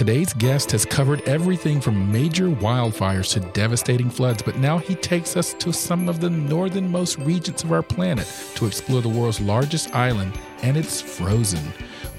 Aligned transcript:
Today's 0.00 0.32
guest 0.32 0.72
has 0.72 0.86
covered 0.86 1.20
everything 1.28 1.78
from 1.78 2.10
major 2.10 2.46
wildfires 2.48 3.34
to 3.34 3.40
devastating 3.52 4.08
floods, 4.08 4.40
but 4.40 4.56
now 4.56 4.78
he 4.78 4.94
takes 4.94 5.36
us 5.36 5.52
to 5.52 5.74
some 5.74 6.08
of 6.08 6.20
the 6.20 6.30
northernmost 6.30 7.18
regions 7.18 7.64
of 7.64 7.70
our 7.70 7.82
planet 7.82 8.26
to 8.54 8.64
explore 8.64 9.02
the 9.02 9.10
world's 9.10 9.42
largest 9.42 9.94
island, 9.94 10.32
and 10.62 10.78
it's 10.78 11.02
frozen. 11.02 11.60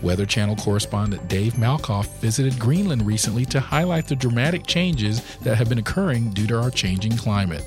Weather 0.04 0.28
Channel 0.28 0.58
correspondent 0.58 1.28
Dave 1.28 1.54
Malkoff 1.54 2.06
visited 2.20 2.60
Greenland 2.60 3.02
recently 3.02 3.46
to 3.46 3.60
highlight 3.60 4.08
the 4.08 4.16
dramatic 4.16 4.68
changes 4.68 5.24
that 5.38 5.56
have 5.58 5.68
been 5.68 5.80
occurring 5.80 6.30
due 6.30 6.46
to 6.46 6.62
our 6.62 6.70
changing 6.70 7.18
climate. 7.18 7.66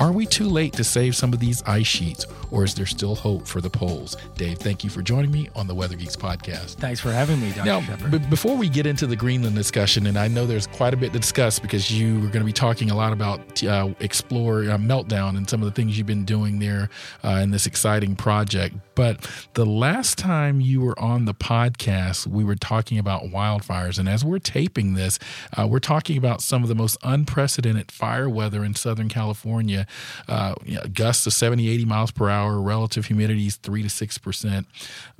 Are 0.00 0.12
we 0.12 0.24
too 0.24 0.48
late 0.48 0.72
to 0.74 0.82
save 0.82 1.14
some 1.14 1.34
of 1.34 1.40
these 1.40 1.62
ice 1.64 1.86
sheets, 1.86 2.24
or 2.50 2.64
is 2.64 2.74
there 2.74 2.86
still 2.86 3.14
hope 3.14 3.46
for 3.46 3.60
the 3.60 3.68
poles? 3.68 4.16
Dave, 4.34 4.56
thank 4.56 4.82
you 4.82 4.88
for 4.88 5.02
joining 5.02 5.30
me 5.30 5.50
on 5.54 5.66
the 5.66 5.74
Weather 5.74 5.94
Geeks 5.94 6.16
podcast. 6.16 6.76
Thanks 6.76 6.98
for 7.00 7.12
having 7.12 7.38
me, 7.38 7.50
Dr. 7.50 7.64
Now, 7.66 7.82
Shepherd. 7.82 8.10
b- 8.10 8.18
before 8.30 8.56
we 8.56 8.70
get 8.70 8.86
into 8.86 9.06
the 9.06 9.14
Greenland 9.14 9.56
discussion, 9.56 10.06
and 10.06 10.16
I 10.18 10.26
know 10.26 10.46
there's 10.46 10.66
quite 10.66 10.94
a 10.94 10.96
bit 10.96 11.12
to 11.12 11.18
discuss 11.18 11.58
because 11.58 11.90
you 11.90 12.16
are 12.16 12.30
going 12.30 12.40
to 12.40 12.44
be 12.44 12.52
talking 12.52 12.90
a 12.90 12.96
lot 12.96 13.12
about 13.12 13.62
uh, 13.62 13.90
Explore 14.00 14.60
uh, 14.70 14.78
Meltdown 14.78 15.36
and 15.36 15.46
some 15.46 15.60
of 15.60 15.66
the 15.66 15.72
things 15.72 15.98
you've 15.98 16.06
been 16.06 16.24
doing 16.24 16.60
there 16.60 16.88
uh, 17.22 17.40
in 17.42 17.50
this 17.50 17.66
exciting 17.66 18.16
project. 18.16 18.74
But 19.00 19.26
the 19.54 19.64
last 19.64 20.18
time 20.18 20.60
you 20.60 20.82
were 20.82 20.98
on 21.00 21.24
the 21.24 21.32
podcast, 21.32 22.26
we 22.26 22.44
were 22.44 22.54
talking 22.54 22.98
about 22.98 23.22
wildfires. 23.22 23.98
And 23.98 24.06
as 24.06 24.26
we're 24.26 24.38
taping 24.38 24.92
this, 24.92 25.18
uh, 25.56 25.66
we're 25.66 25.78
talking 25.78 26.18
about 26.18 26.42
some 26.42 26.62
of 26.62 26.68
the 26.68 26.74
most 26.74 26.98
unprecedented 27.02 27.90
fire 27.90 28.28
weather 28.28 28.62
in 28.62 28.74
Southern 28.74 29.08
California. 29.08 29.86
Uh, 30.28 30.54
you 30.66 30.74
know, 30.74 30.82
gusts 30.92 31.26
of 31.26 31.32
70, 31.32 31.66
80 31.66 31.86
miles 31.86 32.10
per 32.10 32.28
hour, 32.28 32.60
relative 32.60 33.06
humidity 33.06 33.46
is 33.46 33.56
3 33.56 33.80
to 33.84 33.88
6% 33.88 34.66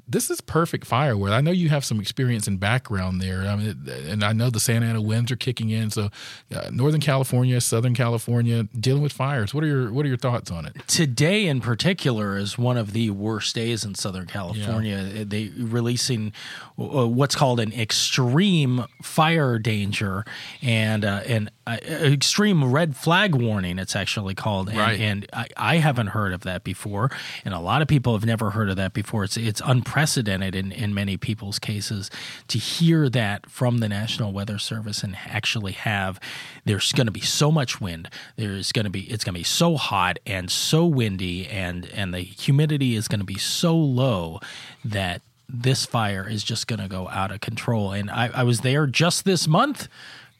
this 0.08 0.30
is 0.30 0.40
perfect 0.40 0.86
firewood. 0.86 1.32
I 1.32 1.40
know 1.40 1.50
you 1.50 1.68
have 1.68 1.84
some 1.84 2.00
experience 2.00 2.46
and 2.46 2.58
background 2.58 3.20
there. 3.20 3.42
I 3.42 3.56
mean, 3.56 3.88
and 4.08 4.24
I 4.24 4.32
know 4.32 4.50
the 4.50 4.60
Santa 4.60 4.86
Ana 4.86 5.00
winds 5.00 5.30
are 5.30 5.36
kicking 5.36 5.70
in. 5.70 5.90
So, 5.90 6.10
uh, 6.54 6.70
Northern 6.72 7.00
California, 7.00 7.60
Southern 7.60 7.94
California, 7.94 8.64
dealing 8.78 9.02
with 9.02 9.12
fires. 9.12 9.54
What 9.54 9.64
are 9.64 9.66
your 9.66 9.92
What 9.92 10.04
are 10.04 10.08
your 10.08 10.18
thoughts 10.18 10.50
on 10.50 10.66
it? 10.66 10.76
Today, 10.86 11.46
in 11.46 11.60
particular, 11.60 12.36
is 12.36 12.58
one 12.58 12.76
of 12.76 12.92
the 12.92 13.10
worst 13.10 13.54
days 13.54 13.84
in 13.84 13.94
Southern 13.94 14.26
California. 14.26 15.24
They 15.24 15.50
releasing 15.56 16.32
uh, 16.78 17.06
what's 17.06 17.34
called 17.34 17.60
an 17.60 17.72
extreme 17.72 18.86
fire 19.02 19.58
danger 19.58 20.24
and 20.62 21.04
uh, 21.04 21.22
an 21.26 21.50
uh, 21.66 21.76
extreme 21.84 22.64
red 22.72 22.96
flag 22.96 23.34
warning. 23.34 23.78
It's 23.78 23.94
actually 23.94 24.34
called, 24.34 24.68
and, 24.70 24.78
Right. 24.78 24.98
and 25.00 25.26
I, 25.32 25.46
I 25.56 25.76
haven't 25.76 26.08
heard 26.08 26.32
of 26.32 26.40
that 26.42 26.64
before, 26.64 27.10
and 27.44 27.52
a 27.52 27.58
lot 27.60 27.82
of 27.82 27.88
people 27.88 28.14
have 28.14 28.24
never 28.24 28.50
heard 28.50 28.70
of 28.70 28.76
that 28.76 28.92
before. 28.94 29.24
It's 29.24 29.36
it's 29.36 29.60
unprecedented 29.64 30.54
in 30.54 30.72
in 30.72 30.94
many 30.94 31.16
people's 31.16 31.58
cases 31.58 32.10
to 32.48 32.58
hear 32.58 33.08
that 33.10 33.48
from 33.50 33.78
the 33.78 33.88
National 33.88 34.32
Weather 34.32 34.58
Service 34.58 35.02
and 35.02 35.16
actually 35.26 35.72
have 35.72 36.18
there's 36.64 36.92
going 36.92 37.06
to 37.06 37.12
be 37.12 37.20
so 37.20 37.52
much 37.52 37.80
wind. 37.80 38.08
There's 38.36 38.72
going 38.72 38.84
to 38.84 38.90
be 38.90 39.02
it's 39.02 39.22
going 39.22 39.34
to 39.34 39.40
be 39.40 39.44
so 39.44 39.76
hot 39.76 40.18
and 40.26 40.50
so 40.50 40.86
windy, 40.86 41.46
and 41.46 41.90
and 41.94 42.14
the 42.14 42.20
humidity 42.20 42.96
is 42.96 43.06
going 43.06 43.20
to 43.20 43.26
be 43.26 43.38
so 43.38 43.76
low 43.76 44.40
that 44.84 45.20
this 45.52 45.84
fire 45.84 46.28
is 46.28 46.44
just 46.44 46.66
going 46.68 46.78
to 46.80 46.88
go 46.88 47.08
out 47.08 47.32
of 47.32 47.40
control. 47.40 47.90
And 47.92 48.08
I, 48.08 48.30
I 48.32 48.42
was 48.44 48.60
there 48.60 48.86
just 48.86 49.24
this 49.24 49.48
month 49.48 49.88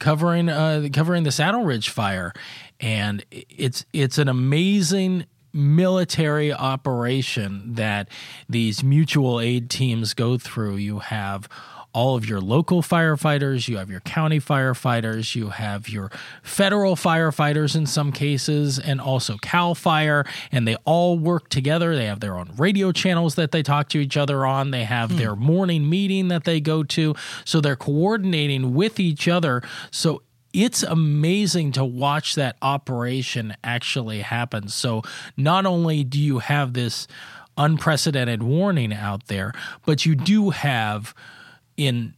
covering 0.01 0.49
uh, 0.49 0.89
covering 0.93 1.23
the 1.23 1.31
Saddle 1.31 1.65
Ridge 1.65 1.91
fire, 1.91 2.33
and 2.81 3.25
it's 3.31 3.87
it's 3.93 4.19
an 4.19 4.29
amazing 4.29 5.27
military 5.53 6.53
operation 6.53 7.75
that 7.75 8.09
these 8.49 8.83
mutual 8.83 9.41
aid 9.41 9.71
teams 9.71 10.15
go 10.15 10.39
through. 10.39 10.77
You 10.77 10.99
have 10.99 11.49
all 11.93 12.17
of 12.17 12.29
your 12.29 12.41
local 12.41 12.83
firefighters, 12.83 13.69
you 13.69 13.77
have 13.79 13.91
your 13.91 14.01
county 14.01 14.39
firefighters, 14.39 15.35
you 15.35 15.49
have 15.51 15.89
your 15.89 16.11
federal 16.43 16.97
firefighters 16.97 17.75
in 17.75 17.87
some 17.87 18.13
cases, 18.13 18.79
and 18.79 19.01
also 19.01 19.37
CAL 19.39 19.75
FIRE, 19.75 20.25
and 20.53 20.67
they 20.67 20.77
all 20.85 21.19
work 21.19 21.49
together. 21.49 21.95
They 21.97 22.07
have 22.07 22.21
their 22.21 22.39
own 22.39 22.53
radio 22.57 22.93
channels 22.93 23.35
that 23.35 23.51
they 23.53 23.63
talk 23.63 23.89
to 23.91 23.99
each 23.99 24.17
other 24.17 24.47
on, 24.47 24.71
they 24.71 24.85
have 24.85 25.11
hmm. 25.11 25.19
their 25.19 25.37
morning 25.37 25.89
meeting 25.89 26.29
that 26.29 26.45
they 26.45 26.61
go 26.61 26.83
to. 26.85 27.15
So 27.45 27.61
they're 27.61 27.77
coordinating 27.77 28.75
with 28.75 29.01
each 29.01 29.29
other. 29.29 29.63
So 29.91 30.23
it's 30.53 30.83
amazing 30.83 31.73
to 31.73 31.85
watch 31.85 32.35
that 32.35 32.57
operation 32.61 33.55
actually 33.63 34.21
happen. 34.21 34.69
So 34.69 35.03
not 35.37 35.67
only 35.67 36.05
do 36.05 36.21
you 36.21 36.39
have 36.41 36.73
this 36.73 37.07
unprecedented 37.57 38.43
warning 38.43 38.93
out 38.93 39.27
there, 39.27 39.53
but 39.85 40.07
you 40.07 40.15
do 40.15 40.51
have 40.51 41.15
in 41.87 42.15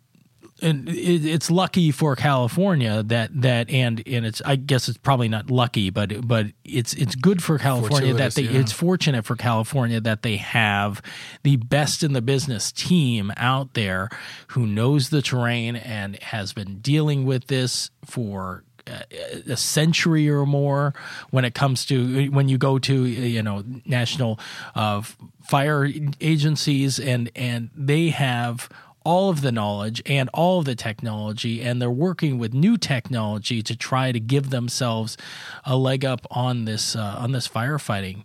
and 0.63 0.89
it- 0.89 1.25
it's 1.25 1.51
lucky 1.51 1.91
for 1.91 2.15
California 2.15 3.03
that 3.03 3.31
that 3.43 3.69
and 3.69 4.03
and 4.07 4.25
it's 4.25 4.41
I 4.45 4.57
guess 4.57 4.89
it's 4.89 4.99
probably 4.99 5.29
not 5.29 5.51
lucky, 5.51 5.91
but 5.91 6.27
but 6.27 6.47
it's 6.65 6.95
it's 6.95 7.15
good 7.15 7.43
for 7.43 7.59
California 7.59 8.15
that 8.15 8.35
they 8.35 8.43
yeah. 8.43 8.61
it's 8.61 8.73
fortunate 8.73 9.25
for 9.25 9.37
California 9.37 10.01
that 10.01 10.23
they 10.23 10.37
have 10.37 11.03
the 11.43 11.57
best 11.57 12.03
in 12.03 12.13
the 12.13 12.23
business 12.23 12.71
team 12.73 13.33
out 13.37 13.75
there 13.75 14.09
who 14.49 14.67
knows 14.67 15.11
the 15.11 15.21
terrain 15.23 15.77
and 15.77 16.17
has 16.23 16.53
been 16.53 16.79
dealing 16.79 17.25
with 17.25 17.49
this 17.49 17.91
for 18.05 18.63
uh, 18.87 19.01
a 19.49 19.57
century 19.57 20.29
or 20.29 20.47
more 20.47 20.95
when 21.31 21.45
it 21.45 21.55
comes 21.55 21.87
to 21.87 22.29
when 22.31 22.49
you 22.49 22.59
go 22.59 22.79
to 22.79 23.05
you 23.05 23.43
know 23.43 23.65
national 23.85 24.39
uh, 24.75 25.03
fire 25.43 25.89
agencies 26.21 26.99
and 27.01 27.31
and 27.35 27.71
they 27.77 28.11
have 28.11 28.69
all 29.05 29.31
of 29.31 29.41
the 29.41 29.53
knowledge 29.53 30.03
and 30.07 30.29
all 30.33 30.61
of 30.61 30.65
the 30.65 30.75
technology 30.75 31.63
and 31.63 31.81
they're 31.81 31.91
working 31.91 32.39
with 32.39 32.55
new 32.55 32.77
technology 32.77 33.63
to 33.63 33.77
try 33.77 34.13
to 34.13 34.21
give 34.21 34.51
themselves 34.51 35.17
a 35.65 35.77
leg 35.77 36.05
up 36.05 36.27
on 36.31 36.65
this 36.65 36.97
uh, 36.97 37.17
on 37.19 37.33
this 37.33 37.49
firefighting 37.49 38.25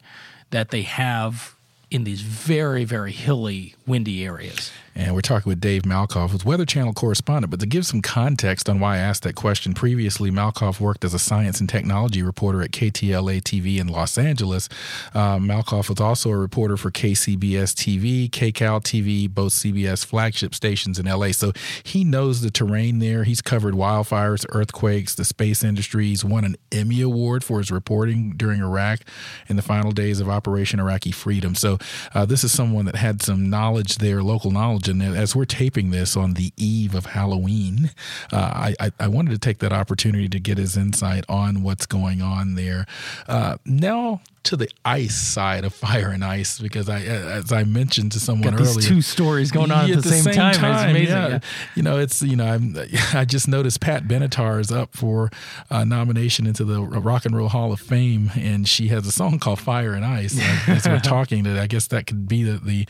that 0.49 0.69
they 0.69 0.83
have 0.83 1.55
in 1.89 2.03
these 2.03 2.21
very 2.21 2.83
very 2.83 3.11
hilly 3.11 3.75
windy 3.85 4.25
areas 4.25 4.71
And 4.97 5.13
we're 5.13 5.21
talking 5.21 5.47
with 5.47 5.61
Dave 5.61 5.83
Malkoff, 5.83 6.31
who's 6.31 6.43
Weather 6.43 6.65
Channel 6.65 6.91
correspondent. 6.91 7.51
But 7.51 7.59
to 7.59 7.67
give 7.67 7.85
some 7.85 8.01
context 8.01 8.67
on 8.67 8.79
why 8.79 8.95
I 8.95 8.97
asked 8.97 9.21
that 9.23 9.35
question 9.35 9.75
previously, 9.75 10.31
Malkoff 10.31 10.79
worked 10.79 11.05
as 11.05 11.13
a 11.13 11.19
science 11.19 11.59
and 11.59 11.69
technology 11.69 12.23
reporter 12.23 12.63
at 12.63 12.71
KTLA 12.71 13.43
TV 13.43 13.77
in 13.77 13.89
Los 13.89 14.17
Angeles. 14.17 14.67
Uh, 15.13 15.37
Malkoff 15.37 15.87
was 15.87 16.01
also 16.01 16.31
a 16.31 16.35
reporter 16.35 16.77
for 16.77 16.89
KCBS 16.89 17.75
TV, 17.75 18.27
KCAL 18.27 18.81
TV, 18.81 19.29
both 19.29 19.53
CBS 19.53 20.03
flagship 20.03 20.55
stations 20.55 20.97
in 20.97 21.05
LA. 21.05 21.31
So 21.31 21.51
he 21.83 22.03
knows 22.03 22.41
the 22.41 22.49
terrain 22.49 22.97
there. 22.97 23.23
He's 23.23 23.43
covered 23.43 23.75
wildfires, 23.75 24.47
earthquakes, 24.49 25.13
the 25.13 25.25
space 25.25 25.63
industry. 25.63 26.07
He's 26.07 26.25
won 26.25 26.43
an 26.43 26.55
Emmy 26.71 27.01
Award 27.01 27.43
for 27.43 27.59
his 27.59 27.69
reporting 27.69 28.33
during 28.35 28.61
Iraq 28.61 29.01
in 29.47 29.57
the 29.57 29.61
final 29.61 29.91
days 29.91 30.19
of 30.19 30.27
Operation 30.27 30.79
Iraqi 30.79 31.11
Freedom. 31.11 31.53
So 31.53 31.77
uh, 32.15 32.25
this 32.25 32.43
is 32.43 32.51
someone 32.51 32.85
that 32.85 32.95
had 32.95 33.21
some 33.21 33.47
knowledge 33.47 33.99
there, 33.99 34.23
local 34.23 34.49
knowledge. 34.49 34.86
And 34.87 35.01
as 35.01 35.35
we're 35.35 35.45
taping 35.45 35.91
this 35.91 36.15
on 36.15 36.33
the 36.33 36.53
eve 36.57 36.95
of 36.95 37.07
Halloween, 37.07 37.91
uh, 38.31 38.37
I, 38.37 38.75
I, 38.79 38.91
I 38.99 39.07
wanted 39.07 39.31
to 39.31 39.37
take 39.37 39.59
that 39.59 39.73
opportunity 39.73 40.27
to 40.29 40.39
get 40.39 40.57
his 40.57 40.77
insight 40.77 41.25
on 41.29 41.63
what's 41.63 41.85
going 41.85 42.21
on 42.21 42.55
there. 42.55 42.85
Uh, 43.27 43.57
now 43.65 44.21
to 44.47 44.55
the 44.55 44.69
ice 44.85 45.15
side 45.15 45.65
of 45.65 45.73
fire 45.87 46.09
and 46.09 46.23
ice, 46.23 46.59
because 46.59 46.89
I, 46.89 47.01
as 47.01 47.51
I 47.51 47.63
mentioned 47.63 48.13
to 48.13 48.19
someone 48.19 48.51
got 48.51 48.59
these 48.59 48.77
earlier, 48.77 48.87
two 48.87 49.01
stories 49.01 49.51
going 49.51 49.71
on 49.71 49.87
Yeah, 49.87 49.97
at 49.97 50.03
the, 50.03 50.09
same, 50.09 50.33
time. 50.33 50.51
It's 50.51 50.59
amazing. 50.61 51.07
yeah. 51.07 51.27
yeah. 51.27 51.39
You 51.75 51.83
know, 51.83 51.99
it's 51.99 52.21
you 52.21 52.35
know, 52.35 52.45
I'm, 52.45 52.75
I 53.13 53.25
just 53.25 53.47
noticed 53.47 53.81
Pat 53.81 54.05
Benatar 54.05 54.59
is 54.59 54.71
up 54.71 54.95
for 54.95 55.29
uh, 55.69 55.83
nomination 55.83 56.47
into 56.47 56.63
the 56.63 56.81
Rock 56.81 57.25
and 57.25 57.35
Roll 57.35 57.49
Hall 57.49 57.71
of 57.71 57.79
Fame, 57.79 58.31
and 58.35 58.67
she 58.67 58.87
has 58.87 59.05
a 59.05 59.11
song 59.11 59.39
called 59.39 59.59
"Fire 59.59 59.93
and 59.93 60.05
Ice." 60.05 60.39
And 60.39 60.77
as 60.77 60.87
we're 60.87 60.99
talking, 60.99 61.43
that 61.43 61.57
I 61.57 61.67
guess 61.67 61.87
that 61.87 62.07
could 62.07 62.27
be 62.27 62.43
the, 62.43 62.57
the 62.57 62.87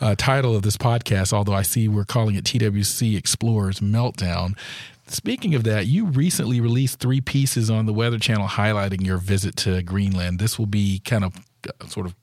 uh, 0.00 0.14
title 0.16 0.54
of 0.54 0.62
this 0.62 0.76
podcast. 0.76 1.32
Although 1.38 1.54
I 1.54 1.62
see 1.62 1.86
we're 1.86 2.04
calling 2.04 2.34
it 2.34 2.42
TWC 2.42 3.16
Explorers 3.16 3.78
Meltdown. 3.78 4.58
Speaking 5.06 5.54
of 5.54 5.62
that, 5.62 5.86
you 5.86 6.06
recently 6.06 6.60
released 6.60 6.98
three 6.98 7.20
pieces 7.20 7.70
on 7.70 7.86
the 7.86 7.92
Weather 7.92 8.18
Channel 8.18 8.48
highlighting 8.48 9.06
your 9.06 9.18
visit 9.18 9.54
to 9.58 9.80
Greenland. 9.84 10.40
This 10.40 10.58
will 10.58 10.66
be 10.66 10.98
kind 11.04 11.24
of 11.24 11.36
uh, 11.68 11.86
sort 11.86 12.06
of 12.06 12.16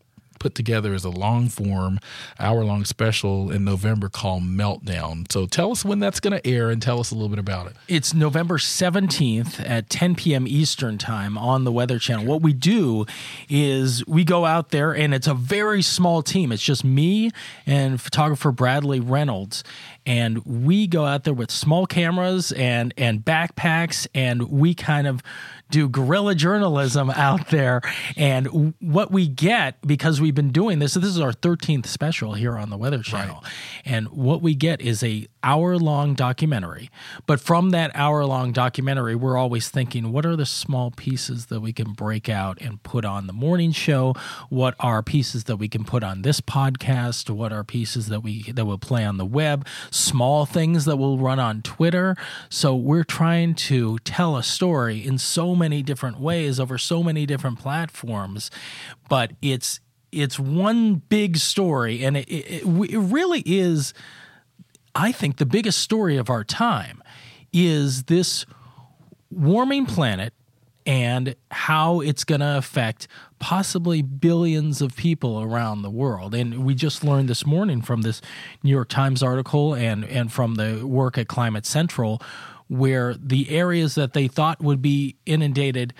put 0.45 0.53
together 0.53 0.93
as 0.93 1.03
a 1.03 1.09
long 1.09 1.49
form, 1.49 1.99
hour 2.39 2.63
long 2.63 2.85
special 2.85 3.49
in 3.49 3.65
November 3.65 4.09
called 4.09 4.43
Meltdown. 4.43 5.31
So 5.31 5.47
tell 5.47 5.71
us 5.71 5.83
when 5.83 5.97
that's 5.97 6.19
going 6.19 6.39
to 6.39 6.47
air 6.47 6.69
and 6.69 6.79
tell 6.79 6.99
us 6.99 7.09
a 7.09 7.15
little 7.15 7.29
bit 7.29 7.39
about 7.39 7.65
it. 7.65 7.73
It's 7.87 8.13
November 8.13 8.59
17th 8.59 9.67
at 9.67 9.89
10 9.89 10.13
p.m. 10.13 10.47
Eastern 10.47 10.99
Time 10.99 11.35
on 11.35 11.63
the 11.63 11.71
Weather 11.71 11.97
Channel. 11.97 12.25
What 12.27 12.43
we 12.43 12.53
do 12.53 13.07
is 13.49 14.05
we 14.05 14.23
go 14.23 14.45
out 14.45 14.69
there, 14.69 14.95
and 14.95 15.15
it's 15.15 15.25
a 15.25 15.33
very 15.33 15.81
small 15.81 16.21
team. 16.21 16.51
It's 16.51 16.61
just 16.61 16.83
me 16.83 17.31
and 17.65 17.99
photographer 17.99 18.51
Bradley 18.51 18.99
Reynolds 18.99 19.63
and 20.05 20.45
we 20.45 20.87
go 20.87 21.05
out 21.05 21.23
there 21.23 21.33
with 21.33 21.49
small 21.49 21.85
cameras 21.85 22.51
and 22.51 22.93
and 22.97 23.25
backpacks 23.25 24.07
and 24.13 24.49
we 24.49 24.73
kind 24.73 25.07
of 25.07 25.23
do 25.69 25.89
guerrilla 25.89 26.35
journalism 26.35 27.09
out 27.09 27.49
there. 27.49 27.81
And 28.15 28.73
what 28.79 29.11
we 29.11 29.27
get, 29.27 29.81
because 29.85 30.21
we've 30.21 30.35
been 30.35 30.51
doing 30.51 30.79
this, 30.79 30.93
so 30.93 30.99
this 30.99 31.09
is 31.09 31.19
our 31.19 31.33
13th 31.33 31.87
special 31.87 32.33
here 32.33 32.57
on 32.57 32.69
the 32.69 32.77
Weather 32.77 33.01
Channel. 33.01 33.39
Right. 33.41 33.51
And 33.85 34.07
what 34.09 34.41
we 34.41 34.55
get 34.55 34.81
is 34.81 35.03
a 35.03 35.27
hour 35.45 35.77
long 35.77 36.15
documentary. 36.15 36.89
But 37.27 37.39
from 37.39 37.69
that 37.69 37.91
hour 37.93 38.25
long 38.25 38.51
documentary, 38.51 39.15
we're 39.15 39.37
always 39.37 39.69
thinking, 39.69 40.11
what 40.11 40.25
are 40.25 40.35
the 40.35 40.45
small 40.45 40.91
pieces 40.91 41.45
that 41.45 41.61
we 41.61 41.71
can 41.71 41.93
break 41.93 42.27
out 42.27 42.59
and 42.59 42.81
put 42.83 43.05
on 43.05 43.27
the 43.27 43.33
morning 43.33 43.71
show? 43.71 44.15
What 44.49 44.75
are 44.79 45.01
pieces 45.03 45.45
that 45.45 45.57
we 45.57 45.69
can 45.69 45.85
put 45.85 46.03
on 46.03 46.23
this 46.23 46.41
podcast? 46.41 47.29
What 47.29 47.53
are 47.53 47.63
pieces 47.63 48.07
that 48.07 48.21
we 48.21 48.51
that 48.51 48.65
will 48.65 48.79
play 48.79 49.05
on 49.05 49.17
the 49.17 49.25
web? 49.25 49.65
Small 49.91 50.45
things 50.45 50.85
that 50.85 50.97
will 50.97 51.19
run 51.19 51.39
on 51.39 51.61
Twitter. 51.61 52.15
So 52.49 52.75
we're 52.75 53.03
trying 53.03 53.53
to 53.55 53.99
tell 53.99 54.35
a 54.35 54.43
story 54.43 55.05
in 55.05 55.19
so 55.19 55.55
many 55.55 55.83
different 55.83 56.19
ways 56.19 56.59
over 56.59 56.77
so 56.77 57.03
many 57.03 57.25
different 57.25 57.59
platforms, 57.59 58.49
but 59.07 59.33
it's 59.41 59.79
it's 60.11 60.39
one 60.39 60.95
big 61.09 61.37
story, 61.37 62.03
and 62.03 62.15
it, 62.17 62.27
it, 62.29 62.63
it 62.65 62.97
really 62.97 63.43
is. 63.45 63.93
I 64.95 65.11
think 65.11 65.37
the 65.37 65.45
biggest 65.45 65.79
story 65.79 66.15
of 66.17 66.29
our 66.29 66.43
time 66.43 67.03
is 67.51 68.03
this 68.03 68.45
warming 69.29 69.85
planet 69.85 70.33
and 70.85 71.35
how 71.51 71.99
it's 71.99 72.23
going 72.23 72.41
to 72.41 72.57
affect 72.57 73.07
possibly 73.39 74.01
billions 74.01 74.81
of 74.81 74.95
people 74.95 75.41
around 75.41 75.81
the 75.81 75.89
world. 75.89 76.33
And 76.33 76.63
we 76.63 76.75
just 76.75 77.03
learned 77.03 77.27
this 77.27 77.45
morning 77.45 77.81
from 77.81 78.03
this 78.03 78.21
New 78.63 78.69
York 78.69 78.87
Times 78.87 79.21
article 79.21 79.73
and, 79.73 80.05
and 80.05 80.31
from 80.31 80.55
the 80.55 80.85
work 80.87 81.17
at 81.17 81.27
Climate 81.27 81.65
Central 81.65 82.21
where 82.67 83.13
the 83.13 83.49
areas 83.49 83.95
that 83.95 84.13
they 84.13 84.27
thought 84.27 84.61
would 84.61 84.81
be 84.81 85.15
inundated 85.25 85.93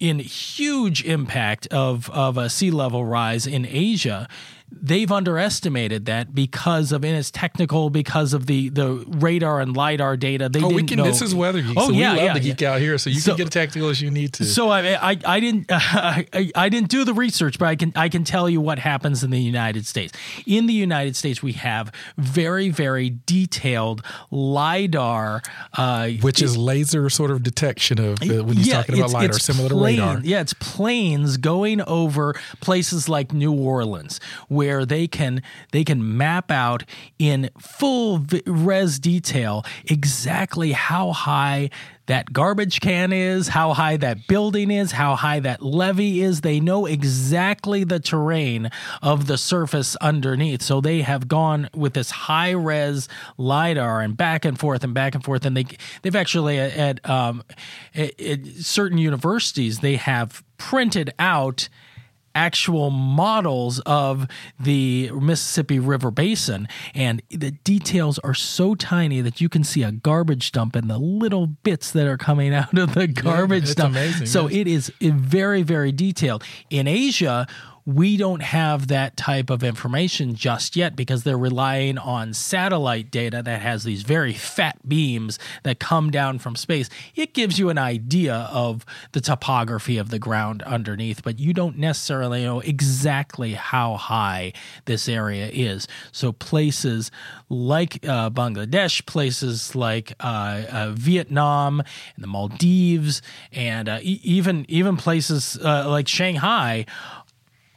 in 0.00 0.18
huge 0.20 1.04
impact 1.04 1.66
of 1.68 2.08
of 2.10 2.36
a 2.36 2.48
sea 2.48 2.70
level 2.70 3.04
rise 3.04 3.46
in 3.46 3.66
Asia 3.66 4.28
they've 4.70 5.10
underestimated 5.10 6.06
that 6.06 6.34
because 6.34 6.92
of 6.92 7.04
and 7.04 7.16
it's 7.16 7.30
technical 7.30 7.90
because 7.90 8.32
of 8.32 8.46
the 8.46 8.68
the 8.68 9.04
radar 9.08 9.60
and 9.60 9.76
lidar 9.76 10.16
data. 10.16 10.48
They 10.48 10.62
oh, 10.62 10.68
we 10.68 10.82
can. 10.82 10.98
Know. 10.98 11.04
This 11.04 11.22
is 11.22 11.34
weather 11.34 11.60
geek. 11.60 11.76
Oh, 11.76 11.88
so 11.88 11.92
yeah, 11.92 12.12
we 12.12 12.18
love 12.18 12.26
yeah, 12.26 12.34
to 12.34 12.40
geek 12.40 12.60
yeah. 12.60 12.72
out 12.72 12.80
here, 12.80 12.98
so 12.98 13.10
you 13.10 13.20
so, 13.20 13.32
can 13.32 13.38
get 13.38 13.46
as 13.46 13.52
technical 13.52 13.88
as 13.88 14.00
you 14.00 14.10
need 14.10 14.32
to. 14.34 14.44
So 14.44 14.68
I 14.68 15.10
I, 15.10 15.16
I 15.24 15.40
didn't 15.40 15.66
uh, 15.72 15.78
I, 15.80 16.50
I 16.54 16.68
didn't 16.68 16.90
do 16.90 17.04
the 17.04 17.14
research, 17.14 17.58
but 17.58 17.66
I 17.66 17.76
can 17.76 17.92
I 17.96 18.08
can 18.08 18.24
tell 18.24 18.48
you 18.48 18.60
what 18.60 18.78
happens 18.78 19.24
in 19.24 19.30
the 19.30 19.40
United 19.40 19.86
States. 19.86 20.12
In 20.46 20.66
the 20.66 20.74
United 20.74 21.16
States, 21.16 21.42
we 21.42 21.52
have 21.52 21.92
very 22.16 22.68
very 22.70 23.16
detailed 23.26 24.02
lidar, 24.30 25.42
uh, 25.76 26.08
which 26.20 26.42
is 26.42 26.56
laser 26.56 27.08
sort 27.10 27.30
of 27.30 27.42
detection 27.42 27.98
of 28.00 28.22
uh, 28.22 28.44
when 28.44 28.56
you're 28.56 28.66
yeah, 28.66 28.74
talking 28.74 28.98
about 28.98 29.12
lidar, 29.12 29.38
similar 29.38 29.68
plane, 29.70 29.96
to 29.96 30.02
radar. 30.02 30.20
Yeah, 30.22 30.40
it's 30.40 30.54
planes 30.54 31.36
going 31.36 31.80
over 31.82 32.34
places 32.60 33.08
like 33.08 33.32
New 33.32 33.52
Orleans 33.52 34.20
where 34.58 34.84
they 34.84 35.06
can 35.06 35.40
they 35.70 35.84
can 35.84 36.16
map 36.16 36.50
out 36.50 36.82
in 37.16 37.48
full 37.60 38.26
res 38.44 38.98
detail 38.98 39.64
exactly 39.84 40.72
how 40.72 41.12
high 41.12 41.70
that 42.06 42.32
garbage 42.32 42.80
can 42.80 43.12
is, 43.12 43.48
how 43.48 43.72
high 43.74 43.96
that 43.98 44.26
building 44.26 44.72
is, 44.72 44.92
how 44.92 45.14
high 45.14 45.38
that 45.38 45.62
levee 45.62 46.22
is. 46.22 46.40
They 46.40 46.58
know 46.58 46.86
exactly 46.86 47.84
the 47.84 48.00
terrain 48.00 48.70
of 49.00 49.28
the 49.28 49.38
surface 49.38 49.94
underneath. 49.96 50.62
So 50.62 50.80
they 50.80 51.02
have 51.02 51.28
gone 51.28 51.68
with 51.72 51.92
this 51.92 52.10
high 52.10 52.50
res 52.50 53.08
lidar 53.36 54.00
and 54.00 54.16
back 54.16 54.44
and 54.44 54.58
forth 54.58 54.82
and 54.82 54.92
back 54.92 55.14
and 55.14 55.22
forth. 55.22 55.44
And 55.44 55.56
they 55.56 55.66
they've 56.02 56.16
actually 56.16 56.58
at, 56.58 56.76
at, 56.76 57.08
um, 57.08 57.44
at, 57.94 58.20
at 58.20 58.46
certain 58.46 58.98
universities 58.98 59.78
they 59.78 59.96
have 59.96 60.42
printed 60.56 61.14
out 61.18 61.68
actual 62.38 62.90
models 62.90 63.80
of 63.80 64.28
the 64.60 65.10
Mississippi 65.10 65.80
River 65.80 66.12
Basin. 66.12 66.68
And 66.94 67.20
the 67.30 67.50
details 67.50 68.20
are 68.20 68.32
so 68.32 68.76
tiny 68.76 69.20
that 69.22 69.40
you 69.40 69.48
can 69.48 69.64
see 69.64 69.82
a 69.82 69.90
garbage 69.90 70.52
dump 70.52 70.76
and 70.76 70.88
the 70.88 70.98
little 70.98 71.48
bits 71.48 71.90
that 71.90 72.06
are 72.06 72.16
coming 72.16 72.54
out 72.60 72.78
of 72.78 72.94
the 72.94 73.08
garbage 73.08 73.70
yeah, 73.70 73.74
dump. 73.74 73.96
Amazing, 73.96 74.28
so 74.28 74.48
yes. 74.48 74.60
it 74.60 74.68
is 74.68 74.92
very, 75.00 75.62
very 75.62 75.90
detailed. 75.90 76.44
In 76.70 76.86
Asia, 76.86 77.48
we 77.88 78.18
don't 78.18 78.42
have 78.42 78.88
that 78.88 79.16
type 79.16 79.48
of 79.48 79.64
information 79.64 80.34
just 80.34 80.76
yet 80.76 80.94
because 80.94 81.22
they're 81.22 81.38
relying 81.38 81.96
on 81.96 82.34
satellite 82.34 83.10
data 83.10 83.42
that 83.42 83.62
has 83.62 83.82
these 83.82 84.02
very 84.02 84.34
fat 84.34 84.76
beams 84.86 85.38
that 85.62 85.80
come 85.80 86.10
down 86.10 86.38
from 86.38 86.54
space. 86.54 86.90
It 87.14 87.32
gives 87.32 87.58
you 87.58 87.70
an 87.70 87.78
idea 87.78 88.46
of 88.52 88.84
the 89.12 89.22
topography 89.22 89.96
of 89.96 90.10
the 90.10 90.18
ground 90.18 90.62
underneath, 90.64 91.22
but 91.22 91.38
you 91.38 91.54
don't 91.54 91.78
necessarily 91.78 92.42
know 92.42 92.60
exactly 92.60 93.54
how 93.54 93.96
high 93.96 94.52
this 94.84 95.08
area 95.08 95.48
is. 95.50 95.88
So, 96.12 96.32
places 96.32 97.10
like 97.48 98.06
uh, 98.06 98.28
Bangladesh, 98.28 99.06
places 99.06 99.74
like 99.74 100.12
uh, 100.20 100.64
uh, 100.70 100.90
Vietnam 100.94 101.80
and 101.80 102.22
the 102.22 102.26
Maldives, 102.26 103.22
and 103.50 103.88
uh, 103.88 104.00
even 104.02 104.66
even 104.68 104.98
places 104.98 105.58
uh, 105.64 105.88
like 105.88 106.06
Shanghai 106.06 106.84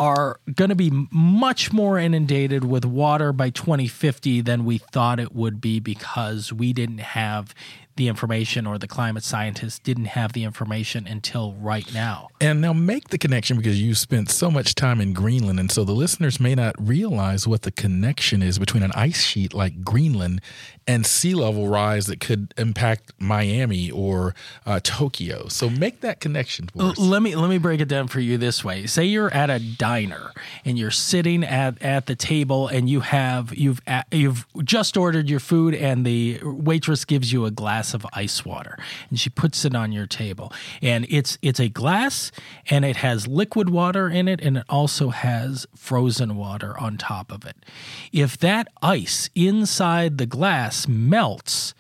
are 0.02 0.40
going 0.56 0.70
to 0.70 0.76
be 0.76 0.90
much 1.12 1.72
more 1.72 2.00
inundated 2.00 2.66
with 2.66 2.84
water 2.84 3.32
by 3.32 3.52
2050 3.52 4.42
than 4.42 4.66
we 4.66 4.80
thought 4.80 5.20
it 5.20 5.36
would 5.36 5.62
be 5.62 5.80
because 5.80 6.52
we 6.52 6.74
didn't 6.74 7.02
have 7.02 7.54
the 7.96 8.08
information 8.08 8.66
or 8.66 8.78
the 8.78 8.88
climate 8.88 9.24
scientists 9.24 9.80
didn't 9.80 10.06
have 10.06 10.34
the 10.34 10.44
information 10.44 11.08
until 11.08 11.54
right 11.54 11.94
now. 11.94 12.30
And 12.40 12.62
now 12.62 12.74
make 12.74 13.10
the 13.10 13.18
connection 13.18 13.58
because 13.58 13.82
you 13.82 13.94
spent 13.96 14.30
so 14.30 14.50
much 14.50 14.76
time 14.76 15.02
in 15.02 15.14
Greenland. 15.14 15.60
And 15.60 15.72
so 15.72 15.84
the 15.84 15.92
listeners 15.92 16.40
may 16.40 16.56
not 16.56 16.76
realize 16.80 17.48
what 17.48 17.64
the 17.64 17.72
connection 17.72 18.42
is 18.42 18.60
between 18.60 18.84
an 18.84 18.92
ice 18.94 19.24
sheet 19.24 19.54
like 19.54 19.84
Greenland 19.84 20.42
and 20.88 21.06
sea 21.06 21.36
level 21.36 21.68
rise 21.68 22.08
that 22.08 22.20
could 22.20 22.54
impact 22.58 23.14
Miami 23.20 23.92
or 23.92 24.34
uh, 24.66 24.80
Tokyo. 24.84 25.48
So 25.48 25.70
make 25.70 26.02
that 26.02 26.20
connection 26.20 26.68
for 26.68 26.84
us. 26.84 26.98
Let 26.98 27.22
me 27.22 27.36
let 27.36 27.50
me 27.50 27.60
break 27.60 27.82
it 27.82 27.88
down 27.88 28.08
for 28.08 28.20
you 28.20 28.38
this 28.38 28.64
way. 28.64 28.88
Say 28.88 29.06
you're 29.06 29.34
at 29.34 29.50
a 29.50 29.60
diner 29.60 30.32
and 30.66 30.78
you're 30.78 30.92
sitting 30.92 31.44
at, 31.44 31.82
at 31.82 32.08
the 32.08 32.16
table 32.16 32.68
and 32.68 32.90
you 32.90 33.02
have 33.02 33.56
you've 33.56 33.82
you've 34.12 34.46
just 34.64 34.98
ordered 34.98 35.30
your 35.30 35.40
food 35.40 35.76
and 35.76 36.06
the 36.06 36.40
waitress 36.44 37.06
gives 37.06 37.32
you 37.32 37.46
a 37.46 37.52
glass 37.52 37.81
of 37.94 38.06
ice 38.14 38.46
water 38.46 38.78
and 39.10 39.20
she 39.20 39.30
puts 39.30 39.66
it 39.66 39.76
on 39.76 39.92
your 39.92 40.06
table 40.06 40.54
and 40.82 41.06
it's 41.10 41.38
it's 41.42 41.60
a 41.60 41.70
glass 41.70 42.32
and 42.70 42.86
it 42.86 42.98
has 42.98 43.28
liquid 43.28 43.70
water 43.70 44.08
in 44.08 44.28
it 44.28 44.40
and 44.42 44.58
it 44.58 44.66
also 44.70 45.10
has 45.10 45.66
frozen 45.76 46.36
water 46.36 46.78
on 46.80 46.98
top 46.98 47.32
of 47.32 47.46
it. 47.46 47.58
If 48.12 48.38
that 48.38 48.68
ice 48.82 49.30
inside 49.36 50.18
the 50.18 50.26
glass 50.26 50.88
melts 50.88 51.74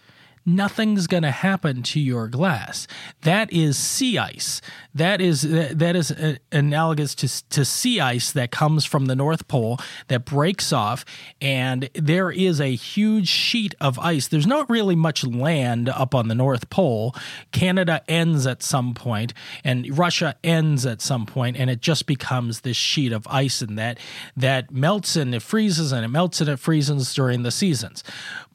nothing's 0.45 1.07
going 1.07 1.23
to 1.23 1.31
happen 1.31 1.83
to 1.83 1.99
your 1.99 2.27
glass. 2.27 2.87
That 3.21 3.51
is 3.51 3.77
sea 3.77 4.17
ice. 4.17 4.61
That 4.93 5.21
is 5.21 5.41
that 5.41 5.95
is 5.95 6.11
uh, 6.11 6.35
analogous 6.51 7.15
to 7.15 7.49
to 7.49 7.63
sea 7.63 7.99
ice 7.99 8.31
that 8.31 8.51
comes 8.51 8.85
from 8.85 9.05
the 9.05 9.15
North 9.15 9.47
Pole 9.47 9.79
that 10.07 10.25
breaks 10.25 10.73
off, 10.73 11.05
and 11.39 11.89
there 11.93 12.31
is 12.31 12.59
a 12.59 12.75
huge 12.75 13.27
sheet 13.27 13.75
of 13.79 13.97
ice. 13.99 14.27
There's 14.27 14.47
not 14.47 14.69
really 14.69 14.95
much 14.95 15.23
land 15.23 15.89
up 15.89 16.13
on 16.13 16.27
the 16.27 16.35
North 16.35 16.69
Pole. 16.69 17.15
Canada 17.51 18.01
ends 18.07 18.45
at 18.45 18.63
some 18.63 18.93
point, 18.93 19.33
and 19.63 19.97
Russia 19.97 20.35
ends 20.43 20.85
at 20.85 21.01
some 21.01 21.25
point, 21.25 21.57
and 21.57 21.69
it 21.69 21.81
just 21.81 22.05
becomes 22.05 22.61
this 22.61 22.77
sheet 22.77 23.13
of 23.13 23.27
ice, 23.27 23.61
and 23.61 23.77
that 23.77 23.97
that 24.35 24.71
melts 24.71 25.15
and 25.15 25.33
it 25.33 25.41
freezes, 25.41 25.91
and 25.91 26.03
it 26.03 26.09
melts 26.09 26.41
and 26.41 26.49
it 26.49 26.57
freezes 26.57 27.13
during 27.13 27.43
the 27.43 27.51
seasons. 27.51 28.03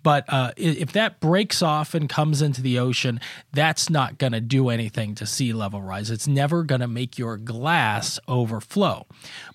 But 0.07 0.25
uh, 0.29 0.53
if 0.57 0.93
that 0.93 1.19
breaks 1.19 1.63
off 1.63 1.93
and 1.93 2.09
comes 2.09 2.41
into 2.41 2.63
the 2.63 2.79
ocean, 2.79 3.19
that's 3.53 3.91
not 3.91 4.19
going 4.19 4.35
to 4.35 4.41
do 4.41 4.69
anything 4.69 5.17
to 5.17 5.27
sea 5.27 5.53
level 5.53 5.83
rise. 5.83 6.13
It's 6.13 6.29
never 6.29 6.63
going 6.63 6.81
to 6.81 6.87
make 6.87 7.19
your 7.19 7.37
glass 7.37 8.21
overflow. 8.29 9.09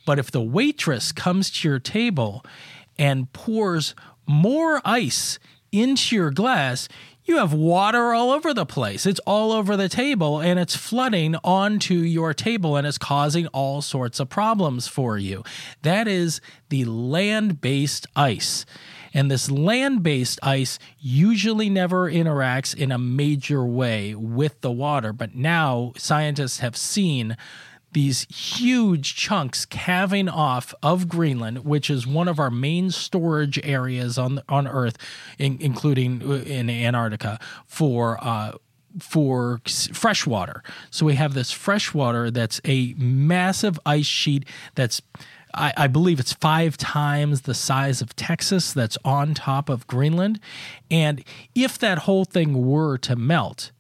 But 0.06 0.20
if 0.20 0.30
the 0.30 0.42
waitress 0.42 1.14
comes 1.14 1.52
to 1.52 1.70
your 1.70 1.80
table 1.80 2.44
and 3.00 3.32
pours 3.32 3.96
more 4.28 4.82
ice 4.84 5.40
into 5.72 6.18
your 6.18 6.32
glass, 6.32 6.90
you 7.24 7.38
have 7.38 7.54
water 7.54 8.14
all 8.14 8.32
over 8.32 8.54
the 8.54 8.66
place. 8.66 9.06
It's 9.06 9.22
all 9.22 9.54
over 9.54 9.78
the 9.78 9.88
table 9.88 10.42
and 10.42 10.60
it's 10.60 10.76
flooding 10.76 11.38
onto 11.46 11.94
your 11.94 12.34
table 12.34 12.76
and 12.76 12.86
it's 12.86 12.98
causing 12.98 13.48
all 13.48 13.82
sorts 13.82 14.20
of 14.20 14.28
problems 14.28 14.86
for 14.86 15.18
you. 15.18 15.46
That 15.84 16.10
is 16.10 16.42
the 16.68 16.84
land 16.84 17.62
based 17.62 18.06
ice. 18.18 18.66
And 19.14 19.30
this 19.30 19.52
land 19.52 20.04
based 20.04 20.40
ice 20.42 20.80
usually 21.00 21.70
never 21.70 22.10
interacts 22.10 22.76
in 22.76 22.92
a 22.92 22.98
major 22.98 23.66
way 23.66 24.16
with 24.16 24.62
the 24.62 24.72
water. 24.72 25.14
But 25.14 25.36
now 25.36 25.94
scientists 25.98 26.60
have 26.60 26.78
seen 26.78 27.36
these 27.94 28.26
huge 28.34 29.16
chunks 29.16 29.66
calving 29.66 30.30
off 30.30 30.74
of 30.82 31.10
Greenland, 31.10 31.66
which 31.66 31.90
is 31.90 32.08
one 32.08 32.28
of 32.28 32.40
our 32.40 32.50
main 32.50 32.90
storage 32.90 33.60
areas 33.64 34.18
on 34.18 34.42
on 34.48 34.68
Earth, 34.68 34.98
in, 35.38 35.58
including 35.60 36.22
uh, 36.24 36.36
in 36.44 36.70
Antarctica 36.70 37.40
for. 37.66 38.18
Uh, 38.22 38.54
for 39.00 39.62
fresh 39.94 40.28
water. 40.28 40.62
So 40.90 41.06
we 41.06 41.16
have 41.16 41.34
this 41.34 41.50
fresh 41.50 41.94
water 41.94 42.30
that's 42.30 42.60
a 42.66 42.94
massive 42.98 43.80
ice 43.86 44.06
sheet 44.06 44.46
that's 44.76 45.02
I, 45.54 45.74
I, 45.78 45.88
believe 45.88 46.20
it's 46.20 46.34
five 46.34 46.78
times 46.78 47.42
the 47.42 47.54
size 47.54 48.02
of 48.02 48.16
Texas 48.16 48.74
that's 48.74 48.98
on 49.04 49.34
top 49.34 49.70
of 49.70 49.88
Greenland. 49.88 50.40
And 50.90 51.24
if 51.56 51.78
that 51.80 52.00
whole 52.00 52.26
thing 52.26 52.68
were 52.68 52.98
to 53.00 53.16
melt, 53.16 53.72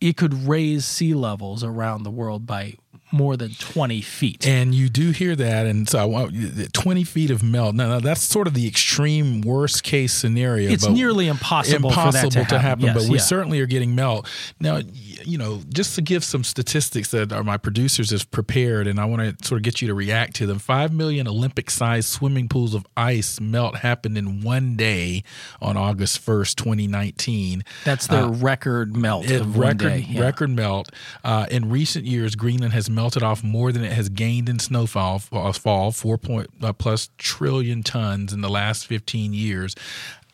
it 0.00 0.16
could 0.16 0.46
raise 0.46 0.84
sea 0.84 1.14
levels 1.14 1.64
around 1.64 2.02
the 2.02 2.10
world 2.10 2.46
by 2.46 2.74
more 3.12 3.36
than 3.36 3.52
20 3.52 4.00
feet. 4.00 4.46
And 4.46 4.74
you 4.74 4.88
do 4.88 5.10
hear 5.10 5.36
that. 5.36 5.66
And 5.66 5.88
so 5.88 5.98
I 5.98 6.04
want 6.04 6.72
20 6.72 7.04
feet 7.04 7.30
of 7.30 7.42
melt. 7.42 7.74
Now, 7.74 8.00
that's 8.00 8.22
sort 8.22 8.46
of 8.46 8.54
the 8.54 8.66
extreme 8.66 9.40
worst 9.40 9.82
case 9.82 10.12
scenario. 10.12 10.70
It's 10.70 10.88
nearly 10.88 11.28
impossible, 11.28 11.90
impossible 11.90 12.30
to, 12.30 12.44
to, 12.44 12.58
happen. 12.58 12.60
happen 12.60 12.84
yes, 12.84 12.94
but 12.94 13.10
we 13.10 13.18
yeah. 13.18 13.24
certainly 13.24 13.60
are 13.60 13.66
getting 13.66 13.94
melt. 13.94 14.28
Now, 14.60 14.80
you 15.24 15.38
know, 15.38 15.60
just 15.68 15.94
to 15.96 16.02
give 16.02 16.24
some 16.24 16.44
statistics 16.44 17.10
that 17.10 17.32
are 17.32 17.42
my 17.42 17.56
producers 17.56 18.10
have 18.10 18.30
prepared, 18.30 18.86
and 18.86 19.00
I 19.00 19.04
want 19.04 19.38
to 19.38 19.46
sort 19.46 19.58
of 19.58 19.62
get 19.62 19.82
you 19.82 19.88
to 19.88 19.94
react 19.94 20.36
to 20.36 20.46
them. 20.46 20.58
Five 20.58 20.92
million 20.92 21.26
Olympic 21.26 21.70
sized 21.70 22.08
swimming 22.08 22.48
pools 22.48 22.74
of 22.74 22.86
ice 22.96 23.40
melt 23.40 23.76
happened 23.76 24.16
in 24.16 24.42
one 24.42 24.76
day 24.76 25.24
on 25.60 25.76
August 25.76 26.24
1st, 26.24 26.56
2019. 26.56 27.64
That's 27.84 28.06
their 28.06 28.24
uh, 28.24 28.30
record 28.30 28.96
melt. 28.96 29.28
record, 29.28 30.04
yeah. 30.06 30.20
record 30.20 30.50
melt. 30.50 30.90
Uh, 31.24 31.46
in 31.50 31.70
recent 31.70 32.06
years, 32.06 32.34
Greenland 32.34 32.72
has 32.72 32.85
melted 32.90 33.22
off 33.22 33.42
more 33.42 33.72
than 33.72 33.84
it 33.84 33.92
has 33.92 34.08
gained 34.08 34.48
in 34.48 34.58
snowfall, 34.58 35.22
uh, 35.32 35.52
fall, 35.52 35.92
4 35.92 36.18
point, 36.18 36.48
uh, 36.62 36.72
plus 36.72 37.10
trillion 37.18 37.82
tons 37.82 38.32
in 38.32 38.40
the 38.40 38.48
last 38.48 38.86
15 38.86 39.32
years. 39.32 39.74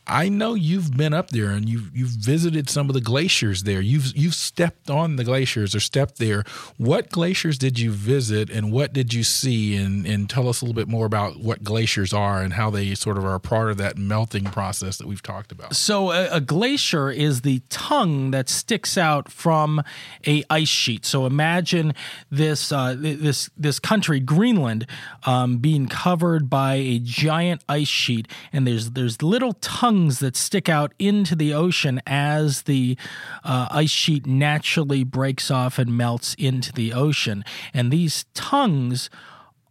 I 0.07 0.29
know 0.29 0.55
you've 0.55 0.97
been 0.97 1.15
up 1.15 1.31
there 1.31 1.51
and 1.51 1.69
you've 1.69 1.97
you've 1.97 2.09
visited 2.09 2.69
some 2.69 2.91
of 2.91 2.95
the 2.95 3.01
glaciers 3.01 3.63
there. 3.63 3.81
You've 3.81 4.17
you've 4.17 4.35
stepped 4.35 4.91
on 4.91 5.15
the 5.15 5.23
glaciers 5.23 5.77
or 5.77 5.81
stepped 5.81 6.19
there. 6.19 6.43
What 6.77 7.11
glaciers 7.11 7.57
did 7.57 7.79
you 7.79 7.93
visit 7.93 8.51
and 8.51 8.73
what 8.73 8.93
did 8.93 9.15
you 9.15 9.23
see? 9.23 9.77
And 9.77 10.05
and 10.05 10.29
tell 10.29 10.49
us 10.49 10.61
a 10.61 10.65
little 10.65 10.75
bit 10.75 10.89
more 10.89 11.07
about 11.07 11.39
what 11.39 11.63
glaciers 11.63 12.13
are 12.13 12.43
and 12.43 12.55
how 12.55 12.69
they 12.69 12.97
sort 12.97 13.17
of 13.17 13.25
are 13.25 13.37
a 13.37 13.41
part 13.41 13.71
of 13.71 13.77
that 13.77 13.97
melting 13.97 14.45
process 14.45 14.97
that 14.99 15.07
we've 15.07 15.23
talked 15.23 15.53
about. 15.53 15.77
So 15.77 16.11
a, 16.11 16.29
a 16.33 16.41
glacier 16.41 17.09
is 17.11 17.43
the 17.43 17.63
tongue 17.69 18.33
that 18.33 18.49
sticks 18.49 18.99
out 18.99 19.31
from 19.31 19.83
a 20.27 20.43
ice 20.51 20.69
sheet. 20.69 21.07
So 21.07 21.27
imagine 21.27 21.95
this 22.29 22.73
uh, 22.73 22.97
this 22.99 23.51
this 23.57 23.79
country 23.79 24.19
Greenland 24.19 24.85
um, 25.27 25.59
being 25.59 25.87
covered 25.87 26.51
by 26.51 26.75
a 26.75 26.99
giant 26.99 27.63
ice 27.69 27.87
sheet, 27.87 28.27
and 28.53 28.67
there's 28.67 28.91
there's 28.91 29.23
little 29.23 29.53
tongues 29.53 29.92
tongues 29.93 30.21
that 30.21 30.35
stick 30.37 30.69
out 30.71 30.95
into 30.99 31.37
the 31.37 31.53
ocean 31.53 32.01
as 32.07 32.63
the 32.63 32.97
uh, 33.45 33.69
ice 33.71 33.91
sheet 33.91 34.27
naturally 34.27 35.05
breaks 35.05 35.51
off 35.51 35.79
and 35.79 35.97
melts 35.97 36.35
into 36.39 36.73
the 36.73 36.95
ocean. 36.95 37.45
And 37.75 37.91
these 37.91 38.25
tongues 38.33 39.11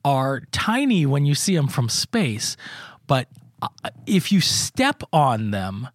are 0.05 0.41
tiny 0.51 1.07
when 1.07 1.25
you 1.25 1.33
see 1.33 1.55
them 1.55 1.67
from 1.67 1.89
space, 1.89 2.55
but 3.07 3.27
uh, 3.61 3.67
if 4.05 4.31
you 4.31 4.41
step 4.41 5.01
on 5.11 5.49
them, 5.51 5.87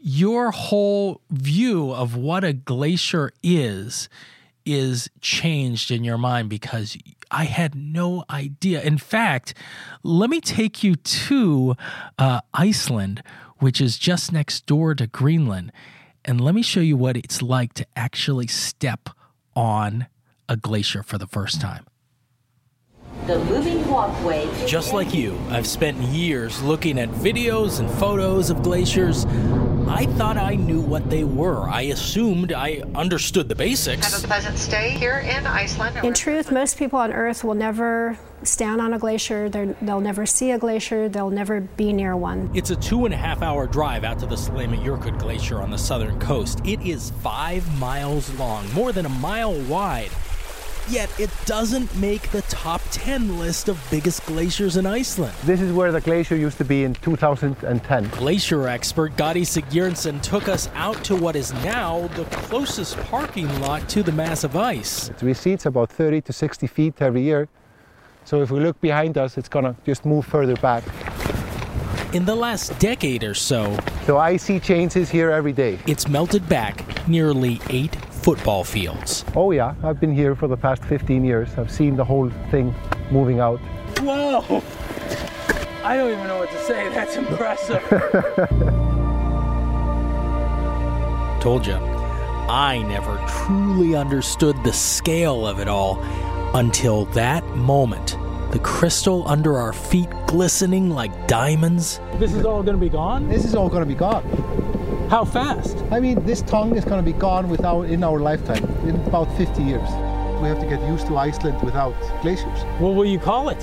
your 0.00 0.50
whole 0.50 1.20
view 1.30 1.92
of 1.92 2.16
what 2.16 2.42
a 2.42 2.52
glacier 2.52 3.30
is 3.42 4.08
is 4.64 5.10
changed 5.20 5.90
in 5.90 6.04
your 6.04 6.18
mind 6.18 6.48
because 6.48 6.96
I 7.30 7.44
had 7.44 7.74
no 7.74 8.24
idea. 8.30 8.82
In 8.82 8.98
fact, 8.98 9.54
let 10.02 10.30
me 10.30 10.40
take 10.40 10.82
you 10.82 10.96
to 10.96 11.76
uh, 12.18 12.40
Iceland, 12.52 13.22
which 13.60 13.80
is 13.80 13.98
just 13.98 14.32
next 14.32 14.66
door 14.66 14.94
to 14.94 15.06
Greenland. 15.06 15.72
And 16.24 16.40
let 16.40 16.54
me 16.54 16.62
show 16.62 16.80
you 16.80 16.96
what 16.96 17.16
it's 17.16 17.40
like 17.40 17.72
to 17.74 17.86
actually 17.96 18.46
step 18.46 19.08
on 19.54 20.06
a 20.48 20.56
glacier 20.56 21.02
for 21.02 21.16
the 21.16 21.26
first 21.26 21.60
time. 21.60 21.86
The 23.26 23.38
moving 23.44 23.86
walkway. 23.88 24.48
Just 24.66 24.92
like 24.92 25.14
you, 25.14 25.38
I've 25.50 25.66
spent 25.66 25.96
years 25.98 26.62
looking 26.62 26.98
at 26.98 27.08
videos 27.10 27.80
and 27.80 27.90
photos 27.90 28.50
of 28.50 28.62
glaciers. 28.62 29.24
I 29.90 30.06
thought 30.06 30.36
I 30.36 30.54
knew 30.54 30.80
what 30.80 31.10
they 31.10 31.24
were. 31.24 31.68
I 31.68 31.82
assumed 31.82 32.52
I 32.52 32.82
understood 32.94 33.48
the 33.48 33.56
basics. 33.56 34.12
Have 34.12 34.22
a 34.22 34.26
pleasant 34.26 34.56
stay 34.56 34.90
here 34.90 35.18
in 35.18 35.48
Iceland. 35.48 35.96
In 36.04 36.14
truth, 36.14 36.52
most 36.52 36.78
people 36.78 37.00
on 37.00 37.12
Earth 37.12 37.42
will 37.42 37.54
never 37.54 38.16
stand 38.44 38.80
on 38.80 38.94
a 38.94 39.00
glacier. 39.00 39.48
they 39.48 39.74
will 39.82 40.00
never 40.00 40.26
see 40.26 40.52
a 40.52 40.58
glacier. 40.58 41.08
They'll 41.08 41.30
never 41.30 41.60
be 41.60 41.92
near 41.92 42.16
one. 42.16 42.50
It's 42.54 42.70
a 42.70 42.76
two 42.76 43.04
and 43.04 43.12
a 43.12 43.16
half 43.16 43.42
hour 43.42 43.66
drive 43.66 44.04
out 44.04 44.20
to 44.20 44.26
the 44.26 44.36
Sólheima 44.36 45.18
Glacier 45.18 45.60
on 45.60 45.70
the 45.70 45.78
southern 45.78 46.20
coast. 46.20 46.60
It 46.64 46.80
is 46.82 47.10
five 47.22 47.78
miles 47.78 48.32
long, 48.38 48.72
more 48.72 48.92
than 48.92 49.06
a 49.06 49.10
mile 49.10 49.54
wide 49.62 50.10
yet 50.90 51.08
it 51.20 51.30
doesn't 51.46 51.94
make 51.96 52.30
the 52.30 52.42
top 52.42 52.80
10 52.90 53.38
list 53.38 53.68
of 53.68 53.78
biggest 53.90 54.26
glaciers 54.26 54.76
in 54.76 54.86
Iceland. 54.86 55.34
This 55.44 55.60
is 55.60 55.72
where 55.72 55.92
the 55.92 56.00
glacier 56.00 56.36
used 56.36 56.58
to 56.58 56.64
be 56.64 56.84
in 56.84 56.94
2010. 56.94 58.08
Glacier 58.10 58.66
expert 58.66 59.16
Gadi 59.16 59.42
Sigurdsson 59.42 60.20
took 60.20 60.48
us 60.48 60.68
out 60.74 61.02
to 61.04 61.14
what 61.14 61.36
is 61.36 61.52
now 61.64 62.08
the 62.16 62.24
closest 62.24 62.96
parking 62.98 63.48
lot 63.60 63.88
to 63.88 64.02
the 64.02 64.12
mass 64.12 64.42
of 64.42 64.56
ice. 64.56 65.08
It 65.08 65.22
recedes 65.22 65.66
about 65.66 65.90
30 65.90 66.22
to 66.22 66.32
60 66.32 66.66
feet 66.66 67.00
every 67.00 67.22
year. 67.22 67.48
So 68.24 68.42
if 68.42 68.50
we 68.50 68.60
look 68.60 68.80
behind 68.80 69.16
us, 69.16 69.38
it's 69.38 69.48
gonna 69.48 69.76
just 69.86 70.04
move 70.04 70.26
further 70.26 70.56
back. 70.56 70.84
In 72.12 72.24
the 72.24 72.34
last 72.34 72.76
decade 72.80 73.22
or 73.22 73.34
so, 73.34 73.78
so 74.04 74.18
I 74.18 74.36
see 74.36 74.58
changes 74.58 75.08
here 75.08 75.30
every 75.30 75.52
day. 75.52 75.78
It's 75.86 76.08
melted 76.08 76.48
back 76.48 77.06
nearly 77.06 77.60
eight 77.70 77.96
football 78.22 78.64
fields. 78.64 79.24
Oh, 79.34 79.50
yeah, 79.50 79.74
I've 79.82 79.98
been 79.98 80.14
here 80.14 80.34
for 80.34 80.46
the 80.46 80.56
past 80.56 80.84
15 80.84 81.24
years. 81.24 81.48
I've 81.56 81.70
seen 81.70 81.96
the 81.96 82.04
whole 82.04 82.30
thing 82.50 82.74
moving 83.10 83.40
out. 83.40 83.58
Whoa! 84.00 84.62
I 85.82 85.96
don't 85.96 86.12
even 86.12 86.26
know 86.26 86.38
what 86.38 86.50
to 86.50 86.64
say. 86.64 86.88
That's 86.90 87.16
impressive. 87.16 87.82
Told 91.40 91.66
you, 91.66 91.74
I 91.74 92.82
never 92.86 93.16
truly 93.26 93.94
understood 93.94 94.62
the 94.62 94.72
scale 94.72 95.46
of 95.46 95.58
it 95.58 95.68
all 95.68 95.98
until 96.54 97.06
that 97.06 97.44
moment. 97.56 98.18
The 98.52 98.58
crystal 98.58 99.26
under 99.26 99.56
our 99.56 99.72
feet 99.72 100.10
glistening 100.26 100.90
like 100.90 101.28
diamonds. 101.28 101.98
This 102.16 102.34
is 102.34 102.44
all 102.44 102.62
going 102.62 102.76
to 102.76 102.80
be 102.80 102.90
gone? 102.90 103.26
This 103.28 103.46
is 103.46 103.54
all 103.54 103.70
going 103.70 103.82
to 103.82 103.88
be 103.88 103.94
gone. 103.94 104.22
How 105.10 105.24
fast? 105.24 105.76
I 105.90 105.98
mean, 105.98 106.24
this 106.24 106.40
tongue 106.40 106.76
is 106.76 106.84
going 106.84 107.04
to 107.04 107.12
be 107.12 107.18
gone 107.18 107.48
without 107.48 107.86
in 107.86 108.04
our 108.04 108.20
lifetime, 108.20 108.64
in 108.86 108.94
about 108.94 109.26
50 109.36 109.60
years. 109.60 109.88
We 110.40 110.46
have 110.46 110.60
to 110.60 110.66
get 110.66 110.80
used 110.86 111.08
to 111.08 111.16
Iceland 111.16 111.60
without 111.62 111.96
glaciers. 112.22 112.62
What 112.78 112.94
will 112.94 113.04
you 113.04 113.18
call 113.18 113.48
it? 113.48 113.58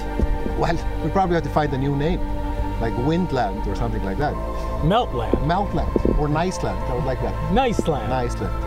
Well, 0.60 0.76
we 1.06 1.10
probably 1.10 1.36
have 1.36 1.46
to 1.46 1.50
find 1.50 1.72
a 1.72 1.78
new 1.78 1.96
name, 1.96 2.20
like 2.82 2.92
Windland 2.96 3.66
or 3.66 3.76
something 3.78 4.04
like 4.04 4.18
that. 4.18 4.34
Meltland. 4.84 5.32
Meltland 5.48 6.20
or 6.20 6.28
Niceland. 6.28 6.82
I 6.90 6.96
would 6.96 7.06
like 7.06 7.22
that. 7.22 7.34
Niceland. 7.54 8.10
Niceland. 8.10 8.67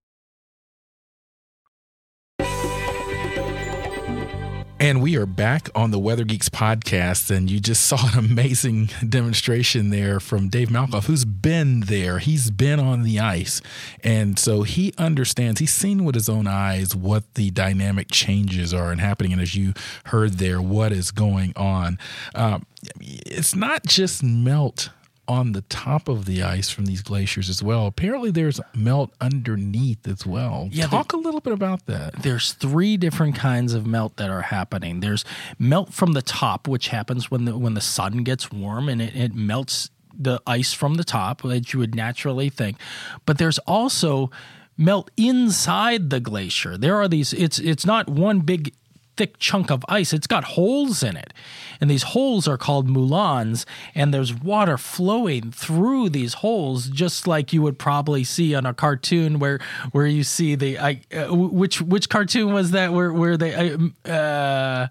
And 4.81 4.99
we 4.99 5.15
are 5.15 5.27
back 5.27 5.69
on 5.75 5.91
the 5.91 5.99
Weather 5.99 6.23
Geeks 6.23 6.49
podcast, 6.49 7.29
and 7.29 7.51
you 7.51 7.59
just 7.59 7.85
saw 7.85 7.99
an 8.13 8.17
amazing 8.17 8.89
demonstration 9.07 9.91
there 9.91 10.19
from 10.19 10.49
Dave 10.49 10.69
Malkoff, 10.69 11.05
who's 11.05 11.23
been 11.23 11.81
there. 11.81 12.17
He's 12.17 12.49
been 12.49 12.79
on 12.79 13.03
the 13.03 13.19
ice, 13.19 13.61
and 14.03 14.39
so 14.39 14.63
he 14.63 14.91
understands. 14.97 15.59
He's 15.59 15.71
seen 15.71 16.03
with 16.03 16.15
his 16.15 16.27
own 16.27 16.47
eyes 16.47 16.95
what 16.95 17.31
the 17.35 17.51
dynamic 17.51 18.07
changes 18.09 18.73
are 18.73 18.91
and 18.91 18.99
happening. 18.99 19.33
And 19.33 19.41
as 19.43 19.53
you 19.53 19.75
heard 20.05 20.39
there, 20.39 20.59
what 20.59 20.91
is 20.91 21.11
going 21.11 21.53
on? 21.55 21.99
Um, 22.33 22.65
it's 22.99 23.53
not 23.53 23.85
just 23.85 24.23
melt 24.23 24.89
on 25.27 25.53
the 25.53 25.61
top 25.61 26.07
of 26.07 26.25
the 26.25 26.43
ice 26.43 26.69
from 26.69 26.85
these 26.85 27.01
glaciers 27.01 27.49
as 27.49 27.63
well. 27.63 27.87
Apparently, 27.87 28.31
there's 28.31 28.59
melt 28.75 29.13
underneath 29.21 30.07
as 30.07 30.25
well. 30.25 30.67
Yeah, 30.71 30.87
Talk 30.87 31.13
a 31.13 31.17
little 31.17 31.39
bit 31.39 31.53
about 31.53 31.85
that. 31.85 32.21
There's 32.21 32.53
three 32.53 32.97
different 32.97 33.35
kinds 33.35 33.73
of 33.73 33.85
melt 33.85 34.17
that 34.17 34.29
are 34.29 34.41
happening. 34.41 34.99
There's 34.99 35.23
melt 35.57 35.93
from 35.93 36.13
the 36.13 36.21
top, 36.21 36.67
which 36.67 36.89
happens 36.89 37.31
when 37.31 37.45
the 37.45 37.57
when 37.57 37.73
the 37.75 37.81
sun 37.81 38.23
gets 38.23 38.51
warm 38.51 38.89
and 38.89 39.01
it, 39.01 39.15
it 39.15 39.35
melts 39.35 39.89
the 40.13 40.41
ice 40.45 40.73
from 40.73 40.95
the 40.95 41.03
top, 41.03 41.45
as 41.45 41.73
you 41.73 41.79
would 41.79 41.95
naturally 41.95 42.49
think. 42.49 42.77
But 43.25 43.37
there's 43.37 43.59
also 43.59 44.29
melt 44.77 45.11
inside 45.15 46.09
the 46.09 46.19
glacier. 46.19 46.77
There 46.77 46.97
are 46.97 47.07
these. 47.07 47.33
It's 47.33 47.59
it's 47.59 47.85
not 47.85 48.09
one 48.09 48.39
big 48.39 48.73
thick 49.21 49.37
chunk 49.37 49.69
of 49.69 49.85
ice. 49.87 50.13
It's 50.13 50.25
got 50.25 50.43
holes 50.43 51.03
in 51.03 51.15
it. 51.15 51.31
And 51.79 51.91
these 51.91 52.01
holes 52.01 52.47
are 52.47 52.57
called 52.57 52.89
moulins. 52.89 53.67
And 53.93 54.11
there's 54.11 54.33
water 54.33 54.79
flowing 54.79 55.51
through 55.51 56.09
these 56.09 56.33
holes, 56.35 56.87
just 56.87 57.27
like 57.27 57.53
you 57.53 57.61
would 57.61 57.77
probably 57.77 58.23
see 58.23 58.55
on 58.55 58.65
a 58.65 58.73
cartoon 58.73 59.37
where 59.37 59.59
where 59.91 60.07
you 60.07 60.23
see 60.23 60.55
the 60.55 60.79
I 60.79 61.01
uh, 61.13 61.35
which 61.35 61.83
which 61.83 62.09
cartoon 62.09 62.51
was 62.51 62.71
that 62.71 62.93
where 62.93 63.13
where 63.13 63.37
they 63.37 63.77
uh 64.05 64.87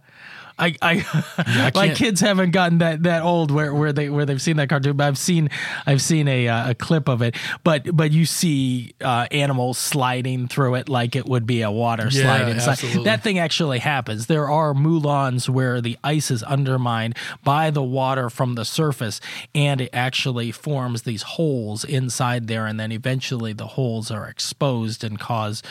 I, 0.61 0.75
I, 0.83 1.05
I 1.39 1.71
my 1.75 1.89
kids 1.95 2.21
haven't 2.21 2.51
gotten 2.51 2.79
that 2.79 3.03
that 3.05 3.23
old 3.23 3.51
where, 3.51 3.75
where 3.75 3.93
they 3.93 4.11
where 4.11 4.27
they've 4.27 4.41
seen 4.41 4.57
that 4.59 4.69
cartoon, 4.69 4.97
but 4.97 5.07
I've 5.07 5.19
seen 5.19 5.49
I've 5.87 6.03
seen 6.03 6.29
a 6.29 6.49
uh, 6.49 6.71
a 6.71 6.75
clip 6.75 7.09
of 7.09 7.23
it. 7.23 7.35
But 7.65 7.97
but 7.97 8.13
you 8.13 8.27
see 8.27 8.95
uh, 9.01 9.27
animals 9.31 9.79
sliding 9.79 10.49
through 10.49 10.75
it 10.77 10.89
like 10.89 11.17
it 11.17 11.27
would 11.27 11.47
be 11.47 11.63
a 11.63 11.71
water 11.71 12.09
Yeah, 12.11 12.23
slide 12.23 12.49
inside. 12.49 13.05
That 13.05 13.23
thing 13.23 13.39
actually 13.39 13.79
happens. 13.79 14.27
There 14.27 14.49
are 14.49 14.75
moulins 14.75 15.49
where 15.49 15.81
the 15.81 15.97
ice 16.05 16.31
is 16.31 16.43
undermined 16.43 17.17
by 17.43 17.71
the 17.71 17.83
water 17.83 18.29
from 18.29 18.55
the 18.55 18.65
surface, 18.65 19.21
and 19.55 19.81
it 19.81 19.91
actually 19.93 20.53
forms 20.53 21.03
these 21.03 21.23
holes 21.23 21.85
inside 21.85 22.47
there, 22.47 22.67
and 22.67 22.79
then 22.79 22.93
eventually 22.93 23.53
the 23.53 23.69
holes 23.69 24.11
are 24.11 24.29
exposed 24.29 25.03
and 25.03 25.19
cause 25.19 25.63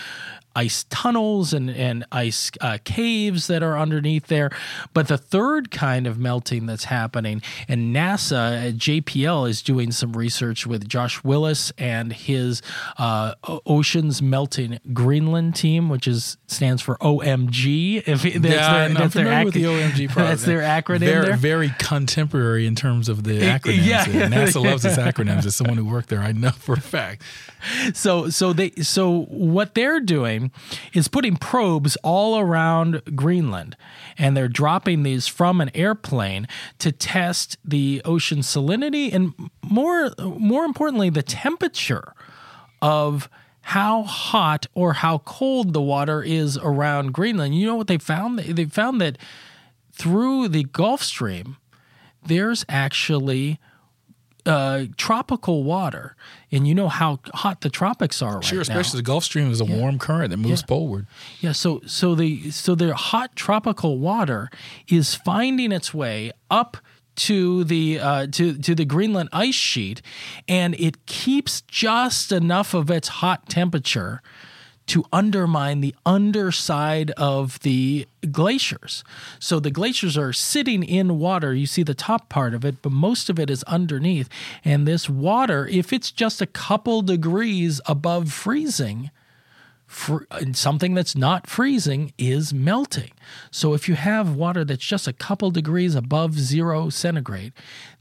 ice 0.56 0.86
tunnels 0.90 1.54
and, 1.54 1.70
and 1.70 2.06
ice 2.12 2.52
uh, 2.62 2.78
caves 2.84 3.48
that 3.48 3.64
are 3.64 3.78
underneath 3.78 4.28
there. 4.28 4.50
But 4.94 5.08
the 5.08 5.18
third 5.18 5.72
kind 5.72 6.08
of 6.08 6.18
melting 6.18 6.66
that's 6.66 6.86
happening, 6.86 7.42
and 7.68 7.96
NASA 7.96 8.68
at 8.68 8.76
JPL 8.76 9.50
is 9.50 9.62
doing 9.62 9.92
some 9.92 10.14
research 10.14 10.66
with 10.66 10.88
Josh 10.88 11.24
Willis 11.24 11.72
and 11.78 12.14
his 12.14 12.62
uh, 12.98 13.36
Oceans 13.66 14.22
Melting 14.22 14.80
Greenland 14.94 15.56
team, 15.56 15.90
which 15.90 16.08
is 16.08 16.38
stands 16.48 16.82
for 16.82 16.98
OMG. 16.98 18.04
If 18.08 18.24
that's 18.24 18.36
yeah, 18.36 18.42
their, 18.42 18.64
I'm 18.64 18.94
that's 18.94 19.14
their 19.14 19.26
familiar 19.26 19.46
with 19.46 19.54
the 19.54 19.64
OMG 19.64 20.10
project. 20.10 20.16
That's 20.30 20.44
their 20.44 20.62
acronym 20.62 21.00
Very, 21.00 21.26
there. 21.26 21.36
very 21.38 21.74
contemporary 21.80 22.68
in 22.68 22.76
terms 22.76 23.10
of 23.10 23.24
the 23.24 23.40
acronyms. 23.40 23.86
yeah. 23.86 24.06
NASA 24.06 24.64
loves 24.64 24.86
its 24.86 24.98
acronyms. 24.98 25.46
As 25.46 25.56
someone 25.56 25.78
who 25.78 25.86
worked 25.86 26.10
there, 26.10 26.20
I 26.20 26.34
know 26.34 26.52
for 26.52 26.74
a 26.74 26.82
fact. 26.82 27.24
so 27.94 28.30
so 28.30 28.54
they 28.54 28.72
so 28.72 29.24
what 29.24 29.74
they're 29.74 30.00
doing 30.00 30.39
is 30.94 31.08
putting 31.08 31.36
probes 31.36 31.96
all 32.04 32.40
around 32.40 33.02
Greenland 33.16 33.76
and 34.18 34.36
they're 34.36 34.48
dropping 34.48 35.04
these 35.04 35.28
from 35.28 35.62
an 35.62 35.70
airplane 35.74 36.48
to 36.80 36.92
test 36.92 37.58
the 37.64 38.02
ocean 38.06 38.40
salinity 38.40 39.14
and 39.14 39.34
more 39.64 40.12
more 40.20 40.66
importantly 40.66 41.10
the 41.10 41.24
temperature 41.24 42.14
of 42.82 43.30
how 43.62 44.04
hot 44.04 44.66
or 44.74 44.94
how 44.94 45.20
cold 45.20 45.74
the 45.74 45.82
water 45.82 46.24
is 46.24 46.58
around 46.58 47.14
Greenland. 47.14 47.56
You 47.56 47.68
know 47.68 47.76
what 47.76 47.88
they 47.88 48.00
found? 48.00 48.40
They 48.40 48.66
found 48.66 49.00
that 49.02 49.18
through 49.92 50.48
the 50.48 50.64
Gulf 50.64 51.04
Stream 51.04 51.58
there's 52.26 52.66
actually 52.68 53.60
uh, 54.50 54.86
tropical 54.98 55.64
water, 55.64 56.16
and 56.52 56.68
you 56.68 56.74
know 56.76 56.90
how 56.90 57.20
hot 57.34 57.62
the 57.62 57.70
tropics 57.70 58.22
are 58.22 58.36
right 58.36 58.44
Sure, 58.46 58.58
now. 58.58 58.62
especially 58.62 58.98
the 59.00 59.04
Gulf 59.04 59.24
Stream 59.24 59.52
is 59.52 59.62
a 59.62 59.66
warm 59.66 60.00
current 60.00 60.32
that 60.32 60.38
moves 60.38 60.62
Yeah. 60.62 60.66
poleward. 60.68 61.08
Yeah, 61.40 61.52
so 61.54 61.82
so 61.86 62.16
the 62.16 62.52
so 62.52 62.76
the 62.76 62.96
hot 62.96 63.36
tropical 63.36 63.98
water 64.00 64.50
is 64.88 65.16
finding 65.16 65.72
its 65.72 65.94
way 65.94 66.32
up 66.50 66.78
to 67.16 67.64
the 67.66 68.00
uh, 68.00 68.28
to 68.32 68.58
to 68.58 68.74
the 68.76 68.86
Greenland 68.86 69.30
ice 69.34 69.56
sheet, 69.56 70.02
and 70.48 70.74
it 70.80 71.06
keeps 71.06 71.62
just 71.62 72.32
enough 72.32 72.74
of 72.74 72.90
its 72.90 73.08
hot 73.08 73.50
temperature 73.50 74.22
to 74.90 75.06
undermine 75.14 75.82
the 75.82 75.96
underside 76.06 77.12
of 77.12 77.60
the 77.60 78.08
glaciers. 78.32 79.04
So 79.40 79.60
the 79.60 79.72
glaciers 79.72 80.18
are 80.18 80.34
sitting 80.34 80.84
in 80.84 81.20
water. 81.20 81.54
You 81.54 81.68
see 81.68 81.84
the 81.84 81.94
top 81.94 82.28
part 82.28 82.54
of 82.54 82.66
it, 82.66 82.82
but 82.82 82.92
most 82.92 83.30
of 83.30 83.40
it 83.40 83.50
is 83.50 83.64
underneath. 83.64 84.28
And 84.66 84.88
this 84.88 85.08
water, 85.10 85.68
if 85.68 85.94
it's 85.94 86.12
just 86.12 86.42
a 86.42 86.48
couple 86.48 87.02
degrees 87.04 87.80
above 87.86 88.34
freezing, 88.34 89.12
fr- 89.86 90.24
and 90.32 90.58
something 90.58 90.94
that's 90.94 91.16
not 91.16 91.48
freezing 91.48 92.14
is 92.18 92.54
melting. 92.54 93.12
So 93.52 93.74
if 93.74 93.88
you 93.88 93.96
have 93.96 94.36
water 94.36 94.66
that's 94.66 94.86
just 94.86 95.08
a 95.08 95.14
couple 95.14 95.52
degrees 95.52 95.96
above 95.96 96.40
zero 96.40 96.90
centigrade, 96.90 97.54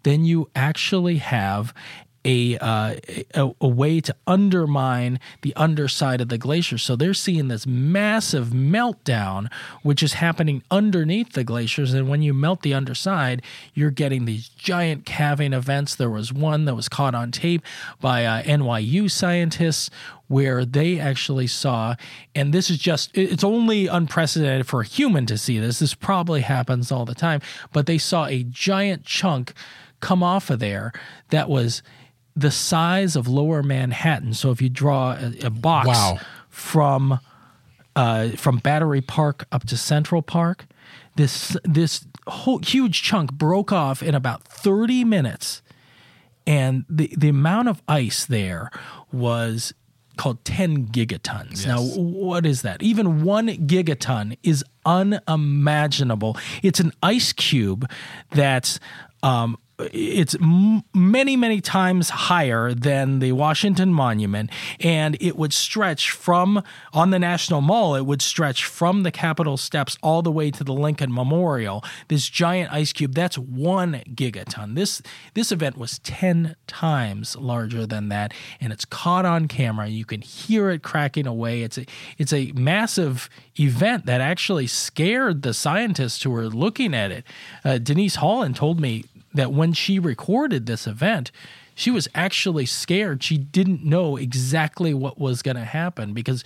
then 0.05 0.24
you 0.24 0.48
actually 0.55 1.16
have 1.16 1.74
a, 2.24 2.59
uh, 2.59 2.96
a 3.35 3.54
a 3.61 3.68
way 3.68 4.00
to 4.00 4.14
undermine 4.26 5.20
the 5.42 5.54
underside 5.57 6.20
of 6.20 6.28
the 6.28 6.38
glacier. 6.38 6.78
So 6.78 6.96
they're 6.96 7.14
seeing 7.14 7.48
this 7.48 7.66
massive 7.66 8.48
meltdown, 8.48 9.50
which 9.83 10.02
is 10.02 10.14
happening 10.14 10.62
underneath 10.70 11.33
the 11.33 11.44
glaciers. 11.44 11.94
And 11.94 12.09
when 12.09 12.22
you 12.22 12.35
melt 12.35 12.62
the 12.62 12.74
underside, 12.74 13.42
you're 13.74 13.90
getting 13.90 14.24
these 14.24 14.48
giant 14.48 15.07
calving 15.07 15.52
events. 15.52 15.94
There 15.94 16.11
was 16.11 16.33
one 16.33 16.64
that 16.64 16.74
was 16.74 16.88
caught 16.88 17.14
on 17.14 17.31
tape 17.31 17.62
by 18.00 18.24
uh, 18.24 18.42
NYU 18.42 19.11
scientists 19.11 19.90
where 20.26 20.64
they 20.64 21.00
actually 21.00 21.46
saw, 21.46 21.94
and 22.35 22.52
this 22.52 22.68
is 22.68 22.78
just, 22.78 23.16
it's 23.16 23.44
only 23.44 23.87
unprecedented 23.87 24.66
for 24.66 24.83
a 24.83 24.87
human 24.87 25.24
to 25.26 25.38
see 25.38 25.59
this. 25.59 25.78
This 25.78 25.94
probably 25.94 26.42
happens 26.42 26.92
all 26.92 27.07
the 27.07 27.14
time, 27.14 27.40
but 27.72 27.87
they 27.87 27.98
saw 27.98 28.26
a 28.26 28.42
giant 28.42 29.04
chunk 29.04 29.54
come 30.00 30.22
off 30.22 30.50
of 30.50 30.59
there 30.59 30.92
that 31.31 31.48
was 31.48 31.83
the 32.38 32.51
size 32.51 33.16
of 33.16 33.27
lower 33.27 33.62
Manhattan. 33.62 34.35
So 34.35 34.51
if 34.51 34.62
you 34.62 34.68
draw 34.68 35.12
a, 35.12 35.46
a 35.46 35.51
box 35.51 35.88
Wow. 35.88 36.18
from 36.48 37.18
uh, 37.96 38.29
from 38.31 38.59
Battery 38.59 39.01
Park 39.01 39.46
up 39.51 39.66
to 39.66 39.77
Central 39.77 40.22
Park, 40.22 40.66
this 41.16 41.57
this 41.64 42.07
whole 42.29 42.59
huge 42.59 43.03
chunk 43.03 43.33
broke 43.33 43.72
off 43.72 44.03
in 44.03 44.14
about 44.14 44.44
30 44.44 45.05
minutes 45.05 45.62
and 46.46 46.85
the 46.88 47.12
the 47.16 47.29
amount 47.29 47.68
of 47.68 47.83
ice 47.88 48.24
there 48.24 48.70
was 49.12 49.72
called 50.16 50.44
10 50.44 50.88
gigatons. 50.88 51.64
Now, 51.66 51.81
what 51.81 52.44
is 52.44 52.62
that? 52.62 52.83
Even 52.83 53.22
1 53.22 53.48
gigaton 53.68 54.37
is 54.42 54.64
unimaginable. 54.85 56.37
It's 56.62 56.81
an 56.81 56.92
ice 57.03 57.33
cube 57.33 57.88
that's 58.31 58.79
um 59.22 59.57
it's 59.79 60.37
many, 60.41 61.37
many 61.37 61.61
times 61.61 62.11
higher 62.11 62.75
than 62.75 63.21
the 63.21 63.33
Washington 63.33 63.93
Monument, 63.93 64.51
and 64.81 65.17
it 65.21 65.37
would 65.37 65.53
stretch 65.53 66.11
from 66.11 66.62
on 66.93 67.11
the 67.11 67.19
National 67.19 67.61
Mall. 67.61 67.95
It 67.95 68.05
would 68.05 68.21
stretch 68.21 68.64
from 68.64 69.03
the 69.03 69.12
Capitol 69.12 69.57
steps 69.57 69.97
all 70.03 70.23
the 70.23 70.33
way 70.33 70.51
to 70.51 70.64
the 70.64 70.73
Lincoln 70.73 71.12
Memorial. 71.12 71.85
This 72.09 72.29
giant 72.29 72.73
ice 72.73 72.93
cube 72.93 73.14
that's 73.14 73.38
one 73.38 74.03
gigaton. 74.14 74.75
This 74.75 75.01
this 75.35 75.53
event 75.53 75.79
was 75.79 75.99
ten 76.01 76.57
times 76.67 77.37
larger 77.37 77.87
than 77.87 78.09
that, 78.09 78.35
and 78.61 78.73
it's 78.73 78.85
caught 78.85 79.25
on 79.25 79.47
camera. 79.49 79.87
You 79.87 80.05
can 80.05 80.23
hear 80.23 80.71
it 80.71 80.83
cracking 80.83 81.27
away. 81.27 81.62
It's 81.62 81.79
a 81.79 81.87
it's 82.19 82.33
a 82.33 82.53
massive 82.53 83.31
event 83.59 84.07
that 84.07 84.21
actually 84.21 84.67
scared 84.67 85.43
the 85.43 85.55
scientists 85.55 86.23
who 86.23 86.31
were 86.31 86.49
looking 86.49 86.95
at 86.95 87.12
it. 87.12 87.25
Uh, 87.64 87.79
Denise 87.79 88.17
Holland 88.17 88.57
told 88.57 88.81
me 88.81 89.05
that 89.35 89.53
when 89.53 89.73
she 89.73 89.99
recorded 89.99 90.67
this 90.67 90.87
event, 90.87 91.31
she 91.75 91.91
was 91.91 92.09
actually 92.14 92.67
scared. 92.67 93.23
She 93.23 93.38
didn't 93.38 93.85
know 93.85 94.17
exactly 94.17 94.93
what 94.93 95.19
was 95.19 95.43
going 95.43 95.57
to 95.57 95.64
happen 95.64 96.12
because 96.12 96.43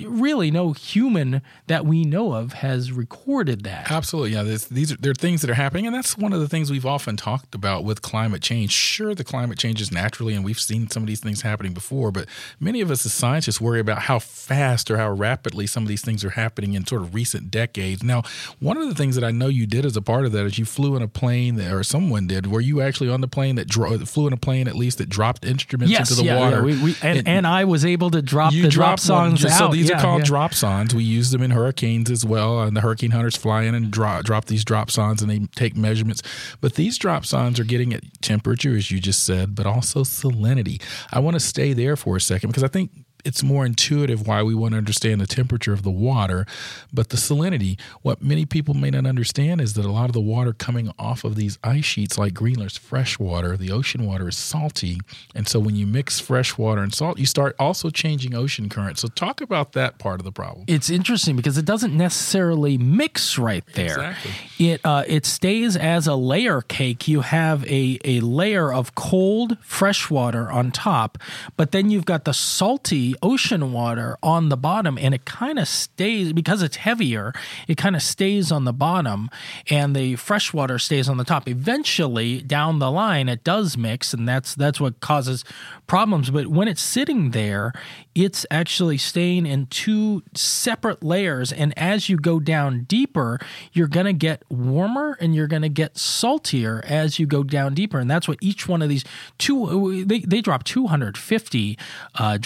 really 0.00 0.50
no 0.50 0.72
human 0.72 1.42
that 1.66 1.84
we 1.84 2.04
know 2.04 2.34
of 2.34 2.54
has 2.54 2.92
recorded 2.92 3.64
that. 3.64 3.90
Absolutely, 3.90 4.32
yeah. 4.32 4.42
This, 4.42 4.66
these 4.66 4.92
are 4.92 4.96
there 4.96 5.10
are 5.10 5.14
things 5.14 5.40
that 5.40 5.50
are 5.50 5.54
happening, 5.54 5.86
and 5.86 5.94
that's 5.94 6.16
one 6.16 6.32
of 6.32 6.40
the 6.40 6.48
things 6.48 6.70
we've 6.70 6.86
often 6.86 7.16
talked 7.16 7.54
about 7.54 7.84
with 7.84 8.02
climate 8.02 8.42
change. 8.42 8.70
Sure, 8.72 9.14
the 9.14 9.24
climate 9.24 9.58
changes 9.58 9.90
naturally, 9.90 10.34
and 10.34 10.44
we've 10.44 10.60
seen 10.60 10.88
some 10.88 11.02
of 11.02 11.06
these 11.06 11.20
things 11.20 11.42
happening 11.42 11.72
before, 11.72 12.12
but 12.12 12.28
many 12.60 12.80
of 12.80 12.90
us 12.90 13.04
as 13.04 13.12
scientists 13.12 13.60
worry 13.60 13.80
about 13.80 14.02
how 14.02 14.18
fast 14.18 14.90
or 14.90 14.98
how 14.98 15.10
rapidly 15.10 15.66
some 15.66 15.82
of 15.82 15.88
these 15.88 16.02
things 16.02 16.24
are 16.24 16.30
happening 16.30 16.74
in 16.74 16.86
sort 16.86 17.02
of 17.02 17.14
recent 17.14 17.50
decades. 17.50 18.02
Now, 18.02 18.22
one 18.60 18.76
of 18.76 18.88
the 18.88 18.94
things 18.94 19.14
that 19.16 19.24
I 19.24 19.30
know 19.30 19.48
you 19.48 19.66
did 19.66 19.84
as 19.84 19.96
a 19.96 20.02
part 20.02 20.24
of 20.26 20.32
that 20.32 20.46
is 20.46 20.58
you 20.58 20.64
flew 20.64 20.96
in 20.96 21.02
a 21.02 21.08
plane, 21.08 21.56
that, 21.56 21.72
or 21.72 21.82
someone 21.82 22.26
did. 22.26 22.46
Were 22.46 22.60
you 22.60 22.80
actually 22.80 23.10
on 23.10 23.20
the 23.20 23.28
plane 23.28 23.56
that 23.56 23.68
dro- 23.68 23.98
flew 23.98 24.26
in 24.26 24.32
a 24.32 24.36
plane 24.36 24.68
at 24.68 24.76
least 24.76 24.98
that 24.98 25.08
dropped 25.08 25.44
instruments 25.44 25.90
yes, 25.90 26.10
into 26.10 26.22
the 26.22 26.26
yeah, 26.26 26.38
water? 26.38 26.56
Yeah, 26.56 26.62
we, 26.62 26.82
we, 26.82 26.96
and, 27.02 27.26
and, 27.26 27.46
I 27.46 27.64
was 27.64 27.84
able 27.84 28.10
to 28.10 28.22
drop 28.22 28.52
the 28.52 28.68
dropsondes 28.68 29.44
one, 29.44 29.52
out. 29.52 29.58
So 29.58 29.71
these 29.72 29.88
yeah, 29.88 29.98
are 29.98 30.00
called 30.00 30.22
yeah. 30.22 30.34
dropsondes. 30.34 30.92
We 30.92 31.04
use 31.04 31.30
them 31.30 31.42
in 31.42 31.50
hurricanes 31.50 32.10
as 32.10 32.24
well, 32.24 32.60
and 32.62 32.76
the 32.76 32.80
hurricane 32.80 33.10
hunters 33.10 33.36
fly 33.36 33.62
in 33.62 33.74
and 33.74 33.90
drop, 33.90 34.24
drop 34.24 34.46
these 34.46 34.64
dropsondes, 34.64 35.22
and 35.22 35.30
they 35.30 35.40
take 35.54 35.76
measurements. 35.76 36.22
But 36.60 36.74
these 36.74 36.98
dropsondes 36.98 37.58
are 37.58 37.64
getting 37.64 37.92
at 37.92 38.02
temperature, 38.22 38.76
as 38.76 38.90
you 38.90 39.00
just 39.00 39.24
said, 39.24 39.54
but 39.54 39.66
also 39.66 40.04
salinity. 40.04 40.82
I 41.12 41.20
want 41.20 41.34
to 41.34 41.40
stay 41.40 41.72
there 41.72 41.96
for 41.96 42.16
a 42.16 42.20
second 42.20 42.50
because 42.50 42.64
I 42.64 42.68
think 42.68 42.90
it's 43.24 43.42
more 43.42 43.64
intuitive 43.64 44.26
why 44.26 44.42
we 44.42 44.54
want 44.54 44.72
to 44.72 44.78
understand 44.78 45.20
the 45.20 45.26
temperature 45.26 45.72
of 45.72 45.82
the 45.82 45.90
water. 45.90 46.46
But 46.92 47.10
the 47.10 47.16
salinity, 47.16 47.78
what 48.02 48.22
many 48.22 48.46
people 48.46 48.74
may 48.74 48.90
not 48.90 49.06
understand 49.06 49.60
is 49.60 49.74
that 49.74 49.84
a 49.84 49.90
lot 49.90 50.06
of 50.06 50.12
the 50.12 50.20
water 50.20 50.52
coming 50.52 50.92
off 50.98 51.24
of 51.24 51.36
these 51.36 51.58
ice 51.62 51.84
sheets, 51.84 52.18
like 52.18 52.34
Greenland's 52.34 52.76
fresh 52.76 53.18
water, 53.18 53.56
the 53.56 53.70
ocean 53.70 54.06
water 54.06 54.28
is 54.28 54.36
salty. 54.36 55.00
And 55.34 55.48
so 55.48 55.58
when 55.60 55.76
you 55.76 55.86
mix 55.86 56.20
fresh 56.20 56.58
water 56.58 56.82
and 56.82 56.94
salt, 56.94 57.18
you 57.18 57.26
start 57.26 57.54
also 57.58 57.90
changing 57.90 58.34
ocean 58.34 58.68
currents. 58.68 59.02
So 59.02 59.08
talk 59.08 59.40
about 59.40 59.72
that 59.72 59.98
part 59.98 60.20
of 60.20 60.24
the 60.24 60.32
problem. 60.32 60.64
It's 60.68 60.90
interesting 60.90 61.36
because 61.36 61.58
it 61.58 61.64
doesn't 61.64 61.96
necessarily 61.96 62.78
mix 62.78 63.38
right 63.38 63.64
there. 63.74 64.12
Exactly. 64.12 64.32
It 64.58 64.80
uh, 64.84 65.04
it 65.06 65.26
stays 65.26 65.76
as 65.76 66.06
a 66.06 66.14
layer 66.14 66.62
cake. 66.62 67.08
You 67.08 67.20
have 67.20 67.64
a, 67.66 67.98
a 68.04 68.20
layer 68.20 68.72
of 68.72 68.94
cold 68.94 69.58
fresh 69.62 70.10
water 70.10 70.50
on 70.50 70.70
top, 70.70 71.18
but 71.56 71.72
then 71.72 71.90
you've 71.90 72.04
got 72.04 72.24
the 72.24 72.32
salty 72.32 73.11
ocean 73.22 73.72
water 73.72 74.16
on 74.22 74.48
the 74.48 74.56
bottom 74.56 74.98
and 74.98 75.14
it 75.14 75.24
kind 75.24 75.58
of 75.58 75.68
stays 75.68 76.32
because 76.32 76.62
it's 76.62 76.76
heavier 76.76 77.32
it 77.68 77.76
kind 77.76 77.96
of 77.96 78.02
stays 78.02 78.52
on 78.52 78.64
the 78.64 78.72
bottom 78.72 79.28
and 79.68 79.94
the 79.94 80.16
fresh 80.16 80.52
water 80.52 80.78
stays 80.78 81.08
on 81.08 81.16
the 81.16 81.24
top. 81.24 81.48
Eventually 81.48 82.40
down 82.40 82.78
the 82.78 82.90
line 82.90 83.28
it 83.28 83.44
does 83.44 83.76
mix 83.76 84.12
and 84.14 84.28
that's 84.28 84.54
that's 84.54 84.80
what 84.80 85.00
causes 85.00 85.44
problems. 85.86 86.30
But 86.30 86.46
when 86.48 86.68
it's 86.68 86.82
sitting 86.82 87.30
there 87.30 87.72
it's 88.14 88.44
actually 88.50 88.98
staying 88.98 89.46
in 89.46 89.66
two 89.66 90.22
separate 90.34 91.02
layers 91.02 91.52
and 91.52 91.76
as 91.78 92.08
you 92.08 92.16
go 92.16 92.40
down 92.40 92.84
deeper 92.84 93.38
you're 93.72 93.88
going 93.88 94.06
to 94.06 94.12
get 94.12 94.42
warmer 94.48 95.16
and 95.20 95.34
you're 95.34 95.46
going 95.46 95.62
to 95.62 95.68
get 95.68 95.96
saltier 95.96 96.82
as 96.84 97.18
you 97.18 97.26
go 97.26 97.42
down 97.42 97.74
deeper. 97.74 97.98
And 97.98 98.10
that's 98.10 98.28
what 98.28 98.38
each 98.40 98.68
one 98.68 98.82
of 98.82 98.88
these 98.88 99.04
two 99.38 100.04
they, 100.04 100.20
they 100.20 100.40
drop 100.40 100.64
250 100.64 101.78
uh, 102.14 102.38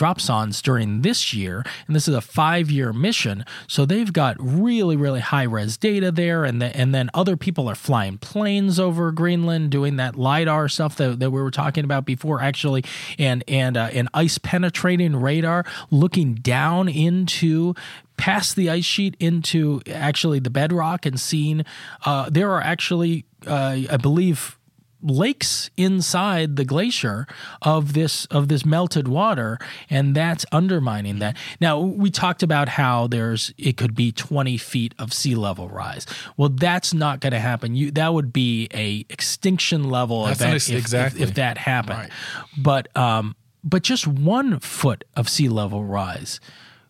dropsondes 0.57 0.63
during 0.63 1.03
this 1.03 1.35
year, 1.35 1.65
and 1.87 1.97
this 1.97 2.09
is 2.09 2.15
a 2.15 2.21
five 2.21 2.71
year 2.71 2.93
mission. 2.93 3.45
So 3.67 3.85
they've 3.85 4.13
got 4.13 4.37
really, 4.39 4.97
really 4.97 5.21
high 5.21 5.45
res 5.45 5.77
data 5.77 6.11
there, 6.11 6.45
and 6.45 6.61
the, 6.61 6.77
and 6.77 6.95
then 6.95 7.11
other 7.15 7.37
people 7.37 7.69
are 7.69 7.75
flying 7.75 8.19
planes 8.19 8.79
over 8.79 9.13
Greenland, 9.13 9.71
doing 9.71 9.97
that 9.97 10.17
lidar 10.17 10.69
stuff 10.69 10.97
that, 10.97 11.19
that 11.21 11.31
we 11.31 11.41
were 11.41 11.51
talking 11.51 11.85
about 11.85 12.05
before, 12.05 12.41
actually, 12.41 12.85
and 13.19 13.45
and 13.49 13.77
uh, 13.77 13.91
an 13.93 14.09
ice 14.15 14.39
penetrating 14.39 15.17
radar 15.17 15.65
looking 15.91 16.35
down 16.35 16.89
into 16.89 17.75
past 18.17 18.57
the 18.57 18.71
ice 18.71 18.85
sheet 18.85 19.15
into 19.21 19.83
actually 19.93 20.39
the 20.39 20.49
bedrock 20.49 21.05
and 21.05 21.21
seeing 21.21 21.63
uh, 22.07 22.31
there 22.31 22.51
are 22.51 22.63
actually 22.63 23.27
uh, 23.47 23.77
I 23.91 23.99
believe 23.99 24.59
lakes 25.03 25.71
inside 25.77 26.57
the 26.57 26.65
glacier 26.65 27.27
of 27.63 27.93
this 27.93 28.25
of 28.27 28.49
this 28.49 28.65
melted 28.65 29.07
water 29.07 29.59
and 29.91 30.15
that's 30.15 30.45
undermining 30.53 31.19
that 31.19 31.37
now 31.61 31.79
we 31.79 32.11
talked 32.11 32.43
about 32.43 32.69
how 32.71 33.07
there's 33.07 33.53
it 33.59 33.77
could 33.77 33.95
be 33.95 34.11
20 34.11 34.57
feet 34.57 34.95
of 34.99 35.13
sea 35.13 35.35
level 35.35 35.69
rise 35.69 36.07
well 36.37 36.49
that's 36.49 36.95
not 36.95 37.21
going 37.21 37.33
to 37.33 37.39
happen 37.39 37.75
you 37.75 37.91
that 37.91 38.13
would 38.15 38.33
be 38.33 38.69
a 38.73 39.05
extinction 39.11 39.91
level 39.91 40.25
That's 40.25 40.41
event 40.41 40.53
nice, 40.55 40.69
if, 40.71 40.79
exactly. 40.79 41.23
if, 41.23 41.29
if 41.31 41.35
that 41.37 41.59
happened 41.59 41.99
Right. 41.99 42.11
but 42.57 42.97
um 42.97 43.37
but 43.63 43.83
just 43.83 44.07
one 44.07 44.59
foot 44.61 45.05
of 45.15 45.29
sea 45.29 45.49
level 45.49 45.85
rise 45.85 46.41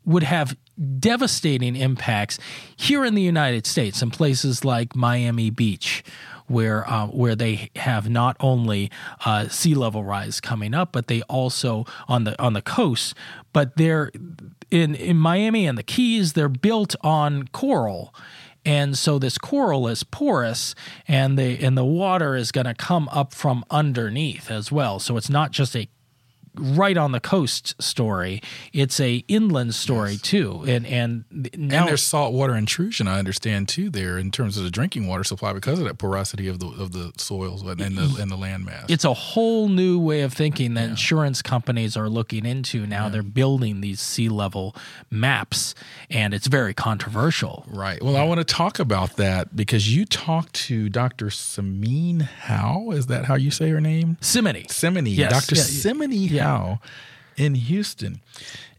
would 0.04 0.22
have 0.22 0.56
devastating 0.98 1.74
impacts 1.74 2.38
here 2.76 3.04
in 3.04 3.14
the 3.14 3.22
United 3.22 3.66
States 3.66 4.02
in 4.02 4.10
places 4.10 4.64
like 4.64 4.94
Miami 4.94 5.50
Beach, 5.50 6.04
where 6.48 6.88
uh, 6.88 7.06
where 7.06 7.34
they 7.34 7.70
have 7.76 8.08
not 8.08 8.36
only 8.40 8.90
uh, 9.24 9.48
sea 9.48 9.74
level 9.74 10.04
rise 10.04 10.40
coming 10.40 10.74
up, 10.74 10.92
but 10.92 11.06
they 11.06 11.22
also 11.22 11.84
on 12.08 12.24
the 12.24 12.40
on 12.42 12.52
the 12.52 12.62
coast, 12.62 13.14
but 13.52 13.76
they're 13.76 14.10
in 14.70 14.94
in 14.94 15.16
Miami 15.16 15.66
and 15.66 15.78
the 15.78 15.82
Keys, 15.82 16.32
they're 16.32 16.48
built 16.48 16.94
on 17.02 17.48
coral. 17.48 18.14
And 18.64 18.98
so 18.98 19.20
this 19.20 19.38
coral 19.38 19.86
is 19.86 20.02
porous, 20.02 20.74
and 21.06 21.38
the 21.38 21.62
and 21.64 21.78
the 21.78 21.84
water 21.84 22.34
is 22.34 22.50
going 22.50 22.66
to 22.66 22.74
come 22.74 23.08
up 23.10 23.32
from 23.32 23.64
underneath 23.70 24.50
as 24.50 24.72
well. 24.72 24.98
So 24.98 25.16
it's 25.16 25.30
not 25.30 25.52
just 25.52 25.76
a 25.76 25.88
right 26.58 26.96
on 26.96 27.12
the 27.12 27.20
coast 27.20 27.80
story. 27.82 28.42
It's 28.72 29.00
a 29.00 29.24
inland 29.28 29.74
story 29.74 30.16
too, 30.16 30.64
and 30.66 30.86
and 30.86 31.24
now 31.56 31.80
and 31.80 31.88
there's 31.88 32.02
saltwater 32.02 32.54
intrusion, 32.54 33.08
I 33.08 33.18
understand 33.18 33.68
too, 33.68 33.90
there 33.90 34.18
in 34.18 34.30
terms 34.30 34.56
of 34.56 34.64
the 34.64 34.70
drinking 34.70 35.06
water 35.06 35.24
supply 35.24 35.52
because 35.52 35.78
of 35.78 35.84
that 35.86 35.98
porosity 35.98 36.48
of 36.48 36.58
the 36.58 36.68
of 36.68 36.92
the 36.92 37.12
soils 37.16 37.62
and 37.62 37.78
the 37.78 38.16
and 38.20 38.30
the 38.30 38.36
landmass. 38.36 38.86
it's 38.88 39.04
a 39.04 39.14
whole 39.14 39.68
new 39.68 39.98
way 39.98 40.22
of 40.22 40.32
thinking 40.32 40.74
that 40.74 40.88
insurance 40.88 41.42
companies 41.42 41.96
are 41.96 42.08
looking 42.08 42.46
into 42.46 42.86
now. 42.86 43.08
They're 43.08 43.22
building 43.22 43.80
these 43.80 44.00
sea 44.00 44.28
level 44.28 44.74
maps, 45.10 45.74
and 46.10 46.34
it's 46.34 46.46
very 46.46 46.74
controversial. 46.74 47.64
Right. 47.68 48.02
Well, 48.02 48.16
I 48.16 48.24
want 48.24 48.38
to 48.38 48.44
talk 48.44 48.78
about 48.78 49.16
that 49.16 49.54
because 49.56 49.94
you 49.94 50.04
talked 50.04 50.54
to 50.54 50.88
Dr. 50.88 51.26
Cymene 51.26 52.22
Howe. 52.22 52.90
Is 52.90 53.06
that 53.06 53.24
how 53.26 53.34
you 53.34 53.50
say 53.50 53.68
her 53.70 53.80
name? 53.80 54.16
Simony. 54.20 54.66
Simony. 54.68 55.10
Yes. 55.10 55.30
Dr. 55.32 55.56
Yeah, 55.56 55.62
Cymene 55.62 56.30
Howe 56.46 56.78
in 57.36 57.54
Houston. 57.54 58.20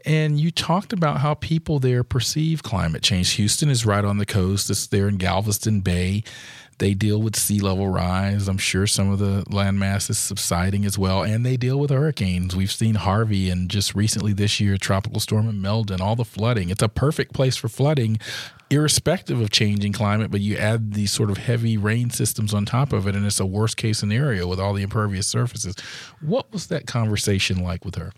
And 0.05 0.39
you 0.39 0.51
talked 0.51 0.93
about 0.93 1.19
how 1.19 1.33
people 1.33 1.79
there 1.79 2.03
perceive 2.03 2.63
climate 2.63 3.03
change. 3.03 3.31
Houston 3.33 3.69
is 3.69 3.85
right 3.85 4.05
on 4.05 4.17
the 4.17 4.25
coast. 4.25 4.69
It's 4.69 4.87
there 4.87 5.09
in 5.09 5.17
Galveston 5.17 5.81
Bay. 5.81 6.23
They 6.79 6.93
deal 6.93 7.21
with 7.21 7.35
sea 7.35 7.59
level 7.59 7.89
rise. 7.89 8.47
I'm 8.47 8.59
sure 8.59 8.87
some 8.87 9.11
of 9.11 9.19
the 9.19 9.43
landmass 9.49 10.09
is 10.09 10.19
subsiding 10.19 10.85
as 10.85 10.97
well. 10.97 11.23
And 11.23 11.45
they 11.45 11.57
deal 11.57 11.79
with 11.79 11.89
hurricanes. 11.89 12.55
We've 12.55 12.71
seen 12.71 12.95
Harvey 12.95 13.49
and 13.49 13.69
just 13.69 13.95
recently 13.95 14.31
this 14.31 14.59
year, 14.59 14.77
Tropical 14.77 15.19
Storm 15.19 15.49
Imelda, 15.49 15.97
all 16.01 16.15
the 16.15 16.23
flooding. 16.23 16.69
It's 16.69 16.83
a 16.83 16.89
perfect 16.89 17.33
place 17.33 17.57
for 17.57 17.67
flooding, 17.67 18.19
irrespective 18.69 19.39
of 19.39 19.49
changing 19.49 19.93
climate. 19.93 20.31
But 20.31 20.41
you 20.41 20.57
add 20.57 20.93
these 20.93 21.11
sort 21.11 21.29
of 21.29 21.37
heavy 21.37 21.77
rain 21.77 22.09
systems 22.09 22.53
on 22.53 22.65
top 22.65 22.93
of 22.93 23.07
it, 23.07 23.15
and 23.15 23.25
it's 23.25 23.39
a 23.39 23.45
worst 23.45 23.77
case 23.77 23.99
scenario 23.99 24.47
with 24.47 24.59
all 24.59 24.73
the 24.73 24.83
impervious 24.83 25.27
surfaces. 25.27 25.75
What 26.21 26.51
was 26.51 26.67
that 26.67 26.87
conversation 26.87 27.63
like 27.63 27.85
with 27.85 27.95
her? 27.95 28.11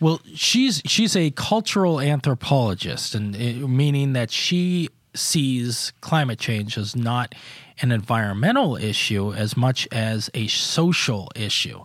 Well, 0.00 0.20
she's 0.34 0.82
she's 0.84 1.16
a 1.16 1.30
cultural 1.30 2.00
anthropologist, 2.00 3.14
and 3.14 3.36
it, 3.36 3.68
meaning 3.68 4.12
that 4.14 4.30
she 4.30 4.88
sees 5.14 5.92
climate 6.00 6.38
change 6.38 6.78
as 6.78 6.96
not 6.96 7.34
an 7.82 7.92
environmental 7.92 8.76
issue 8.76 9.32
as 9.32 9.56
much 9.56 9.88
as 9.92 10.30
a 10.34 10.46
social 10.46 11.30
issue, 11.34 11.82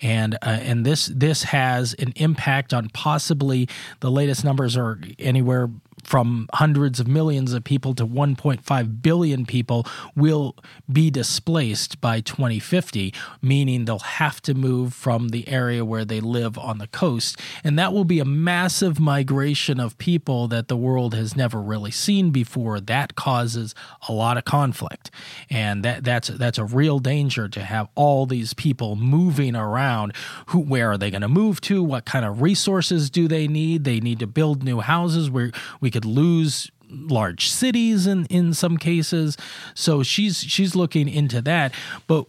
and 0.00 0.34
uh, 0.36 0.58
and 0.60 0.84
this 0.84 1.06
this 1.06 1.44
has 1.44 1.94
an 1.94 2.12
impact 2.16 2.74
on 2.74 2.88
possibly 2.90 3.68
the 4.00 4.10
latest 4.10 4.44
numbers 4.44 4.76
are 4.76 5.00
anywhere 5.18 5.70
from 6.08 6.48
hundreds 6.54 6.98
of 6.98 7.06
millions 7.06 7.52
of 7.52 7.62
people 7.62 7.94
to 7.94 8.06
1.5 8.06 9.02
billion 9.02 9.44
people 9.44 9.86
will 10.16 10.56
be 10.90 11.10
displaced 11.10 12.00
by 12.00 12.18
2050, 12.20 13.12
meaning 13.42 13.84
they'll 13.84 13.98
have 13.98 14.40
to 14.40 14.54
move 14.54 14.94
from 14.94 15.28
the 15.28 15.46
area 15.46 15.84
where 15.84 16.06
they 16.06 16.18
live 16.18 16.56
on 16.56 16.78
the 16.78 16.86
coast. 16.86 17.38
And 17.62 17.78
that 17.78 17.92
will 17.92 18.06
be 18.06 18.20
a 18.20 18.24
massive 18.24 18.98
migration 18.98 19.78
of 19.78 19.98
people 19.98 20.48
that 20.48 20.68
the 20.68 20.78
world 20.78 21.12
has 21.12 21.36
never 21.36 21.60
really 21.60 21.90
seen 21.90 22.30
before. 22.30 22.80
That 22.80 23.14
causes 23.14 23.74
a 24.08 24.12
lot 24.14 24.38
of 24.38 24.46
conflict. 24.46 25.10
And 25.50 25.84
that, 25.84 26.04
that's, 26.04 26.28
that's 26.28 26.56
a 26.56 26.64
real 26.64 27.00
danger 27.00 27.48
to 27.50 27.60
have 27.60 27.86
all 27.94 28.24
these 28.24 28.54
people 28.54 28.96
moving 28.96 29.54
around. 29.54 30.14
Who, 30.46 30.60
where 30.60 30.90
are 30.90 30.96
they 30.96 31.10
going 31.10 31.20
to 31.20 31.28
move 31.28 31.60
to? 31.62 31.82
What 31.82 32.06
kind 32.06 32.24
of 32.24 32.40
resources 32.40 33.10
do 33.10 33.28
they 33.28 33.46
need? 33.46 33.84
They 33.84 34.00
need 34.00 34.20
to 34.20 34.26
build 34.26 34.62
new 34.62 34.80
houses 34.80 35.30
where 35.30 35.52
we 35.82 35.90
could 35.98 36.04
lose 36.04 36.70
large 36.88 37.50
cities 37.50 38.06
in 38.06 38.24
in 38.26 38.54
some 38.54 38.76
cases. 38.76 39.36
So 39.74 40.04
she's 40.04 40.38
she's 40.38 40.76
looking 40.76 41.08
into 41.08 41.42
that. 41.42 41.74
But 42.06 42.26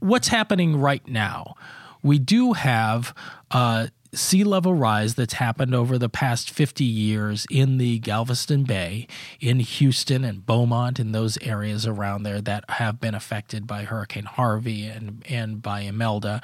what's 0.00 0.28
happening 0.28 0.80
right 0.80 1.06
now? 1.06 1.54
We 2.02 2.18
do 2.18 2.54
have 2.54 3.14
uh 3.52 3.86
sea 4.14 4.42
level 4.42 4.74
rise 4.74 5.14
that's 5.14 5.34
happened 5.34 5.74
over 5.74 5.96
the 5.96 6.08
past 6.08 6.50
50 6.50 6.84
years 6.84 7.46
in 7.50 7.78
the 7.78 7.98
Galveston 8.00 8.64
Bay, 8.64 9.06
in 9.40 9.60
Houston 9.60 10.22
and 10.24 10.44
Beaumont, 10.44 10.98
and 10.98 11.14
those 11.14 11.38
areas 11.38 11.86
around 11.86 12.24
there 12.24 12.42
that 12.42 12.68
have 12.68 13.00
been 13.00 13.14
affected 13.14 13.66
by 13.66 13.84
Hurricane 13.84 14.26
Harvey 14.26 14.84
and, 14.84 15.24
and 15.30 15.62
by 15.62 15.80
Imelda. 15.82 16.42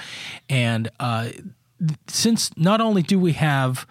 And 0.49 0.89
uh, 0.99 1.29
since 2.07 2.57
not 2.57 2.81
only 2.81 3.03
do 3.03 3.19
we 3.19 3.33
have 3.35 3.87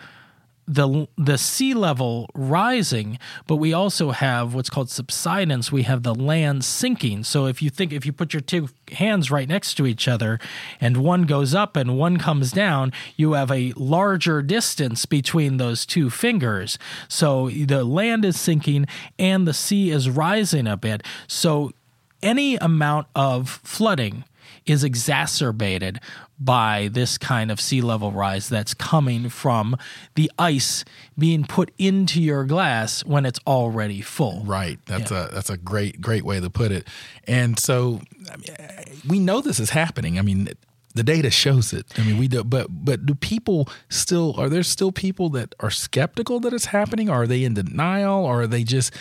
the 0.67 1.07
the 1.17 1.37
sea 1.37 1.73
level 1.73 2.29
rising, 2.33 3.17
but 3.47 3.55
we 3.55 3.71
also 3.71 4.11
have 4.11 4.53
what's 4.53 4.69
called 4.69 4.89
subsidence. 4.89 5.71
We 5.71 5.83
have 5.83 6.03
the 6.03 6.13
land 6.13 6.65
sinking. 6.65 7.23
So 7.23 7.45
if 7.45 7.61
you 7.61 7.69
think 7.69 7.93
if 7.93 8.05
you 8.05 8.11
put 8.11 8.33
your 8.33 8.41
two 8.41 8.69
hands 8.91 9.31
right 9.31 9.47
next 9.47 9.75
to 9.75 9.85
each 9.85 10.07
other 10.07 10.39
and 10.81 10.97
one 10.97 11.23
goes 11.23 11.55
up 11.55 11.77
and 11.77 11.97
one 11.97 12.17
comes 12.17 12.51
down, 12.51 12.91
you 13.15 13.33
have 13.33 13.51
a 13.51 13.73
larger 13.77 14.41
distance 14.41 15.05
between 15.05 15.57
those 15.57 15.85
two 15.85 16.09
fingers. 16.09 16.77
So 17.07 17.49
the 17.49 17.85
land 17.85 18.25
is 18.25 18.39
sinking 18.39 18.87
and 19.17 19.47
the 19.47 19.53
sea 19.53 19.89
is 19.89 20.09
rising 20.09 20.67
a 20.67 20.75
bit. 20.75 21.01
So 21.27 21.71
any 22.21 22.57
amount 22.57 23.07
of 23.15 23.49
flooding 23.63 24.25
is 24.69 24.83
exacerbated 24.83 25.99
by 26.39 26.89
this 26.91 27.17
kind 27.17 27.49
of 27.49 27.59
sea 27.59 27.81
level 27.81 28.11
rise 28.11 28.47
that's 28.47 28.73
coming 28.73 29.29
from 29.29 29.75
the 30.15 30.31
ice 30.37 30.85
being 31.17 31.43
put 31.43 31.71
into 31.77 32.21
your 32.21 32.45
glass 32.45 33.03
when 33.05 33.25
it's 33.25 33.39
already 33.47 34.01
full. 34.01 34.43
Right. 34.45 34.79
That's 34.85 35.11
yeah. 35.11 35.27
a 35.27 35.31
that's 35.31 35.49
a 35.49 35.57
great 35.57 35.99
great 35.99 36.23
way 36.23 36.39
to 36.39 36.49
put 36.49 36.71
it. 36.71 36.87
And 37.25 37.57
so 37.59 38.01
I 38.31 38.37
mean, 38.37 39.01
we 39.07 39.19
know 39.19 39.41
this 39.41 39.59
is 39.59 39.71
happening. 39.71 40.19
I 40.19 40.21
mean, 40.21 40.49
the 40.93 41.03
data 41.03 41.29
shows 41.29 41.73
it. 41.73 41.85
I 41.97 42.03
mean, 42.03 42.17
we 42.17 42.27
do, 42.27 42.43
but 42.43 42.67
but 42.69 43.05
do 43.05 43.15
people 43.15 43.69
still 43.89 44.35
are 44.37 44.49
there 44.49 44.63
still 44.63 44.91
people 44.91 45.29
that 45.29 45.55
are 45.59 45.71
skeptical 45.71 46.39
that 46.41 46.53
it's 46.53 46.65
happening? 46.65 47.09
Or 47.09 47.23
are 47.23 47.27
they 47.27 47.43
in 47.43 47.53
denial? 47.53 48.25
Or 48.25 48.41
are 48.41 48.47
they 48.47 48.63
just 48.63 48.93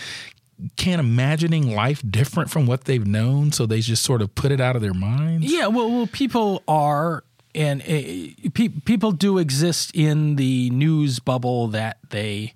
can't 0.76 1.00
imagining 1.00 1.74
life 1.74 2.02
different 2.08 2.50
from 2.50 2.66
what 2.66 2.84
they've 2.84 3.06
known, 3.06 3.52
so 3.52 3.66
they 3.66 3.80
just 3.80 4.02
sort 4.02 4.22
of 4.22 4.34
put 4.34 4.52
it 4.52 4.60
out 4.60 4.76
of 4.76 4.82
their 4.82 4.94
minds. 4.94 5.50
Yeah, 5.50 5.66
well, 5.66 5.90
well 5.90 6.06
people 6.06 6.62
are, 6.66 7.24
and 7.54 7.82
uh, 7.82 8.48
pe- 8.54 8.68
people 8.84 9.12
do 9.12 9.38
exist 9.38 9.90
in 9.94 10.36
the 10.36 10.70
news 10.70 11.18
bubble 11.18 11.68
that 11.68 11.98
they 12.10 12.54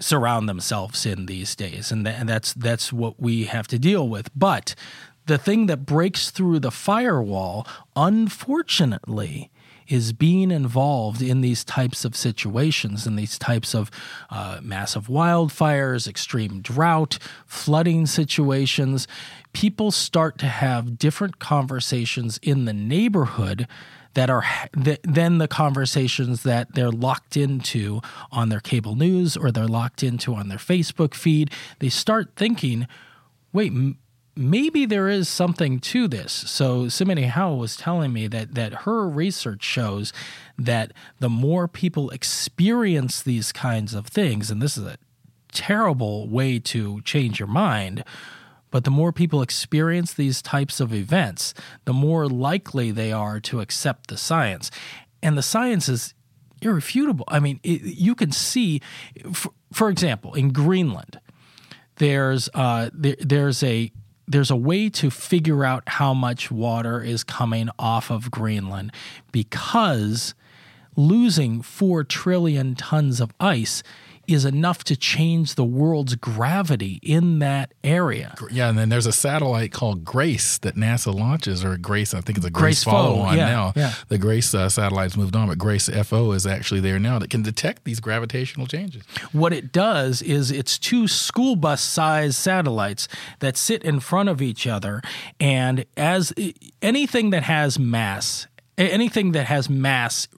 surround 0.00 0.48
themselves 0.48 1.04
in 1.04 1.26
these 1.26 1.54
days, 1.54 1.92
and, 1.92 2.04
th- 2.04 2.16
and 2.18 2.28
that's 2.28 2.54
that's 2.54 2.92
what 2.92 3.20
we 3.20 3.44
have 3.44 3.66
to 3.68 3.78
deal 3.78 4.08
with. 4.08 4.30
But 4.34 4.74
the 5.26 5.38
thing 5.38 5.66
that 5.66 5.84
breaks 5.84 6.30
through 6.30 6.60
the 6.60 6.70
firewall, 6.70 7.66
unfortunately, 7.94 9.50
is 9.88 10.12
being 10.12 10.50
involved 10.50 11.22
in 11.22 11.40
these 11.40 11.64
types 11.64 12.04
of 12.04 12.14
situations 12.14 13.06
and 13.06 13.18
these 13.18 13.38
types 13.38 13.74
of 13.74 13.90
uh, 14.30 14.60
massive 14.62 15.06
wildfires, 15.08 16.06
extreme 16.06 16.60
drought, 16.60 17.18
flooding 17.46 18.06
situations. 18.06 19.08
People 19.52 19.90
start 19.90 20.38
to 20.38 20.46
have 20.46 20.98
different 20.98 21.38
conversations 21.38 22.38
in 22.42 22.66
the 22.66 22.72
neighborhood 22.72 23.66
that 24.14 24.30
are 24.30 24.44
th- 24.82 25.00
then 25.04 25.38
the 25.38 25.48
conversations 25.48 26.42
that 26.42 26.74
they're 26.74 26.90
locked 26.90 27.36
into 27.36 28.00
on 28.32 28.48
their 28.48 28.60
cable 28.60 28.94
news 28.94 29.36
or 29.36 29.50
they're 29.50 29.68
locked 29.68 30.02
into 30.02 30.34
on 30.34 30.48
their 30.48 30.58
Facebook 30.58 31.14
feed. 31.14 31.50
They 31.78 31.88
start 31.88 32.30
thinking, 32.36 32.86
wait, 33.52 33.72
maybe 34.38 34.86
there 34.86 35.08
is 35.08 35.28
something 35.28 35.80
to 35.80 36.06
this. 36.06 36.32
So 36.32 36.88
Simone 36.88 37.24
Howell 37.24 37.58
was 37.58 37.76
telling 37.76 38.12
me 38.12 38.28
that 38.28 38.54
that 38.54 38.84
her 38.84 39.08
research 39.08 39.64
shows 39.64 40.12
that 40.56 40.92
the 41.18 41.28
more 41.28 41.66
people 41.66 42.10
experience 42.10 43.22
these 43.22 43.52
kinds 43.52 43.94
of 43.94 44.06
things, 44.06 44.50
and 44.50 44.62
this 44.62 44.78
is 44.78 44.86
a 44.86 44.98
terrible 45.52 46.28
way 46.28 46.58
to 46.60 47.00
change 47.02 47.40
your 47.40 47.48
mind, 47.48 48.04
but 48.70 48.84
the 48.84 48.90
more 48.90 49.12
people 49.12 49.42
experience 49.42 50.14
these 50.14 50.40
types 50.40 50.78
of 50.78 50.94
events, 50.94 51.54
the 51.84 51.92
more 51.92 52.28
likely 52.28 52.90
they 52.90 53.12
are 53.12 53.40
to 53.40 53.60
accept 53.60 54.08
the 54.08 54.16
science. 54.16 54.70
And 55.22 55.36
the 55.36 55.42
science 55.42 55.88
is 55.88 56.14
irrefutable. 56.60 57.24
I 57.28 57.40
mean, 57.40 57.60
it, 57.62 57.82
you 57.82 58.14
can 58.14 58.30
see, 58.30 58.80
for, 59.32 59.52
for, 59.72 59.88
example, 59.88 60.34
in 60.34 60.52
Greenland, 60.52 61.18
there's 61.96 62.48
uh, 62.54 62.90
there, 62.92 63.16
there's 63.18 63.62
a 63.62 63.90
there's 64.28 64.50
a 64.50 64.56
way 64.56 64.90
to 64.90 65.10
figure 65.10 65.64
out 65.64 65.82
how 65.86 66.12
much 66.12 66.50
water 66.50 67.02
is 67.02 67.24
coming 67.24 67.70
off 67.78 68.10
of 68.10 68.30
Greenland 68.30 68.92
because 69.32 70.34
losing 70.96 71.62
4 71.62 72.04
trillion 72.04 72.74
tons 72.74 73.20
of 73.20 73.32
ice 73.40 73.82
is 74.28 74.44
enough 74.44 74.84
to 74.84 74.94
change 74.94 75.54
the 75.54 75.64
world's 75.64 76.14
gravity 76.14 77.00
in 77.02 77.38
that 77.38 77.72
area. 77.82 78.34
Yeah, 78.50 78.68
and 78.68 78.78
then 78.78 78.90
there's 78.90 79.06
a 79.06 79.12
satellite 79.12 79.72
called 79.72 80.04
Grace 80.04 80.58
that 80.58 80.76
NASA 80.76 81.12
launches, 81.12 81.64
or 81.64 81.76
Grace, 81.78 82.12
I 82.12 82.20
think 82.20 82.36
it's 82.36 82.46
a 82.46 82.50
Grace, 82.50 82.84
Grace 82.84 82.84
follow 82.84 83.20
on 83.20 83.36
yeah, 83.36 83.46
now. 83.46 83.72
Yeah. 83.74 83.94
The 84.08 84.18
Grace 84.18 84.54
uh, 84.54 84.68
satellite's 84.68 85.16
moved 85.16 85.34
on, 85.34 85.48
but 85.48 85.58
Grace 85.58 85.88
FO 85.88 86.32
is 86.32 86.46
actually 86.46 86.80
there 86.80 86.98
now 86.98 87.18
that 87.18 87.30
can 87.30 87.42
detect 87.42 87.84
these 87.84 88.00
gravitational 88.00 88.66
changes. 88.66 89.02
What 89.32 89.52
it 89.52 89.72
does 89.72 90.20
is 90.20 90.50
it's 90.50 90.78
two 90.78 91.08
school 91.08 91.56
bus 91.56 91.80
size 91.80 92.36
satellites 92.36 93.08
that 93.40 93.56
sit 93.56 93.82
in 93.82 94.00
front 94.00 94.28
of 94.28 94.42
each 94.42 94.66
other, 94.66 95.00
and 95.40 95.86
as 95.96 96.34
anything 96.82 97.30
that 97.30 97.44
has 97.44 97.78
mass, 97.78 98.46
anything 98.76 99.32
that 99.32 99.46
has 99.46 99.70
mass 99.70 100.28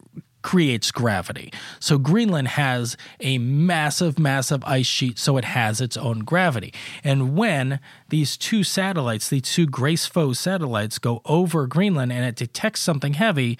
creates 0.43 0.91
gravity. 0.91 1.53
So 1.79 1.99
Greenland 1.99 2.49
has 2.49 2.97
a 3.21 3.39
massive, 3.39 4.19
massive 4.19 4.65
ice 4.65 4.87
sheet, 4.87 5.19
so 5.19 5.37
it 5.37 5.45
has 5.45 5.81
its 5.81 5.97
own 5.97 6.21
gravity. 6.21 6.73
And 7.05 7.37
when 7.37 7.81
these 8.09 8.37
two 8.37 8.65
satellites, 8.65 9.29
these 9.29 9.43
two 9.43 9.67
Grace 9.67 10.07
FO 10.07 10.33
satellites, 10.33 10.99
go 10.99 11.23
over 11.25 11.67
Greenland 11.67 12.13
and 12.13 12.25
it 12.25 12.37
detects 12.37 12.81
something 12.81 13.15
heavy, 13.15 13.59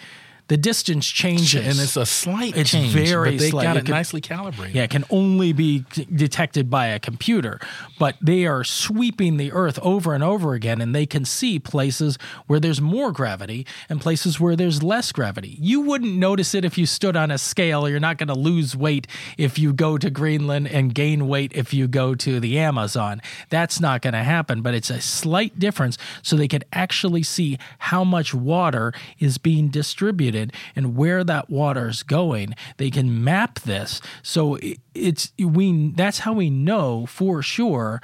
the 0.51 0.57
distance 0.57 1.07
changes, 1.07 1.55
and 1.55 1.79
it's 1.79 1.97
a 1.97 2.05
slight 2.05 2.57
it's 2.57 2.73
change. 2.73 2.93
Very 2.93 3.31
but 3.31 3.39
they 3.39 3.51
slight. 3.51 3.63
got 3.63 3.77
it 3.77 3.89
it, 3.89 3.93
nicely 3.93 4.21
calibrated. 4.21 4.75
Yeah, 4.75 4.83
it 4.83 4.91
can 4.91 5.05
only 5.09 5.53
be 5.53 5.85
detected 6.13 6.69
by 6.69 6.89
a 6.89 6.99
computer, 6.99 7.61
but 8.01 8.17
they 8.21 8.47
are 8.47 8.65
sweeping 8.65 9.37
the 9.37 9.53
Earth 9.53 9.79
over 9.81 10.13
and 10.13 10.25
over 10.25 10.55
again, 10.55 10.81
and 10.81 10.93
they 10.93 11.07
can 11.07 11.25
see 11.25 11.61
places 11.61 12.19
where 12.49 12.59
there's 12.59 12.81
more 12.81 13.13
gravity 13.13 13.65
and 13.89 14.01
places 14.01 14.41
where 14.41 14.57
there's 14.57 14.83
less 14.83 15.13
gravity. 15.13 15.57
You 15.61 15.83
wouldn't 15.83 16.17
notice 16.17 16.53
it 16.53 16.65
if 16.65 16.77
you 16.77 16.85
stood 16.85 17.15
on 17.15 17.31
a 17.31 17.39
scale. 17.39 17.89
You're 17.89 18.01
not 18.01 18.19
going 18.19 18.27
to 18.27 18.35
lose 18.35 18.75
weight 18.75 19.07
if 19.39 19.57
you 19.57 19.73
go 19.73 19.99
to 19.99 20.11
Greenland 20.11 20.67
and 20.67 20.93
gain 20.93 21.29
weight 21.29 21.53
if 21.55 21.73
you 21.73 21.87
go 21.87 22.17
to 22.17 22.41
the 22.41 22.59
Amazon. 22.59 23.23
That's 23.51 23.79
not 23.79 24.03
going 24.03 24.15
to 24.15 24.25
happen, 24.25 24.63
but 24.63 24.75
it's 24.75 24.91
a 24.91 25.01
slight 25.01 25.61
difference, 25.61 25.97
so 26.23 26.35
they 26.35 26.49
can 26.49 26.65
actually 26.73 27.23
see 27.23 27.57
how 27.79 28.03
much 28.03 28.35
water 28.35 28.93
is 29.21 29.39
being 29.39 29.69
distributed 29.69 30.40
and 30.75 30.97
where 30.97 31.25
that 31.25 31.51
water 31.51 31.89
is 31.89 32.03
going. 32.03 32.55
They 32.77 32.91
can 32.91 33.23
map 33.23 33.61
this. 33.61 34.01
So 34.23 34.59
it's 34.95 35.33
we 35.39 35.93
that's 35.93 36.21
how 36.21 36.33
we 36.33 36.51
know 36.51 37.07
for 37.07 37.43
sure 37.43 38.01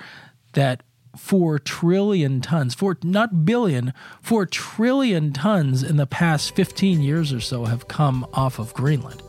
that 0.53 0.83
4 1.17 1.59
trillion 1.59 2.41
tons, 2.41 2.75
four 2.75 2.99
not 3.03 3.45
billion, 3.45 3.93
4 4.21 4.47
trillion 4.47 5.33
tons 5.33 5.83
in 5.83 5.97
the 5.97 6.07
past 6.07 6.55
15 6.55 7.01
years 7.01 7.33
or 7.33 7.41
so 7.41 7.65
have 7.65 7.89
come 7.89 8.27
off 8.35 8.59
of 8.59 8.75
Greenland. 8.75 9.23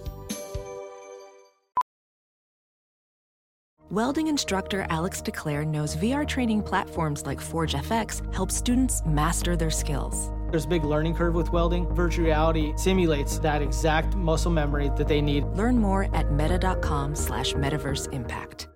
Welding 3.89 4.27
instructor 4.27 4.85
Alex 4.89 5.21
DeClaire 5.21 5.65
knows 5.65 5.95
VR 5.95 6.27
training 6.27 6.61
platforms 6.61 7.25
like 7.25 7.39
Forge 7.39 7.73
FX 7.73 8.21
help 8.35 8.51
students 8.51 9.01
master 9.05 9.55
their 9.55 9.71
skills. 9.71 10.29
There's 10.49 10.65
a 10.65 10.67
big 10.69 10.83
learning 10.83 11.15
curve 11.15 11.35
with 11.35 11.51
welding. 11.51 11.87
Virtual 11.93 12.25
reality 12.25 12.73
simulates 12.77 13.39
that 13.39 13.61
exact 13.61 14.15
muscle 14.15 14.51
memory 14.51 14.91
that 14.95 15.07
they 15.07 15.21
need. 15.21 15.45
Learn 15.47 15.77
more 15.77 16.13
at 16.15 16.31
meta.com 16.31 17.15
slash 17.15 17.53
metaverse 17.53 18.11
impact. 18.13 18.67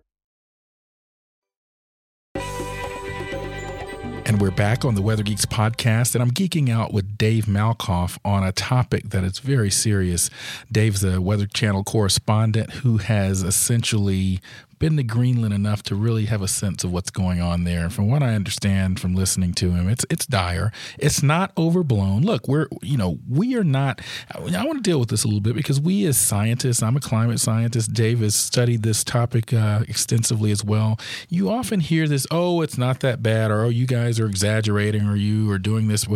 And 4.24 4.40
we're 4.40 4.52
back 4.52 4.86
on 4.86 4.96
the 4.96 5.02
Weather 5.02 5.24
Geeks 5.24 5.46
podcast, 5.46 6.16
and 6.16 6.22
I'm 6.22 6.32
geeking 6.32 6.70
out 6.70 6.94
with 6.94 7.18
Dave 7.18 7.48
Malkoff 7.48 8.18
on 8.24 8.46
a 8.46 8.54
topic 8.54 9.10
that 9.10 9.26
is 9.26 9.40
very 9.40 9.70
serious. 9.70 10.30
Dave's 10.72 11.04
a 11.04 11.20
Weather 11.20 11.48
Channel 11.48 11.84
correspondent 11.84 12.72
who 12.76 12.98
has 12.98 13.44
essentially 13.44 14.40
been 14.82 14.98
to 14.98 15.04
Greenland 15.04 15.54
enough 15.54 15.84
to 15.84 15.96
really 15.96 16.26
have 16.26 16.42
a 16.42 16.48
sense 16.48 16.84
of 16.84 16.92
what's 16.92 17.12
going 17.12 17.40
on 17.40 17.66
there. 17.66 17.88
From 17.90 18.10
what 18.10 18.24
I 18.24 18.34
understand 18.34 19.00
from 19.00 19.14
listening 19.14 19.54
to 19.54 19.72
him, 19.72 19.88
it's 19.88 20.06
it's 20.10 20.26
dire. 20.26 20.74
It's 20.98 21.22
not 21.22 21.54
overblown. 21.56 22.24
Look, 22.24 22.48
we're 22.48 22.68
you 22.82 22.98
know 22.98 23.20
we 23.30 23.56
are 23.56 23.64
not. 23.64 24.02
I 24.36 24.66
want 24.66 24.84
to 24.84 24.90
deal 24.90 25.00
with 25.00 25.10
this 25.10 25.24
a 25.24 25.28
little 25.28 25.40
bit 25.40 25.56
because 25.56 25.80
we 25.80 26.06
as 26.08 26.18
scientists, 26.18 26.82
I'm 26.82 26.98
a 26.98 27.00
climate 27.00 27.40
scientist. 27.40 27.94
Dave 27.94 28.22
has 28.22 28.34
studied 28.34 28.82
this 28.82 29.04
topic 29.04 29.54
uh, 29.54 29.84
extensively 29.88 30.50
as 30.52 30.66
well. 30.66 31.00
You 31.30 31.52
often 31.52 31.80
hear 31.80 32.08
this, 32.08 32.26
oh, 32.32 32.62
it's 32.62 32.78
not 32.78 33.02
that 33.02 33.22
bad, 33.22 33.52
or 33.52 33.66
oh, 33.66 33.70
you 33.70 33.86
guys 33.86 34.20
are 34.20 34.26
exaggerating, 34.26 35.08
or 35.08 35.16
you 35.16 35.52
are 35.52 35.60
doing 35.60 35.90
this. 35.90 36.08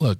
Look, 0.00 0.18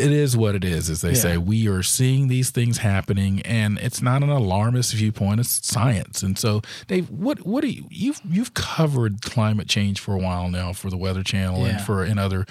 it 0.00 0.12
is 0.12 0.36
what 0.36 0.54
it 0.54 0.64
is, 0.64 0.88
as 0.90 1.00
they 1.00 1.10
Yeah. 1.10 1.14
say. 1.14 1.36
We 1.38 1.68
are 1.68 1.82
seeing 1.82 2.28
these 2.28 2.50
things 2.50 2.78
happening, 2.78 3.40
and 3.42 3.78
it's 3.78 4.00
not 4.02 4.22
an 4.22 4.30
alarmist 4.30 4.94
viewpoint; 4.94 5.40
it's 5.40 5.64
science. 5.66 6.22
And 6.22 6.38
so, 6.38 6.62
Dave, 6.88 7.10
what 7.10 7.46
what 7.46 7.62
do 7.62 7.68
you 7.68 7.84
you've 7.90 8.20
you've 8.28 8.54
covered 8.54 9.22
climate 9.22 9.68
change 9.68 10.00
for 10.00 10.14
a 10.14 10.18
while 10.18 10.48
now 10.48 10.72
for 10.72 10.90
the 10.90 10.96
Weather 10.96 11.22
Channel 11.22 11.64
and 11.64 11.80
for 11.80 12.02
and 12.04 12.18
other. 12.18 12.46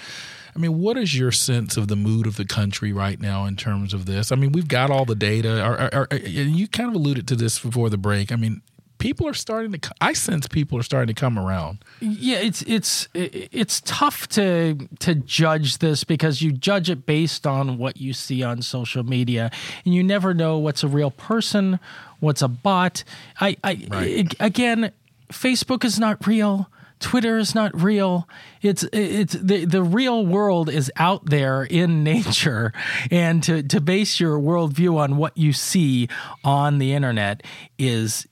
I 0.54 0.58
mean, 0.58 0.80
what 0.80 0.96
is 0.96 1.16
your 1.16 1.30
sense 1.30 1.76
of 1.76 1.86
the 1.86 1.94
mood 1.94 2.26
of 2.26 2.36
the 2.36 2.44
country 2.44 2.92
right 2.92 3.20
now 3.20 3.44
in 3.46 3.54
terms 3.54 3.94
of 3.94 4.04
this? 4.06 4.32
I 4.32 4.34
mean, 4.34 4.50
we've 4.50 4.66
got 4.66 4.90
all 4.90 5.04
the 5.04 5.14
data. 5.14 5.62
Are, 5.62 5.78
are, 5.78 5.90
are, 5.94 6.08
and 6.10 6.56
you 6.56 6.66
kind 6.66 6.88
of 6.88 6.96
alluded 6.96 7.28
to 7.28 7.36
this 7.36 7.60
before 7.60 7.88
the 7.88 7.96
break. 7.96 8.32
I 8.32 8.36
mean, 8.36 8.60
people 9.00 9.26
are 9.26 9.34
starting 9.34 9.72
to. 9.72 9.92
I 10.00 10.12
sense 10.12 10.46
people 10.46 10.78
are 10.78 10.84
starting 10.84 11.12
to 11.12 11.20
come 11.20 11.36
around. 11.38 11.78
Yeah, 12.00 12.38
it's 12.38 12.62
it's 12.62 13.08
it's 13.14 13.80
tough 13.84 14.28
to 14.28 14.76
to 15.00 15.14
judge 15.16 15.78
this 15.78 16.04
because 16.04 16.40
you 16.42 16.52
judge 16.52 16.88
it 16.88 17.04
based 17.06 17.46
on 17.46 17.78
what 17.78 17.96
you 17.96 18.12
see 18.12 18.44
on 18.44 18.62
social 18.62 19.02
media, 19.02 19.50
and 19.84 19.92
you 19.94 20.04
never 20.04 20.32
know 20.32 20.58
what's 20.58 20.84
a 20.84 20.88
real 20.88 21.10
person, 21.10 21.80
what's 22.20 22.42
a 22.42 22.48
bot. 22.48 23.02
I, 23.40 23.56
I 23.64 23.86
Right. 23.90 24.34
again, 24.38 24.92
Facebook 25.32 25.84
is 25.84 25.98
not 25.98 26.26
real. 26.26 26.68
Twitter 27.00 27.38
is 27.38 27.54
not 27.54 27.72
real. 27.80 28.28
It's 28.60 28.82
it's 28.92 29.32
the 29.32 29.64
the 29.64 29.82
real 29.82 30.26
world 30.26 30.68
is 30.68 30.92
out 30.96 31.24
there 31.24 31.64
in 31.64 32.04
nature, 32.04 32.72
and 33.10 33.42
to 33.44 33.62
to 33.62 33.80
base 33.80 34.20
your 34.20 34.38
worldview 34.38 34.98
on 34.98 35.16
what 35.16 35.34
you 35.36 35.54
see 35.54 36.08
on 36.44 36.78
the 36.78 36.92
internet 36.92 37.42
is 37.78 38.26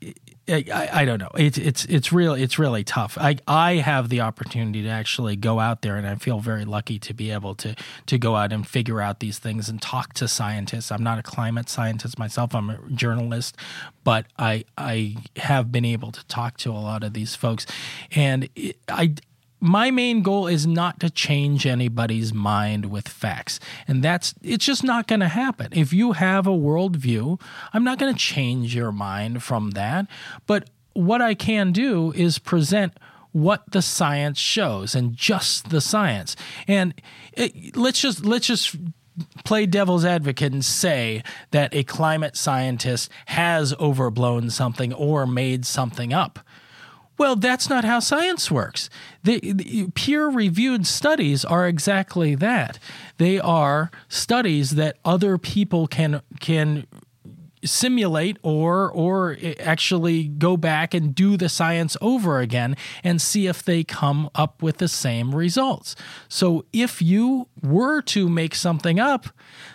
I, 0.48 0.88
I, 0.92 1.04
don't 1.04 1.18
know. 1.18 1.30
It's 1.37 1.58
it's 1.58 1.84
it's 1.87 2.12
real. 2.12 2.32
It's 2.32 2.58
really 2.58 2.82
tough. 2.82 3.18
I 3.18 3.37
I 3.46 3.76
have 3.76 4.08
the 4.08 4.22
opportunity 4.22 4.82
to 4.82 4.88
actually 4.88 5.37
go 5.37 5.61
out 5.61 5.82
there, 5.82 5.96
and 5.96 6.06
I 6.06 6.14
feel 6.14 6.40
very 6.40 6.64
lucky 6.64 6.98
to 7.00 7.14
be 7.14 7.30
able 7.30 7.54
to 7.56 7.74
to 8.06 8.18
go 8.18 8.37
out 8.37 8.52
and 8.52 8.66
figure 8.66 9.00
out 9.00 9.20
these 9.20 9.38
things 9.38 9.68
and 9.68 9.80
talk 9.80 10.14
to 10.14 10.28
scientists. 10.28 10.90
I'm 10.90 11.02
not 11.02 11.18
a 11.18 11.22
climate 11.22 11.68
scientist 11.68 12.18
myself. 12.18 12.54
I'm 12.54 12.70
a 12.70 12.78
journalist, 12.90 13.56
but 14.04 14.26
I 14.38 14.64
I 14.78 15.16
have 15.37 15.70
been 15.70 15.84
able 15.84 16.12
to 16.12 16.26
talk 16.26 16.56
to 16.58 16.70
a 16.70 16.80
lot 16.80 17.04
of 17.04 17.12
these 17.12 17.34
folks, 17.34 17.66
and 18.12 18.48
it, 18.56 18.78
I 18.88 19.14
my 19.61 19.90
main 19.90 20.23
goal 20.23 20.47
is 20.47 20.66
not 20.66 21.01
to 21.01 21.11
change 21.11 21.66
anybody's 21.66 22.33
mind 22.33 22.87
with 22.87 23.09
facts. 23.09 23.59
And 23.87 24.03
that's, 24.03 24.35
it's 24.42 24.64
just 24.64 24.85
not 24.85 25.07
going 25.07 25.21
to 25.21 25.29
happen. 25.29 25.68
If 25.73 25.92
you 25.92 26.12
have 26.12 26.47
a 26.47 26.51
worldview, 26.51 27.40
I'm 27.73 27.85
not 27.85 27.99
going 27.99 28.12
to 28.12 28.18
change 28.18 28.75
your 28.75 28.92
mind 28.92 29.42
from 29.42 29.71
that. 29.73 30.07
But 30.47 30.71
what 30.92 31.21
I 31.21 31.35
can 31.35 31.73
do 31.73 32.12
is 32.12 32.38
present 32.38 32.99
what 33.33 33.71
the 33.71 33.83
science 33.83 34.38
shows 34.38 34.94
and 34.94 35.14
just 35.16 35.71
the 35.71 35.81
science. 35.81 36.35
And 36.66 36.94
it, 37.33 37.77
let's 37.77 38.01
just, 38.01 38.25
let's 38.25 38.47
just 38.47 38.77
play 39.44 39.66
devil's 39.66 40.05
advocate 40.05 40.53
and 40.53 40.64
say 40.64 41.23
that 41.51 41.75
a 41.75 41.83
climate 41.85 42.37
scientist 42.37 43.11
has 43.27 43.75
overblown 43.75 44.51
something 44.51 44.92
or 44.92 45.27
made 45.27 45.66
something 45.66 46.12
up. 46.12 46.38
Well, 47.18 47.35
that's 47.37 47.68
not 47.68 47.85
how 47.85 47.98
science 47.98 48.50
works. 48.50 48.88
The, 49.24 49.40
the 49.52 49.88
peer 49.94 50.28
reviewed 50.28 50.87
studies 50.87 51.44
are 51.44 51.66
exactly 51.66 52.37
that. 52.37 52.78
They 53.18 53.40
are 53.40 53.90
studies 54.09 54.70
that 54.70 54.96
other 55.04 55.37
people 55.37 55.88
can 55.88 56.22
can 56.40 56.87
simulate 57.64 58.38
or 58.42 58.90
or 58.90 59.37
actually 59.61 60.28
go 60.28 60.57
back 60.57 60.94
and 60.94 61.14
do 61.14 61.37
the 61.37 61.48
science 61.48 61.96
over 62.00 62.38
again 62.38 62.76
and 63.02 63.20
see 63.20 63.46
if 63.46 63.62
they 63.64 63.83
come 63.85 64.31
up 64.35 64.62
with 64.62 64.78
the 64.78 64.88
same 64.88 65.35
results. 65.35 65.96
So 66.28 66.64
if 66.72 67.02
you 67.02 67.48
were 67.62 68.00
to 68.02 68.28
make 68.28 68.54
something 68.54 69.00
up, 69.00 69.28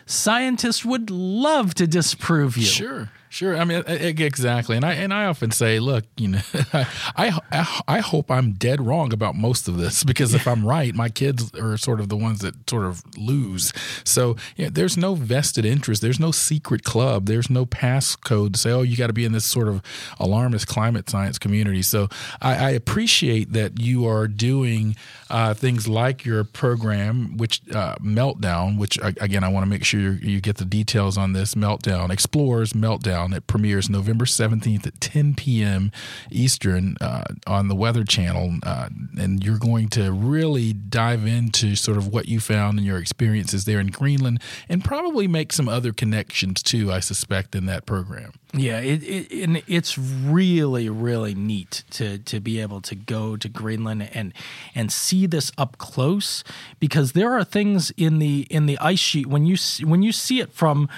scientists 0.05 0.85
would 0.85 1.09
love 1.09 1.73
to 1.75 1.87
disprove 1.87 2.57
you. 2.57 2.63
Sure, 2.63 3.11
sure. 3.33 3.57
I 3.57 3.65
mean, 3.65 3.83
exactly. 3.87 4.75
And 4.75 4.85
I 4.85 4.93
and 4.93 5.13
I 5.13 5.25
often 5.25 5.51
say, 5.51 5.79
look, 5.79 6.05
you 6.17 6.29
know, 6.29 6.41
I, 6.73 7.39
I 7.51 7.81
I 7.87 7.99
hope 7.99 8.29
I'm 8.29 8.53
dead 8.53 8.79
wrong 8.79 9.11
about 9.11 9.35
most 9.35 9.67
of 9.67 9.77
this 9.77 10.03
because 10.03 10.33
if 10.33 10.47
I'm 10.47 10.65
right, 10.65 10.93
my 10.93 11.09
kids 11.09 11.53
are 11.55 11.77
sort 11.77 11.99
of 11.99 12.09
the 12.09 12.17
ones 12.17 12.39
that 12.39 12.69
sort 12.69 12.85
of 12.85 13.03
lose. 13.17 13.73
So 14.03 14.35
yeah, 14.55 14.69
there's 14.71 14.97
no 14.97 15.15
vested 15.15 15.65
interest. 15.65 16.01
There's 16.01 16.19
no 16.19 16.31
secret 16.31 16.83
club. 16.83 17.25
There's 17.25 17.49
no 17.49 17.65
passcode 17.65 18.53
to 18.53 18.59
say, 18.59 18.71
oh, 18.71 18.81
you 18.81 18.95
got 18.95 19.07
to 19.07 19.13
be 19.13 19.25
in 19.25 19.31
this 19.31 19.45
sort 19.45 19.67
of 19.67 19.81
alarmist 20.19 20.67
climate 20.67 21.09
science 21.09 21.39
community. 21.39 21.81
So 21.81 22.09
I, 22.41 22.55
I 22.55 22.69
appreciate 22.71 23.53
that 23.53 23.79
you 23.79 24.07
are 24.07 24.27
doing 24.27 24.95
uh, 25.29 25.53
things 25.53 25.87
like 25.87 26.25
your 26.25 26.43
program, 26.43 27.37
which 27.37 27.61
uh, 27.73 27.95
Meltdown, 27.95 28.77
which 28.77 28.99
again 29.01 29.43
I 29.43 29.49
want 29.49 29.63
to 29.63 29.69
make 29.69 29.83
sure 29.83 29.99
you 29.99 30.11
you 30.33 30.41
get 30.41 30.57
the 30.57 30.65
details 30.65 31.17
on 31.17 31.33
this 31.33 31.55
Meltdown 31.55 32.09
explores 32.11 32.73
Meltdown. 32.73 33.22
It 33.31 33.47
premieres 33.47 33.89
November 33.89 34.25
seventeenth 34.25 34.85
at 34.87 34.99
ten 34.99 35.35
p.m. 35.35 35.91
Eastern 36.31 36.97
uh, 36.99 37.23
on 37.47 37.67
the 37.67 37.75
Weather 37.75 38.03
Channel, 38.03 38.57
uh, 38.63 38.89
and 39.17 39.43
you're 39.43 39.59
going 39.59 39.87
to 39.89 40.11
really 40.11 40.73
dive 40.73 41.25
into 41.25 41.75
sort 41.75 41.97
of 41.97 42.07
what 42.07 42.27
you 42.27 42.39
found 42.39 42.79
and 42.79 42.85
your 42.85 42.97
experiences 42.97 43.65
there 43.65 43.79
in 43.79 43.87
Greenland, 43.87 44.41
and 44.67 44.83
probably 44.83 45.27
make 45.27 45.53
some 45.53 45.69
other 45.69 45.93
connections 45.93 46.63
too. 46.63 46.91
I 46.91 46.99
suspect 46.99 47.55
in 47.55 47.67
that 47.67 47.85
program. 47.85 48.33
Yeah, 48.55 48.79
it, 48.79 49.03
it 49.03 49.43
and 49.43 49.63
it's 49.67 49.97
really 49.97 50.89
really 50.89 51.33
neat 51.33 51.83
to 51.91 52.17
to 52.19 52.39
be 52.39 52.59
able 52.59 52.81
to 52.81 52.95
go 52.95 53.35
to 53.35 53.49
Greenland 53.49 54.09
and 54.13 54.33
and 54.75 54.91
see 54.91 55.25
this 55.27 55.51
up 55.57 55.77
close 55.77 56.43
because 56.79 57.13
there 57.13 57.33
are 57.33 57.43
things 57.43 57.91
in 57.97 58.19
the 58.19 58.45
in 58.49 58.65
the 58.65 58.77
ice 58.79 58.99
sheet 58.99 59.27
when 59.27 59.45
you 59.45 59.57
when 59.83 60.03
you 60.03 60.11
see 60.11 60.39
it 60.39 60.51
from 60.51 60.89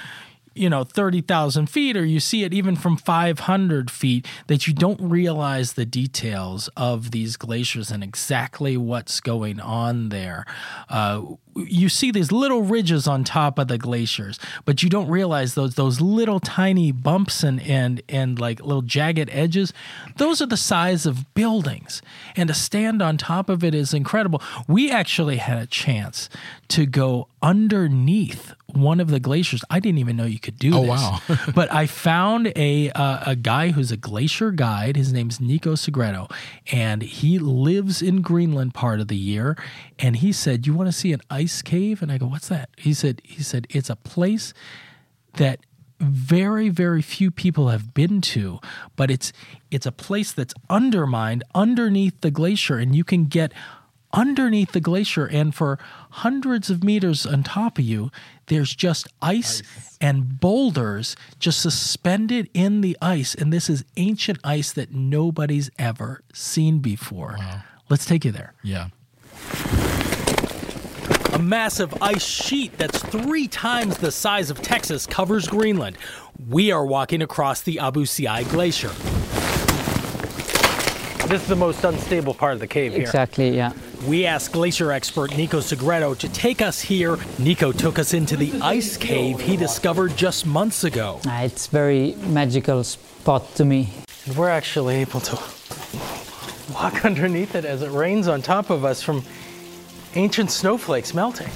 you 0.56 0.70
know 0.70 0.84
30,000 0.84 1.70
feet 1.70 1.98
or 1.98 2.06
you 2.06 2.20
see 2.20 2.44
it 2.44 2.54
even 2.54 2.76
from 2.76 2.98
500 2.98 3.92
feet 3.92 4.26
that 4.48 4.68
you 4.68 4.74
don't 4.74 5.02
realize 5.02 5.74
the 5.74 5.86
details 5.86 6.70
of 6.76 7.12
these 7.12 7.38
glaciers 7.38 7.92
and 7.92 8.04
exactly 8.04 8.78
what's 8.78 9.20
going 9.20 9.60
on 9.60 10.10
there. 10.10 10.46
Uh, 10.90 11.22
you 11.56 11.88
see 11.88 12.12
these 12.12 12.32
little 12.32 12.64
ridges 12.64 13.08
on 13.08 13.24
top 13.24 13.58
of 13.58 13.68
the 13.68 13.78
glaciers, 13.78 14.40
but 14.66 14.84
you 14.84 14.90
don't 14.90 15.08
realize 15.08 15.56
those 15.56 15.76
those 15.76 16.02
little 16.02 16.40
tiny 16.40 16.92
bumps 16.92 17.44
and 17.44 17.62
and 17.62 18.02
and 18.10 18.40
like 18.40 18.60
little 18.62 18.82
jagged 18.82 19.30
edges. 19.32 19.74
Those 20.18 20.42
are 20.42 20.46
the 20.46 20.58
size 20.58 21.06
of 21.06 21.34
buildings, 21.34 22.02
and 22.36 22.48
to 22.50 22.54
stand 22.54 23.02
on 23.02 23.18
top 23.18 23.50
of 23.50 23.64
it 23.64 23.74
is 23.74 23.94
incredible. 23.94 24.42
We 24.68 24.92
actually 24.92 25.38
had 25.38 25.58
a 25.58 25.66
chance 25.66 26.30
to 26.70 26.86
go 26.86 27.28
underneath 27.42 28.54
one 28.76 29.00
of 29.00 29.10
the 29.10 29.20
glaciers. 29.20 29.64
I 29.70 29.80
didn't 29.80 30.00
even 30.00 30.18
know 30.18 30.26
you 30.26 30.40
could 30.40 30.60
do 30.60 30.72
this. 30.72 30.80
Oh, 30.80 31.20
this. 31.28 31.40
wow. 31.48 31.52
but 31.56 31.72
I 31.74 31.86
found 31.86 32.52
a 32.56 32.90
uh, 32.92 33.32
a 33.32 33.36
guy 33.36 33.72
who's 33.72 33.92
a 33.92 33.98
glacier 33.98 34.52
guide. 34.52 34.96
His 34.96 35.14
name's 35.14 35.40
Nico 35.40 35.76
Segreto, 35.76 36.28
and 36.72 37.02
he 37.02 37.40
lives 37.40 38.02
in 38.02 38.22
Greenland 38.22 38.74
part 38.74 39.00
of 39.00 39.08
the 39.08 39.16
year. 39.16 39.58
And 40.00 40.18
he 40.18 40.32
said, 40.32 40.68
"You 40.68 40.74
want 40.74 40.88
to 40.88 40.94
see 40.94 41.14
an 41.14 41.22
ice 41.30 41.45
cave?" 41.62 42.02
And 42.02 42.12
I 42.12 42.18
go, 42.18 42.28
"What's 42.28 42.48
that?" 42.50 42.70
He 42.78 42.94
said, 42.94 43.22
"He 43.24 43.44
said 43.44 43.68
it's 43.70 43.90
a 43.90 43.96
place 43.96 44.54
that." 45.34 45.60
very 46.02 46.68
very 46.68 47.02
few 47.02 47.32
people 47.32 47.70
have 47.70 47.94
been 47.94 48.20
to 48.20 48.60
but 48.98 49.10
it's 49.10 49.32
it's 49.72 49.86
a 49.86 49.94
place 49.94 50.34
that's 50.34 50.54
undermined 50.70 51.42
underneath 51.56 52.20
the 52.20 52.30
glacier 52.30 52.78
and 52.78 52.94
you 52.94 53.04
can 53.04 53.28
get 53.28 53.54
underneath 54.12 54.74
the 54.74 54.82
glacier 54.82 55.26
and 55.26 55.56
for 55.56 55.80
hundreds 56.12 56.70
of 56.70 56.84
meters 56.84 57.26
on 57.26 57.44
top 57.44 57.78
of 57.80 57.86
you 57.86 58.12
there's 58.48 58.76
just 58.76 59.08
ice, 59.22 59.64
and 60.00 60.40
boulders 60.40 61.16
just 61.40 61.62
suspended 61.62 62.50
in 62.54 62.82
the 62.82 62.98
ice 63.02 63.34
and 63.34 63.54
this 63.54 63.70
is 63.70 63.86
ancient 63.96 64.38
ice 64.44 64.74
that 64.74 64.92
nobody's 64.92 65.70
ever 65.80 66.22
seen 66.34 66.80
before 66.80 67.38
let's 67.90 68.06
take 68.06 68.26
you 68.26 68.32
there 68.32 68.54
Yeah. 68.64 68.90
A 71.36 71.40
massive 71.40 71.94
ice 72.02 72.24
sheet 72.24 72.78
that's 72.78 73.00
three 73.04 73.46
times 73.46 73.98
the 73.98 74.10
size 74.12 74.50
of 74.50 74.62
Texas 74.62 75.06
covers 75.06 75.50
Greenland. 75.50 75.98
We 76.48 76.72
are 76.72 76.86
walking 76.86 77.22
across 77.22 77.62
the 77.62 77.78
Abu 77.80 78.06
Siai 78.06 78.44
Glacier. 78.50 78.88
This 81.28 81.42
is 81.42 81.48
the 81.48 81.56
most 81.58 81.84
unstable 81.84 82.34
part 82.34 82.54
of 82.54 82.62
the 82.62 82.68
cave 82.68 82.94
here. 82.94 83.02
Exactly, 83.02 83.50
yeah. 83.50 83.74
We 84.08 84.26
asked 84.26 84.54
glacier 84.54 84.94
expert 84.94 85.36
Nico 85.36 85.60
Segreto 85.60 86.14
to 86.14 86.30
take 86.30 86.62
us 86.62 86.80
here. 86.80 87.18
Nico 87.38 87.74
took 87.74 88.00
us 88.00 88.14
into 88.14 88.38
the 88.38 88.54
ice 88.62 88.96
cave 88.96 89.42
he 89.42 89.58
discovered 89.58 90.16
just 90.16 90.46
months 90.46 90.86
ago. 90.86 91.20
Uh, 91.28 91.42
It's 91.44 91.68
very 91.68 92.16
magical 92.28 92.82
spot 92.86 93.56
to 93.56 93.66
me. 93.66 93.90
And 94.26 94.38
we're 94.38 94.50
actually 94.50 94.96
able 94.98 95.20
to 95.22 95.36
walk 96.74 97.04
underneath 97.06 97.56
it 97.56 97.66
as 97.66 97.82
it 97.82 97.92
rains 97.92 98.30
on 98.30 98.42
top 98.42 98.70
of 98.70 98.86
us 98.86 99.02
from 99.02 99.22
ancient 100.16 100.52
snowflakes 100.52 101.14
melting. 101.14 101.50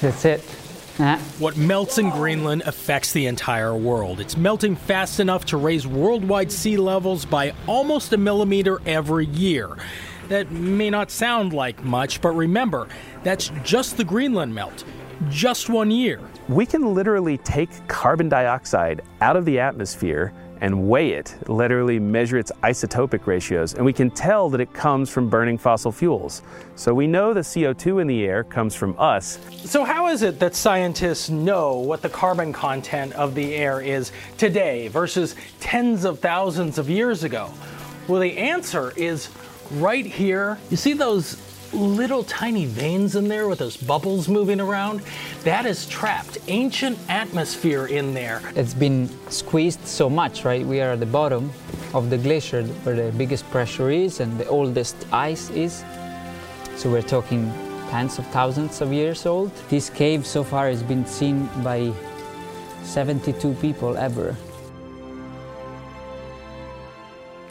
That's 0.00 0.24
it. 0.24 0.42
Yeah. 0.98 1.18
What 1.38 1.56
melts 1.56 1.98
in 1.98 2.10
Greenland 2.10 2.62
affects 2.66 3.12
the 3.12 3.26
entire 3.26 3.74
world. 3.74 4.20
It's 4.20 4.36
melting 4.36 4.76
fast 4.76 5.20
enough 5.20 5.44
to 5.46 5.56
raise 5.56 5.86
worldwide 5.86 6.52
sea 6.52 6.76
levels 6.76 7.24
by 7.24 7.54
almost 7.66 8.12
a 8.12 8.18
millimeter 8.18 8.80
every 8.84 9.26
year. 9.26 9.76
That 10.28 10.50
may 10.50 10.90
not 10.90 11.10
sound 11.10 11.52
like 11.52 11.82
much, 11.82 12.20
but 12.20 12.30
remember, 12.32 12.88
that's 13.22 13.50
just 13.64 13.96
the 13.96 14.04
Greenland 14.04 14.54
melt. 14.54 14.84
just 15.30 15.68
one 15.68 15.90
year. 15.90 16.20
We 16.48 16.66
can 16.66 16.94
literally 16.94 17.38
take 17.38 17.70
carbon 17.88 18.28
dioxide 18.28 19.02
out 19.20 19.36
of 19.36 19.44
the 19.44 19.60
atmosphere 19.60 20.32
and 20.62 20.88
weigh 20.88 21.10
it, 21.10 21.34
literally 21.48 21.98
measure 21.98 22.38
its 22.38 22.52
isotopic 22.62 23.26
ratios, 23.26 23.74
and 23.74 23.84
we 23.84 23.92
can 23.92 24.08
tell 24.08 24.48
that 24.48 24.60
it 24.60 24.72
comes 24.72 25.10
from 25.10 25.28
burning 25.28 25.58
fossil 25.58 25.90
fuels. 25.90 26.42
So 26.76 26.94
we 26.94 27.08
know 27.08 27.34
the 27.34 27.40
CO2 27.40 28.00
in 28.00 28.06
the 28.06 28.24
air 28.24 28.44
comes 28.44 28.76
from 28.76 28.94
us. 28.96 29.40
So, 29.64 29.82
how 29.84 30.06
is 30.06 30.22
it 30.22 30.38
that 30.38 30.54
scientists 30.54 31.28
know 31.28 31.74
what 31.74 32.00
the 32.00 32.08
carbon 32.08 32.52
content 32.52 33.12
of 33.14 33.34
the 33.34 33.56
air 33.56 33.80
is 33.80 34.12
today 34.38 34.86
versus 34.86 35.34
tens 35.58 36.04
of 36.04 36.20
thousands 36.20 36.78
of 36.78 36.88
years 36.88 37.24
ago? 37.24 37.50
Well, 38.06 38.20
the 38.20 38.38
answer 38.38 38.92
is 38.96 39.30
right 39.72 40.06
here. 40.06 40.58
You 40.70 40.76
see 40.76 40.92
those 40.92 41.34
little 41.72 42.24
tiny 42.24 42.66
veins 42.66 43.16
in 43.16 43.28
there 43.28 43.48
with 43.48 43.58
those 43.58 43.76
bubbles 43.76 44.28
moving 44.28 44.60
around. 44.60 45.02
That 45.44 45.66
is 45.66 45.86
trapped 45.86 46.38
ancient 46.48 46.98
atmosphere 47.08 47.86
in 47.86 48.14
there. 48.14 48.42
It's 48.54 48.74
been 48.74 49.08
squeezed 49.30 49.86
so 49.86 50.10
much, 50.10 50.44
right? 50.44 50.66
We 50.66 50.80
are 50.80 50.92
at 50.92 51.00
the 51.00 51.06
bottom 51.06 51.50
of 51.94 52.10
the 52.10 52.18
glacier 52.18 52.64
where 52.84 52.96
the 52.96 53.12
biggest 53.16 53.48
pressure 53.50 53.90
is 53.90 54.20
and 54.20 54.38
the 54.38 54.46
oldest 54.48 54.96
ice 55.12 55.50
is. 55.50 55.84
So 56.76 56.90
we're 56.90 57.02
talking 57.02 57.52
tens 57.90 58.18
of 58.18 58.26
thousands 58.28 58.80
of 58.80 58.92
years 58.92 59.26
old. 59.26 59.52
This 59.68 59.90
cave 59.90 60.26
so 60.26 60.42
far 60.42 60.68
has 60.68 60.82
been 60.82 61.04
seen 61.06 61.46
by 61.62 61.92
72 62.82 63.54
people 63.54 63.96
ever. 63.96 64.36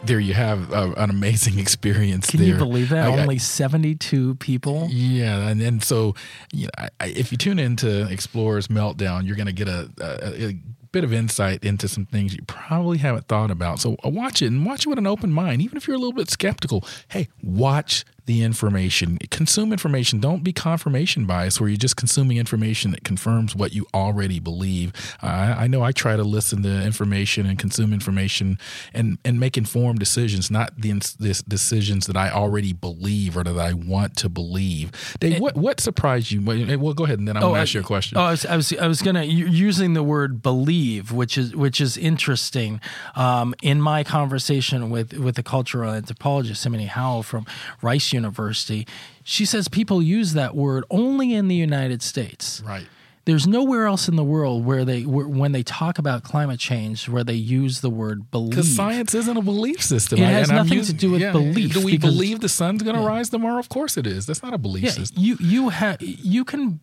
There 0.04 0.20
you 0.20 0.34
have 0.34 0.72
uh, 0.72 0.92
an 0.96 1.10
amazing 1.10 1.58
experience 1.60 2.30
Can 2.30 2.40
there. 2.40 2.48
you 2.50 2.56
believe 2.56 2.88
that? 2.90 3.08
I, 3.08 3.20
Only 3.20 3.38
72 3.38 4.36
people? 4.36 4.88
Yeah. 4.90 5.48
And 5.48 5.60
then 5.60 5.80
so, 5.80 6.14
you 6.52 6.66
know, 6.66 6.88
I, 7.00 7.06
if 7.06 7.32
you 7.32 7.38
tune 7.38 7.58
into 7.58 8.08
Explorers 8.10 8.68
Meltdown, 8.68 9.26
you're 9.26 9.36
going 9.36 9.46
to 9.46 9.52
get 9.52 9.68
a, 9.68 9.90
a, 10.00 10.48
a 10.48 10.58
bit 10.92 11.04
of 11.04 11.12
insight 11.12 11.64
into 11.64 11.88
some 11.88 12.06
things 12.06 12.34
you 12.34 12.42
probably 12.46 12.98
haven't 12.98 13.26
thought 13.26 13.50
about. 13.50 13.80
So 13.80 13.96
uh, 14.04 14.08
watch 14.10 14.42
it 14.42 14.46
and 14.46 14.64
watch 14.64 14.86
it 14.86 14.88
with 14.88 14.98
an 14.98 15.06
open 15.06 15.32
mind. 15.32 15.62
Even 15.62 15.76
if 15.76 15.86
you're 15.86 15.96
a 15.96 15.98
little 15.98 16.12
bit 16.12 16.30
skeptical, 16.30 16.84
hey, 17.08 17.28
watch 17.42 18.04
the 18.26 18.42
information. 18.42 19.18
Consume 19.30 19.72
information. 19.72 20.20
Don't 20.20 20.44
be 20.44 20.52
confirmation 20.52 21.26
bias 21.26 21.60
where 21.60 21.68
you're 21.68 21.76
just 21.76 21.96
consuming 21.96 22.36
information 22.36 22.92
that 22.92 23.02
confirms 23.02 23.56
what 23.56 23.72
you 23.72 23.86
already 23.92 24.38
believe. 24.38 24.92
Uh, 25.22 25.56
I 25.58 25.66
know 25.66 25.82
I 25.82 25.90
try 25.90 26.16
to 26.16 26.22
listen 26.22 26.62
to 26.62 26.82
information 26.82 27.46
and 27.46 27.58
consume 27.58 27.92
information 27.92 28.58
and, 28.94 29.18
and 29.24 29.40
make 29.40 29.56
informed 29.56 29.98
decisions, 29.98 30.50
not 30.50 30.72
the, 30.76 30.92
the 31.18 31.42
decisions 31.48 32.06
that 32.06 32.16
I 32.16 32.30
already 32.30 32.72
believe 32.72 33.36
or 33.36 33.42
that 33.42 33.58
I 33.58 33.72
want 33.72 34.16
to 34.18 34.28
believe. 34.28 34.92
Dave, 35.18 35.40
what, 35.40 35.56
what 35.56 35.80
surprised 35.80 36.30
you? 36.30 36.40
Well, 36.42 36.94
go 36.94 37.04
ahead 37.04 37.18
and 37.18 37.26
then 37.26 37.36
I'll 37.36 37.46
oh, 37.46 37.56
ask 37.56 37.74
you 37.74 37.80
a 37.80 37.84
question. 37.84 38.18
Oh, 38.18 38.22
I 38.22 38.30
was, 38.30 38.46
I 38.46 38.56
was, 38.56 38.72
I 38.74 38.86
was 38.86 39.02
going 39.02 39.16
to, 39.16 39.26
using 39.26 39.94
the 39.94 40.02
word 40.02 40.42
believe, 40.42 41.10
which 41.10 41.36
is, 41.36 41.56
which 41.56 41.80
is 41.80 41.96
interesting. 41.96 42.80
Um, 43.16 43.54
in 43.62 43.80
my 43.80 44.04
conversation 44.04 44.90
with, 44.90 45.12
with 45.14 45.34
the 45.34 45.42
cultural 45.42 45.90
anthropologist, 45.90 46.64
Cymene 46.64 46.86
Howe 46.86 47.22
from 47.22 47.46
Rice 47.80 48.11
University. 48.12 48.86
She 49.24 49.44
says 49.44 49.68
people 49.68 50.02
use 50.02 50.32
that 50.34 50.54
word 50.54 50.84
only 50.90 51.34
in 51.34 51.48
the 51.48 51.54
United 51.54 52.02
States. 52.02 52.62
Right. 52.64 52.86
There's 53.24 53.46
nowhere 53.46 53.86
else 53.86 54.08
in 54.08 54.16
the 54.16 54.24
world 54.24 54.64
where 54.64 54.84
they 54.84 55.02
where, 55.02 55.28
when 55.28 55.52
they 55.52 55.62
talk 55.62 55.98
about 55.98 56.24
climate 56.24 56.58
change 56.58 57.08
where 57.08 57.22
they 57.22 57.34
use 57.34 57.80
the 57.80 57.90
word 57.90 58.32
belief. 58.32 58.50
Because 58.50 58.74
science 58.74 59.14
isn't 59.14 59.36
a 59.36 59.42
belief 59.42 59.80
system. 59.80 60.18
It 60.18 60.24
has 60.24 60.50
nothing 60.50 60.78
using, 60.78 60.96
to 60.96 61.00
do 61.00 61.12
with 61.12 61.20
yeah, 61.20 61.30
belief. 61.30 61.72
Do 61.72 61.84
we 61.84 61.98
believe 61.98 62.40
the 62.40 62.48
sun's 62.48 62.82
going 62.82 62.96
to 62.96 63.02
yeah. 63.02 63.08
rise 63.08 63.30
tomorrow? 63.30 63.60
Of 63.60 63.68
course 63.68 63.96
it 63.96 64.08
is. 64.08 64.26
That's 64.26 64.42
not 64.42 64.54
a 64.54 64.58
belief 64.58 64.84
yeah, 64.84 64.90
system. 64.90 65.22
You 65.22 65.36
you 65.38 65.68
have 65.68 65.98
you 66.00 66.44
can 66.44 66.80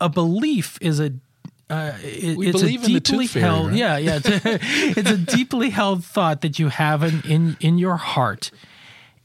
a 0.00 0.08
belief 0.08 0.78
is 0.80 1.00
a 1.00 1.12
uh, 1.70 1.92
it, 2.02 2.36
we 2.36 2.48
it's 2.48 2.60
believe 2.60 2.84
a 2.84 3.00
deeply 3.00 3.26
fairy, 3.26 3.42
held 3.42 3.66
right? 3.68 3.76
yeah 3.76 3.96
yeah 3.96 4.20
it's 4.22 4.28
a, 4.44 4.60
it's 5.00 5.10
a 5.10 5.16
deeply 5.16 5.70
held 5.70 6.04
thought 6.04 6.42
that 6.42 6.58
you 6.58 6.68
have 6.68 7.02
in 7.02 7.22
in, 7.22 7.56
in 7.60 7.78
your 7.78 7.96
heart 7.96 8.50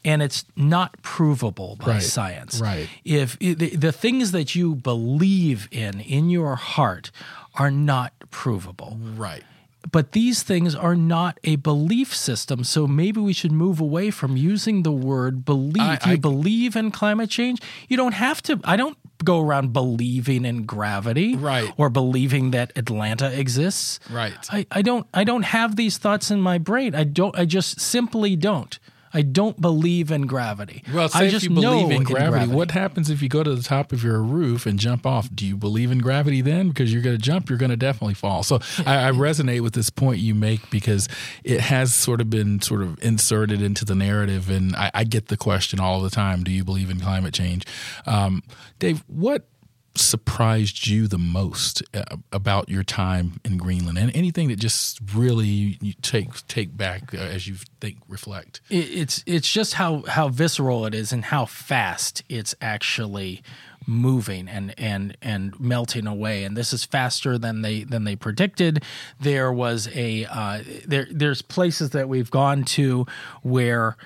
and 0.04 0.22
it's 0.22 0.46
not 0.56 1.02
provable 1.02 1.78
by 1.80 1.94
right, 1.94 2.02
science. 2.02 2.60
Right. 2.60 2.88
If 3.04 3.38
the, 3.40 3.54
the 3.54 3.92
things 3.92 4.32
that 4.32 4.56
you 4.56 4.76
believe 4.76 5.68
in 5.72 6.00
in 6.00 6.30
your 6.30 6.56
heart 6.56 7.12
are 7.56 7.72
not 7.72 8.14
provable. 8.32 8.98
Right. 9.16 9.44
But 9.92 10.12
these 10.12 10.44
things 10.44 10.76
are 10.76 10.96
not 10.96 11.40
a 11.44 11.56
belief 11.56 12.14
system, 12.14 12.64
so 12.64 12.86
maybe 12.86 13.22
we 13.22 13.32
should 13.32 13.52
move 13.52 13.80
away 13.80 14.12
from 14.12 14.36
using 14.36 14.84
the 14.84 14.92
word 14.92 15.46
believe. 15.46 15.82
I, 15.82 15.94
you 16.06 16.14
I, 16.14 16.16
believe 16.18 16.76
in 16.76 16.92
climate 16.92 17.30
change? 17.30 17.62
You 17.88 17.96
don't 17.96 18.14
have 18.14 18.42
to. 18.44 18.60
I 18.66 18.76
don't 18.76 18.98
go 19.24 19.42
around 19.42 19.72
believing 19.72 20.46
in 20.46 20.66
gravity, 20.66 21.36
right, 21.38 21.72
or 21.78 21.90
believing 21.90 22.52
that 22.52 22.74
Atlanta 22.76 23.32
exists, 23.38 24.00
right. 24.12 24.34
I, 24.52 24.66
I 24.70 24.82
don't. 24.82 25.08
I 25.14 25.24
don't 25.24 25.44
have 25.44 25.78
these 25.78 25.98
thoughts 25.98 26.30
in 26.30 26.42
my 26.42 26.58
brain. 26.58 26.94
I 26.94 27.06
don't. 27.06 27.38
I 27.40 27.46
just 27.46 27.80
simply 27.80 28.36
don't. 28.36 28.78
I 29.14 29.22
don't 29.22 29.60
believe 29.60 30.12
in 30.12 30.28
gravity. 30.28 30.84
Well, 30.94 31.10
I 31.14 31.26
if 31.26 31.32
just 31.32 31.44
you 31.46 31.50
believe 31.52 31.92
in 31.92 32.04
gravity, 32.04 32.26
in 32.26 32.32
gravity, 32.32 32.56
what 32.56 32.72
happens 32.72 33.10
if 33.10 33.22
you 33.22 33.30
go 33.30 33.44
to 33.44 33.56
the 33.56 33.64
top 33.64 33.92
of 33.92 34.04
your 34.04 34.22
roof 34.22 34.66
and 34.66 34.80
jump 34.80 35.06
off? 35.06 35.30
Do 35.34 35.46
you 35.46 35.58
believe 35.58 35.92
in 35.92 36.00
gravity 36.00 36.42
then? 36.42 36.70
Because 36.70 36.94
you're 36.94 37.02
going 37.02 37.16
to 37.16 37.22
jump, 37.22 37.50
you're 37.50 37.58
going 37.58 37.72
to 37.72 37.78
definitely 37.78 38.14
fall. 38.14 38.44
So 38.44 38.60
I, 38.86 39.08
I, 39.08 39.12
resonate 39.20 39.62
with 39.62 39.74
this 39.74 39.90
point 39.90 40.20
you 40.20 40.36
make 40.36 40.70
because 40.70 41.08
it 41.44 41.60
has 41.60 41.94
sort 41.94 42.22
of 42.22 42.30
been 42.30 42.62
sort 42.62 42.82
of 42.82 43.02
inserted 43.04 43.62
into 43.62 43.86
the 43.86 43.96
narrative, 43.96 44.50
and 44.50 44.76
I, 44.76 44.92
I 44.94 45.04
get 45.04 45.28
the 45.28 45.38
question 45.38 45.80
all 45.80 46.02
the 46.02 46.10
time: 46.10 46.44
Do 46.44 46.52
you 46.52 46.64
believe 46.64 46.90
in 46.90 47.00
climate 47.00 47.34
change? 47.34 47.66
Um, 48.06 48.44
Dave, 48.78 49.04
what 49.08 49.48
surprised 49.96 50.88
you 50.88 51.08
the 51.08 51.18
most 51.18 51.84
uh, 51.94 52.18
about 52.32 52.70
your 52.70 52.84
time 52.84 53.40
in 53.44 53.58
Greenland, 53.58 53.98
and 53.98 54.16
anything 54.16 54.48
that 54.50 54.58
just 54.58 55.00
really 55.14 55.78
you 55.82 55.94
take 56.02 56.48
take 56.48 56.76
back 56.76 57.14
uh, 57.14 57.18
as 57.18 57.48
you 57.48 57.56
think 57.80 57.98
reflect? 58.08 58.62
It's 58.70 59.24
it's 59.26 59.52
just 59.52 59.76
how 59.76 60.04
how 60.08 60.30
visceral 60.30 60.86
it 60.86 60.94
is 60.94 61.12
and 61.12 61.26
how 61.26 61.46
fast 61.46 62.24
it's 62.30 62.56
actually 62.62 63.42
moving 63.86 64.48
and 64.48 64.74
and 64.78 65.18
and 65.22 65.60
melting 65.60 66.08
away. 66.08 66.44
And 66.44 66.56
this 66.56 66.72
is 66.74 66.86
faster 66.86 67.38
than 67.38 67.62
they 67.62 67.84
than 67.84 68.04
they 68.04 68.16
predicted. 68.16 68.84
There 69.20 69.52
was 69.52 69.90
a 69.94 70.26
uh, 70.26 70.64
there 70.86 71.08
there's 71.12 71.42
places 71.42 71.90
that 71.92 72.08
we've 72.08 72.32
gone 72.32 72.64
to 72.64 73.06
where 73.42 73.98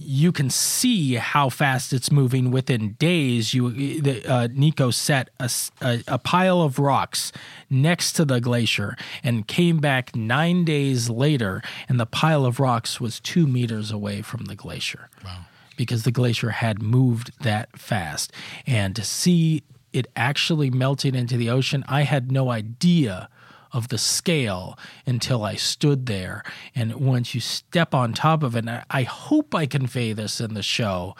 you 0.00 0.30
can 0.30 0.48
see 0.48 1.14
how 1.14 1.48
fast 1.48 1.92
it's 1.92 2.12
moving 2.12 2.50
within 2.50 2.92
days. 2.94 3.52
You, 3.52 4.22
uh, 4.26 4.48
Nico 4.52 4.90
set 4.90 5.30
a, 5.40 5.50
a, 5.80 6.02
a, 6.06 6.18
pile 6.18 6.62
of 6.62 6.78
rocks 6.78 7.32
next 7.68 8.12
to 8.12 8.24
the 8.24 8.40
glacier 8.40 8.96
and 9.24 9.46
came 9.46 9.78
back 9.78 10.14
nine 10.14 10.64
days 10.64 11.10
later, 11.10 11.62
and 11.88 11.98
the 11.98 12.06
pile 12.06 12.46
of 12.46 12.60
rocks 12.60 13.00
was 13.00 13.18
two 13.18 13.46
meters 13.46 13.90
away 13.90 14.22
from 14.22 14.44
the 14.44 14.54
glacier. 14.54 15.10
Wow. 15.24 15.46
Because 15.76 16.04
the 16.04 16.12
glacier 16.12 16.50
had 16.50 16.80
moved 16.80 17.32
that 17.40 17.76
fast. 17.78 18.32
And 18.66 18.94
to 18.96 19.04
see 19.04 19.64
it 19.92 20.06
actually 20.14 20.70
melting 20.70 21.14
into 21.14 21.36
the 21.36 21.50
ocean, 21.50 21.84
I 21.88 22.02
had 22.02 22.30
no 22.30 22.50
idea 22.50 23.28
of 23.72 23.88
the 23.88 23.98
scale 23.98 24.78
until 25.06 25.44
I 25.44 25.54
stood 25.54 26.06
there. 26.06 26.42
And 26.74 26.94
once 26.96 27.34
you 27.34 27.40
step 27.40 27.94
on 27.94 28.12
top 28.12 28.42
of 28.42 28.56
it, 28.56 28.66
and 28.66 28.82
I 28.90 29.02
hope 29.02 29.54
I 29.54 29.66
convey 29.66 30.12
this 30.12 30.40
in 30.40 30.54
the 30.54 30.62
show, 30.62 31.14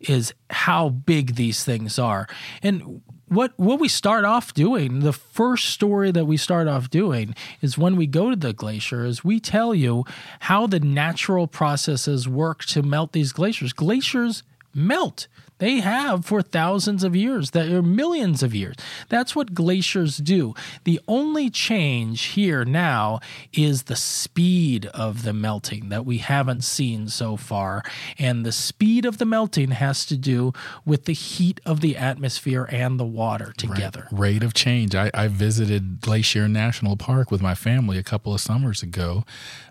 is 0.00 0.32
how 0.48 0.88
big 0.88 1.34
these 1.34 1.64
things 1.64 1.98
are. 1.98 2.26
And 2.62 3.02
what 3.28 3.52
what 3.56 3.78
we 3.78 3.88
start 3.88 4.24
off 4.24 4.54
doing, 4.54 5.00
the 5.00 5.12
first 5.12 5.66
story 5.70 6.10
that 6.10 6.24
we 6.24 6.36
start 6.36 6.66
off 6.66 6.90
doing 6.90 7.34
is 7.60 7.78
when 7.78 7.96
we 7.96 8.06
go 8.06 8.30
to 8.30 8.36
the 8.36 8.52
glacier, 8.52 9.04
is 9.04 9.24
we 9.24 9.38
tell 9.38 9.74
you 9.74 10.04
how 10.40 10.66
the 10.66 10.80
natural 10.80 11.46
processes 11.46 12.28
work 12.28 12.64
to 12.66 12.82
melt 12.82 13.12
these 13.12 13.32
glaciers. 13.32 13.72
Glaciers 13.72 14.42
melt. 14.74 15.28
They 15.60 15.80
have 15.80 16.24
for 16.24 16.42
thousands 16.42 17.04
of 17.04 17.14
years, 17.14 17.50
that 17.52 17.68
are 17.68 17.82
millions 17.82 18.42
of 18.42 18.54
years. 18.54 18.74
That's 19.08 19.36
what 19.36 19.54
glaciers 19.54 20.16
do. 20.16 20.54
The 20.84 21.00
only 21.06 21.50
change 21.50 22.22
here 22.22 22.64
now 22.64 23.20
is 23.52 23.84
the 23.84 23.94
speed 23.94 24.86
of 24.86 25.22
the 25.22 25.34
melting 25.34 25.90
that 25.90 26.06
we 26.06 26.18
haven't 26.18 26.64
seen 26.64 27.08
so 27.08 27.36
far. 27.36 27.82
And 28.18 28.44
the 28.44 28.52
speed 28.52 29.04
of 29.04 29.18
the 29.18 29.26
melting 29.26 29.72
has 29.72 30.06
to 30.06 30.16
do 30.16 30.52
with 30.84 31.04
the 31.04 31.12
heat 31.12 31.60
of 31.66 31.80
the 31.80 31.96
atmosphere 31.96 32.66
and 32.70 32.98
the 32.98 33.04
water 33.04 33.52
together. 33.56 34.08
Right. 34.10 34.20
Rate 34.20 34.42
of 34.42 34.54
change. 34.54 34.94
I, 34.94 35.10
I 35.12 35.28
visited 35.28 36.00
Glacier 36.00 36.48
National 36.48 36.96
Park 36.96 37.30
with 37.30 37.42
my 37.42 37.54
family 37.54 37.98
a 37.98 38.02
couple 38.02 38.32
of 38.32 38.40
summers 38.40 38.82
ago. 38.82 39.24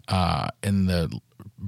Uh, 0.07 0.49
in 0.63 0.85
the 0.87 1.19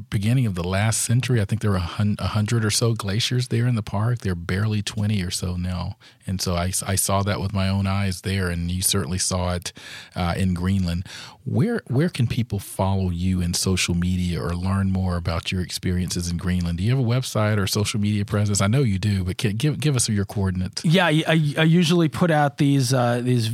beginning 0.10 0.46
of 0.46 0.56
the 0.56 0.64
last 0.64 1.02
century. 1.02 1.42
I 1.42 1.46
think 1.46 1.62
there 1.62 1.72
were 1.72 1.78
a 1.78 2.28
hundred 2.28 2.64
or 2.64 2.72
so 2.72 2.94
glaciers 2.94 3.50
there 3.50 3.68
in 3.68 3.76
the 3.76 3.84
park. 3.84 4.20
There 4.20 4.32
are 4.32 4.36
barely 4.36 4.82
20 4.82 5.22
or 5.24 5.32
so 5.32 5.56
now. 5.56 5.98
And 6.26 6.42
so 6.42 6.56
I, 6.56 6.72
I 6.86 6.96
saw 6.96 7.24
that 7.24 7.42
with 7.42 7.54
my 7.54 7.68
own 7.68 7.88
eyes 7.88 8.22
there, 8.22 8.50
and 8.50 8.72
you 8.72 8.82
certainly 8.82 9.18
saw 9.18 9.54
it 9.54 9.74
uh, 10.16 10.34
in 10.38 10.54
Greenland. 10.54 11.06
Where, 11.44 11.82
where 11.88 12.10
can 12.10 12.28
people 12.28 12.60
follow 12.60 13.10
you 13.10 13.42
in 13.42 13.54
social 13.54 13.96
media 13.96 14.42
or 14.42 14.56
learn 14.56 14.92
more 14.92 15.18
about 15.18 15.52
your 15.52 15.62
experiences 15.62 16.30
in 16.30 16.38
Greenland? 16.38 16.78
Do 16.78 16.84
you 16.84 16.92
have 16.92 17.00
a 17.00 17.08
website 17.08 17.58
or 17.58 17.68
social 17.68 18.00
media 18.00 18.24
presence? 18.24 18.62
I 18.62 18.68
know 18.68 18.82
you 18.84 19.00
do, 19.00 19.24
but 19.24 19.38
can, 19.38 19.58
give, 19.58 19.80
give 19.80 19.96
us 19.96 20.08
your 20.08 20.26
coordinates. 20.26 20.86
Yeah, 20.86 21.08
I, 21.08 21.24
I 21.58 21.64
usually 21.64 22.08
put 22.08 22.32
out 22.32 22.58
these, 22.58 22.94
uh, 22.94 23.22
these 23.22 23.52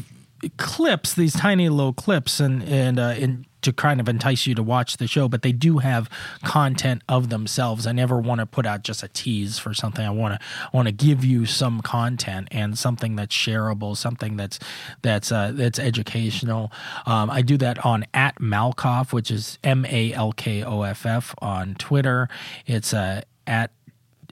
clips, 0.58 1.14
these 1.14 1.34
tiny 1.34 1.70
little 1.70 1.94
clips, 1.94 2.40
and 2.40 2.64
and 2.64 3.00
uh, 3.00 3.16
and 3.18 3.46
to 3.62 3.74
kind 3.74 4.00
of 4.00 4.08
entice 4.08 4.48
you 4.48 4.56
to 4.56 4.64
watch 4.64 4.98
the 4.98 5.08
show. 5.08 5.28
But 5.28 5.42
they 5.42 5.52
do 5.52 5.80
have 5.80 6.10
content 6.44 7.02
of 7.10 7.30
themselves. 7.30 7.88
I 7.88 7.92
never 7.92 8.20
want 8.20 8.40
to 8.40 8.46
put 8.46 8.66
out 8.66 8.84
just 8.84 9.04
a 9.04 9.08
tease 9.08 9.60
for 9.60 9.74
something. 9.74 10.06
I 10.06 10.10
want 10.10 10.40
to 10.40 10.48
want 10.72 10.88
to 10.88 10.92
give 10.92 11.26
you 11.26 11.46
some 11.46 11.82
content 11.82 12.48
and 12.52 12.78
something 12.78 13.16
that's 13.16 13.36
shareable, 13.36 13.98
something 13.98 14.38
that's 14.38 14.60
that's 15.02 15.32
uh, 15.32 15.52
that's 15.54 15.80
educational. 15.80 16.72
Um, 17.06 17.30
I 17.30 17.42
do 17.42 17.58
that 17.58 17.84
on 17.86 18.06
at 18.14 18.36
Malkoff, 18.40 19.12
which 19.12 19.32
is 19.32 19.58
M 19.64 19.86
A 19.86 20.14
L 20.14 20.32
K 20.32 20.64
O 20.64 20.84
F 20.84 21.06
F 21.06 21.36
on 21.40 21.76
Twitter. 21.76 22.30
It's 22.66 22.94
uh, 22.94 23.22
at 23.46 23.72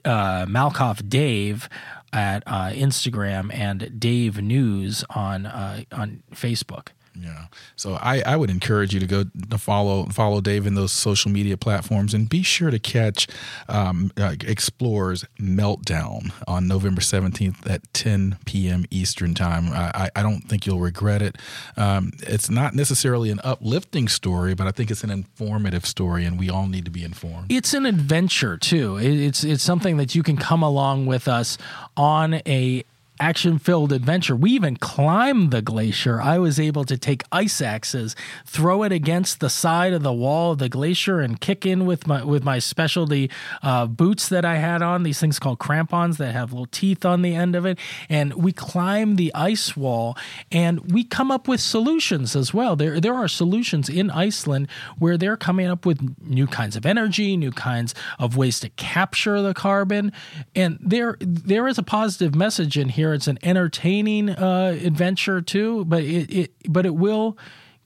uh, 0.04 0.46
Malkoff 0.46 1.06
Dave 1.08 1.68
at 2.12 2.42
uh, 2.46 2.70
Instagram 2.70 3.52
and 3.52 3.98
Dave 3.98 4.40
News 4.40 5.04
on 5.10 5.46
uh, 5.46 5.82
on 5.92 6.22
Facebook. 6.32 6.88
Yeah. 7.18 7.46
So 7.76 7.94
I, 7.94 8.22
I 8.26 8.36
would 8.36 8.50
encourage 8.50 8.92
you 8.92 9.00
to 9.00 9.06
go 9.06 9.24
to 9.50 9.58
follow 9.58 10.06
follow 10.06 10.40
Dave 10.40 10.66
in 10.66 10.74
those 10.74 10.92
social 10.92 11.30
media 11.30 11.56
platforms 11.56 12.14
and 12.14 12.28
be 12.28 12.42
sure 12.42 12.70
to 12.70 12.78
catch 12.78 13.26
um, 13.68 14.12
uh, 14.16 14.34
Explorers 14.46 15.24
Meltdown 15.40 16.32
on 16.46 16.68
November 16.68 17.00
17th 17.00 17.68
at 17.68 17.92
10 17.92 18.38
p.m. 18.44 18.84
Eastern 18.90 19.34
Time. 19.34 19.70
I, 19.72 20.10
I 20.14 20.22
don't 20.22 20.42
think 20.42 20.66
you'll 20.66 20.80
regret 20.80 21.22
it. 21.22 21.36
Um, 21.76 22.12
it's 22.20 22.50
not 22.50 22.74
necessarily 22.74 23.30
an 23.30 23.40
uplifting 23.44 24.08
story, 24.08 24.54
but 24.54 24.66
I 24.66 24.70
think 24.70 24.90
it's 24.90 25.04
an 25.04 25.10
informative 25.10 25.86
story, 25.86 26.24
and 26.24 26.38
we 26.38 26.50
all 26.50 26.66
need 26.66 26.84
to 26.84 26.90
be 26.90 27.04
informed. 27.04 27.50
It's 27.50 27.74
an 27.74 27.86
adventure, 27.86 28.56
too. 28.56 28.98
It's, 28.98 29.44
it's 29.44 29.62
something 29.62 29.96
that 29.96 30.14
you 30.14 30.22
can 30.22 30.36
come 30.36 30.62
along 30.62 31.06
with 31.06 31.28
us 31.28 31.58
on 31.96 32.40
a 32.46 32.84
action 33.20 33.58
filled 33.58 33.92
adventure. 33.92 34.36
We 34.36 34.52
even 34.52 34.76
climbed 34.76 35.50
the 35.50 35.62
glacier. 35.62 36.20
I 36.20 36.38
was 36.38 36.60
able 36.60 36.84
to 36.84 36.96
take 36.96 37.22
ice 37.32 37.60
axes, 37.60 38.14
throw 38.44 38.82
it 38.82 38.92
against 38.92 39.40
the 39.40 39.50
side 39.50 39.92
of 39.92 40.02
the 40.02 40.12
wall 40.12 40.52
of 40.52 40.58
the 40.58 40.68
glacier, 40.68 41.20
and 41.20 41.40
kick 41.40 41.64
in 41.64 41.86
with 41.86 42.06
my 42.06 42.24
with 42.24 42.44
my 42.44 42.58
specialty 42.58 43.30
uh, 43.62 43.86
boots 43.86 44.28
that 44.28 44.44
I 44.44 44.56
had 44.56 44.82
on. 44.82 45.02
These 45.02 45.20
things 45.20 45.38
called 45.38 45.58
crampons 45.58 46.18
that 46.18 46.32
have 46.32 46.52
little 46.52 46.66
teeth 46.66 47.04
on 47.04 47.22
the 47.22 47.34
end 47.34 47.54
of 47.54 47.64
it. 47.64 47.78
And 48.08 48.34
we 48.34 48.52
climb 48.52 49.16
the 49.16 49.34
ice 49.34 49.76
wall, 49.76 50.16
and 50.50 50.92
we 50.92 51.04
come 51.04 51.30
up 51.30 51.48
with 51.48 51.60
solutions 51.60 52.36
as 52.36 52.52
well. 52.52 52.76
There 52.76 53.00
there 53.00 53.14
are 53.14 53.28
solutions 53.28 53.88
in 53.88 54.10
Iceland 54.10 54.68
where 54.98 55.16
they're 55.16 55.36
coming 55.36 55.66
up 55.66 55.86
with 55.86 56.00
new 56.20 56.46
kinds 56.46 56.76
of 56.76 56.84
energy, 56.84 57.36
new 57.36 57.52
kinds 57.52 57.94
of 58.18 58.36
ways 58.36 58.60
to 58.60 58.68
capture 58.70 59.40
the 59.42 59.54
carbon, 59.54 60.12
and 60.54 60.78
there 60.80 61.16
there 61.20 61.66
is 61.66 61.78
a 61.78 61.82
positive 61.82 62.34
message 62.34 62.76
in 62.76 62.90
here 62.90 63.05
It's 63.14 63.28
an 63.28 63.38
entertaining 63.42 64.30
uh, 64.30 64.78
adventure 64.82 65.40
too, 65.40 65.84
but 65.84 66.02
it, 66.02 66.32
it 66.32 66.52
but 66.68 66.86
it 66.86 66.94
will 66.94 67.36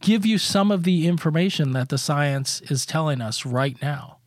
give 0.01 0.25
you 0.25 0.39
some 0.39 0.71
of 0.71 0.85
the 0.85 1.07
information 1.07 1.73
that 1.73 1.89
the 1.89 1.99
science 1.99 2.61
is 2.63 2.87
telling 2.87 3.21
us 3.21 3.45
right 3.45 3.81
now 3.83 4.20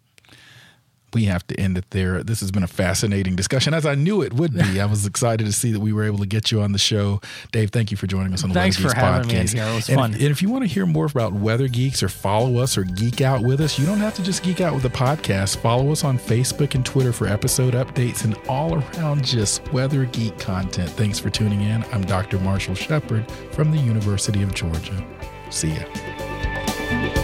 we 1.13 1.25
have 1.25 1.45
to 1.47 1.59
end 1.59 1.77
it 1.77 1.89
there. 1.91 2.23
This 2.23 2.39
has 2.41 2.51
been 2.51 2.63
a 2.63 2.67
fascinating 2.67 3.35
discussion, 3.35 3.73
as 3.73 3.85
I 3.85 3.95
knew 3.95 4.21
it 4.21 4.33
would 4.33 4.53
be. 4.53 4.79
I 4.79 4.85
was 4.85 5.05
excited 5.13 5.45
to 5.45 5.53
see 5.53 5.71
that 5.71 5.79
we 5.79 5.93
were 5.93 6.03
able 6.03 6.19
to 6.19 6.25
get 6.25 6.51
you 6.51 6.61
on 6.61 6.71
the 6.71 6.79
show. 6.79 7.21
Dave, 7.51 7.71
thank 7.71 7.91
you 7.91 7.97
for 7.97 8.07
joining 8.07 8.33
us 8.33 8.43
on 8.43 8.49
the 8.49 8.55
Thanks 8.55 8.77
Weather 8.77 8.89
Geeks 8.89 8.93
for 8.93 9.05
having 9.05 9.29
podcast. 9.29 9.53
Me 9.53 9.59
here. 9.59 9.67
It 9.69 9.75
was 9.75 9.89
and 9.89 9.99
fun. 9.99 10.13
If, 10.13 10.21
and 10.21 10.29
if 10.31 10.41
you 10.41 10.49
want 10.49 10.63
to 10.63 10.67
hear 10.67 10.85
more 10.85 11.05
about 11.05 11.33
Weather 11.33 11.67
Geeks 11.67 12.03
or 12.03 12.09
follow 12.09 12.57
us 12.57 12.77
or 12.77 12.83
geek 12.83 13.21
out 13.21 13.43
with 13.43 13.61
us, 13.61 13.79
you 13.79 13.85
don't 13.85 13.99
have 13.99 14.15
to 14.15 14.23
just 14.23 14.43
geek 14.43 14.61
out 14.61 14.73
with 14.73 14.83
the 14.83 14.89
podcast. 14.89 15.57
Follow 15.57 15.91
us 15.91 16.03
on 16.03 16.17
Facebook 16.17 16.75
and 16.75 16.85
Twitter 16.85 17.13
for 17.13 17.27
episode 17.27 17.73
updates 17.73 18.23
and 18.23 18.37
all 18.47 18.75
around 18.75 19.23
just 19.23 19.71
weather 19.73 20.05
geek 20.05 20.37
content. 20.39 20.89
Thanks 20.91 21.19
for 21.19 21.29
tuning 21.29 21.61
in. 21.61 21.83
I'm 21.91 22.03
Dr. 22.03 22.39
Marshall 22.39 22.75
Shepard 22.75 23.29
from 23.51 23.71
the 23.71 23.77
University 23.77 24.43
of 24.43 24.53
Georgia. 24.53 25.05
See 25.49 25.73
ya. 25.73 27.22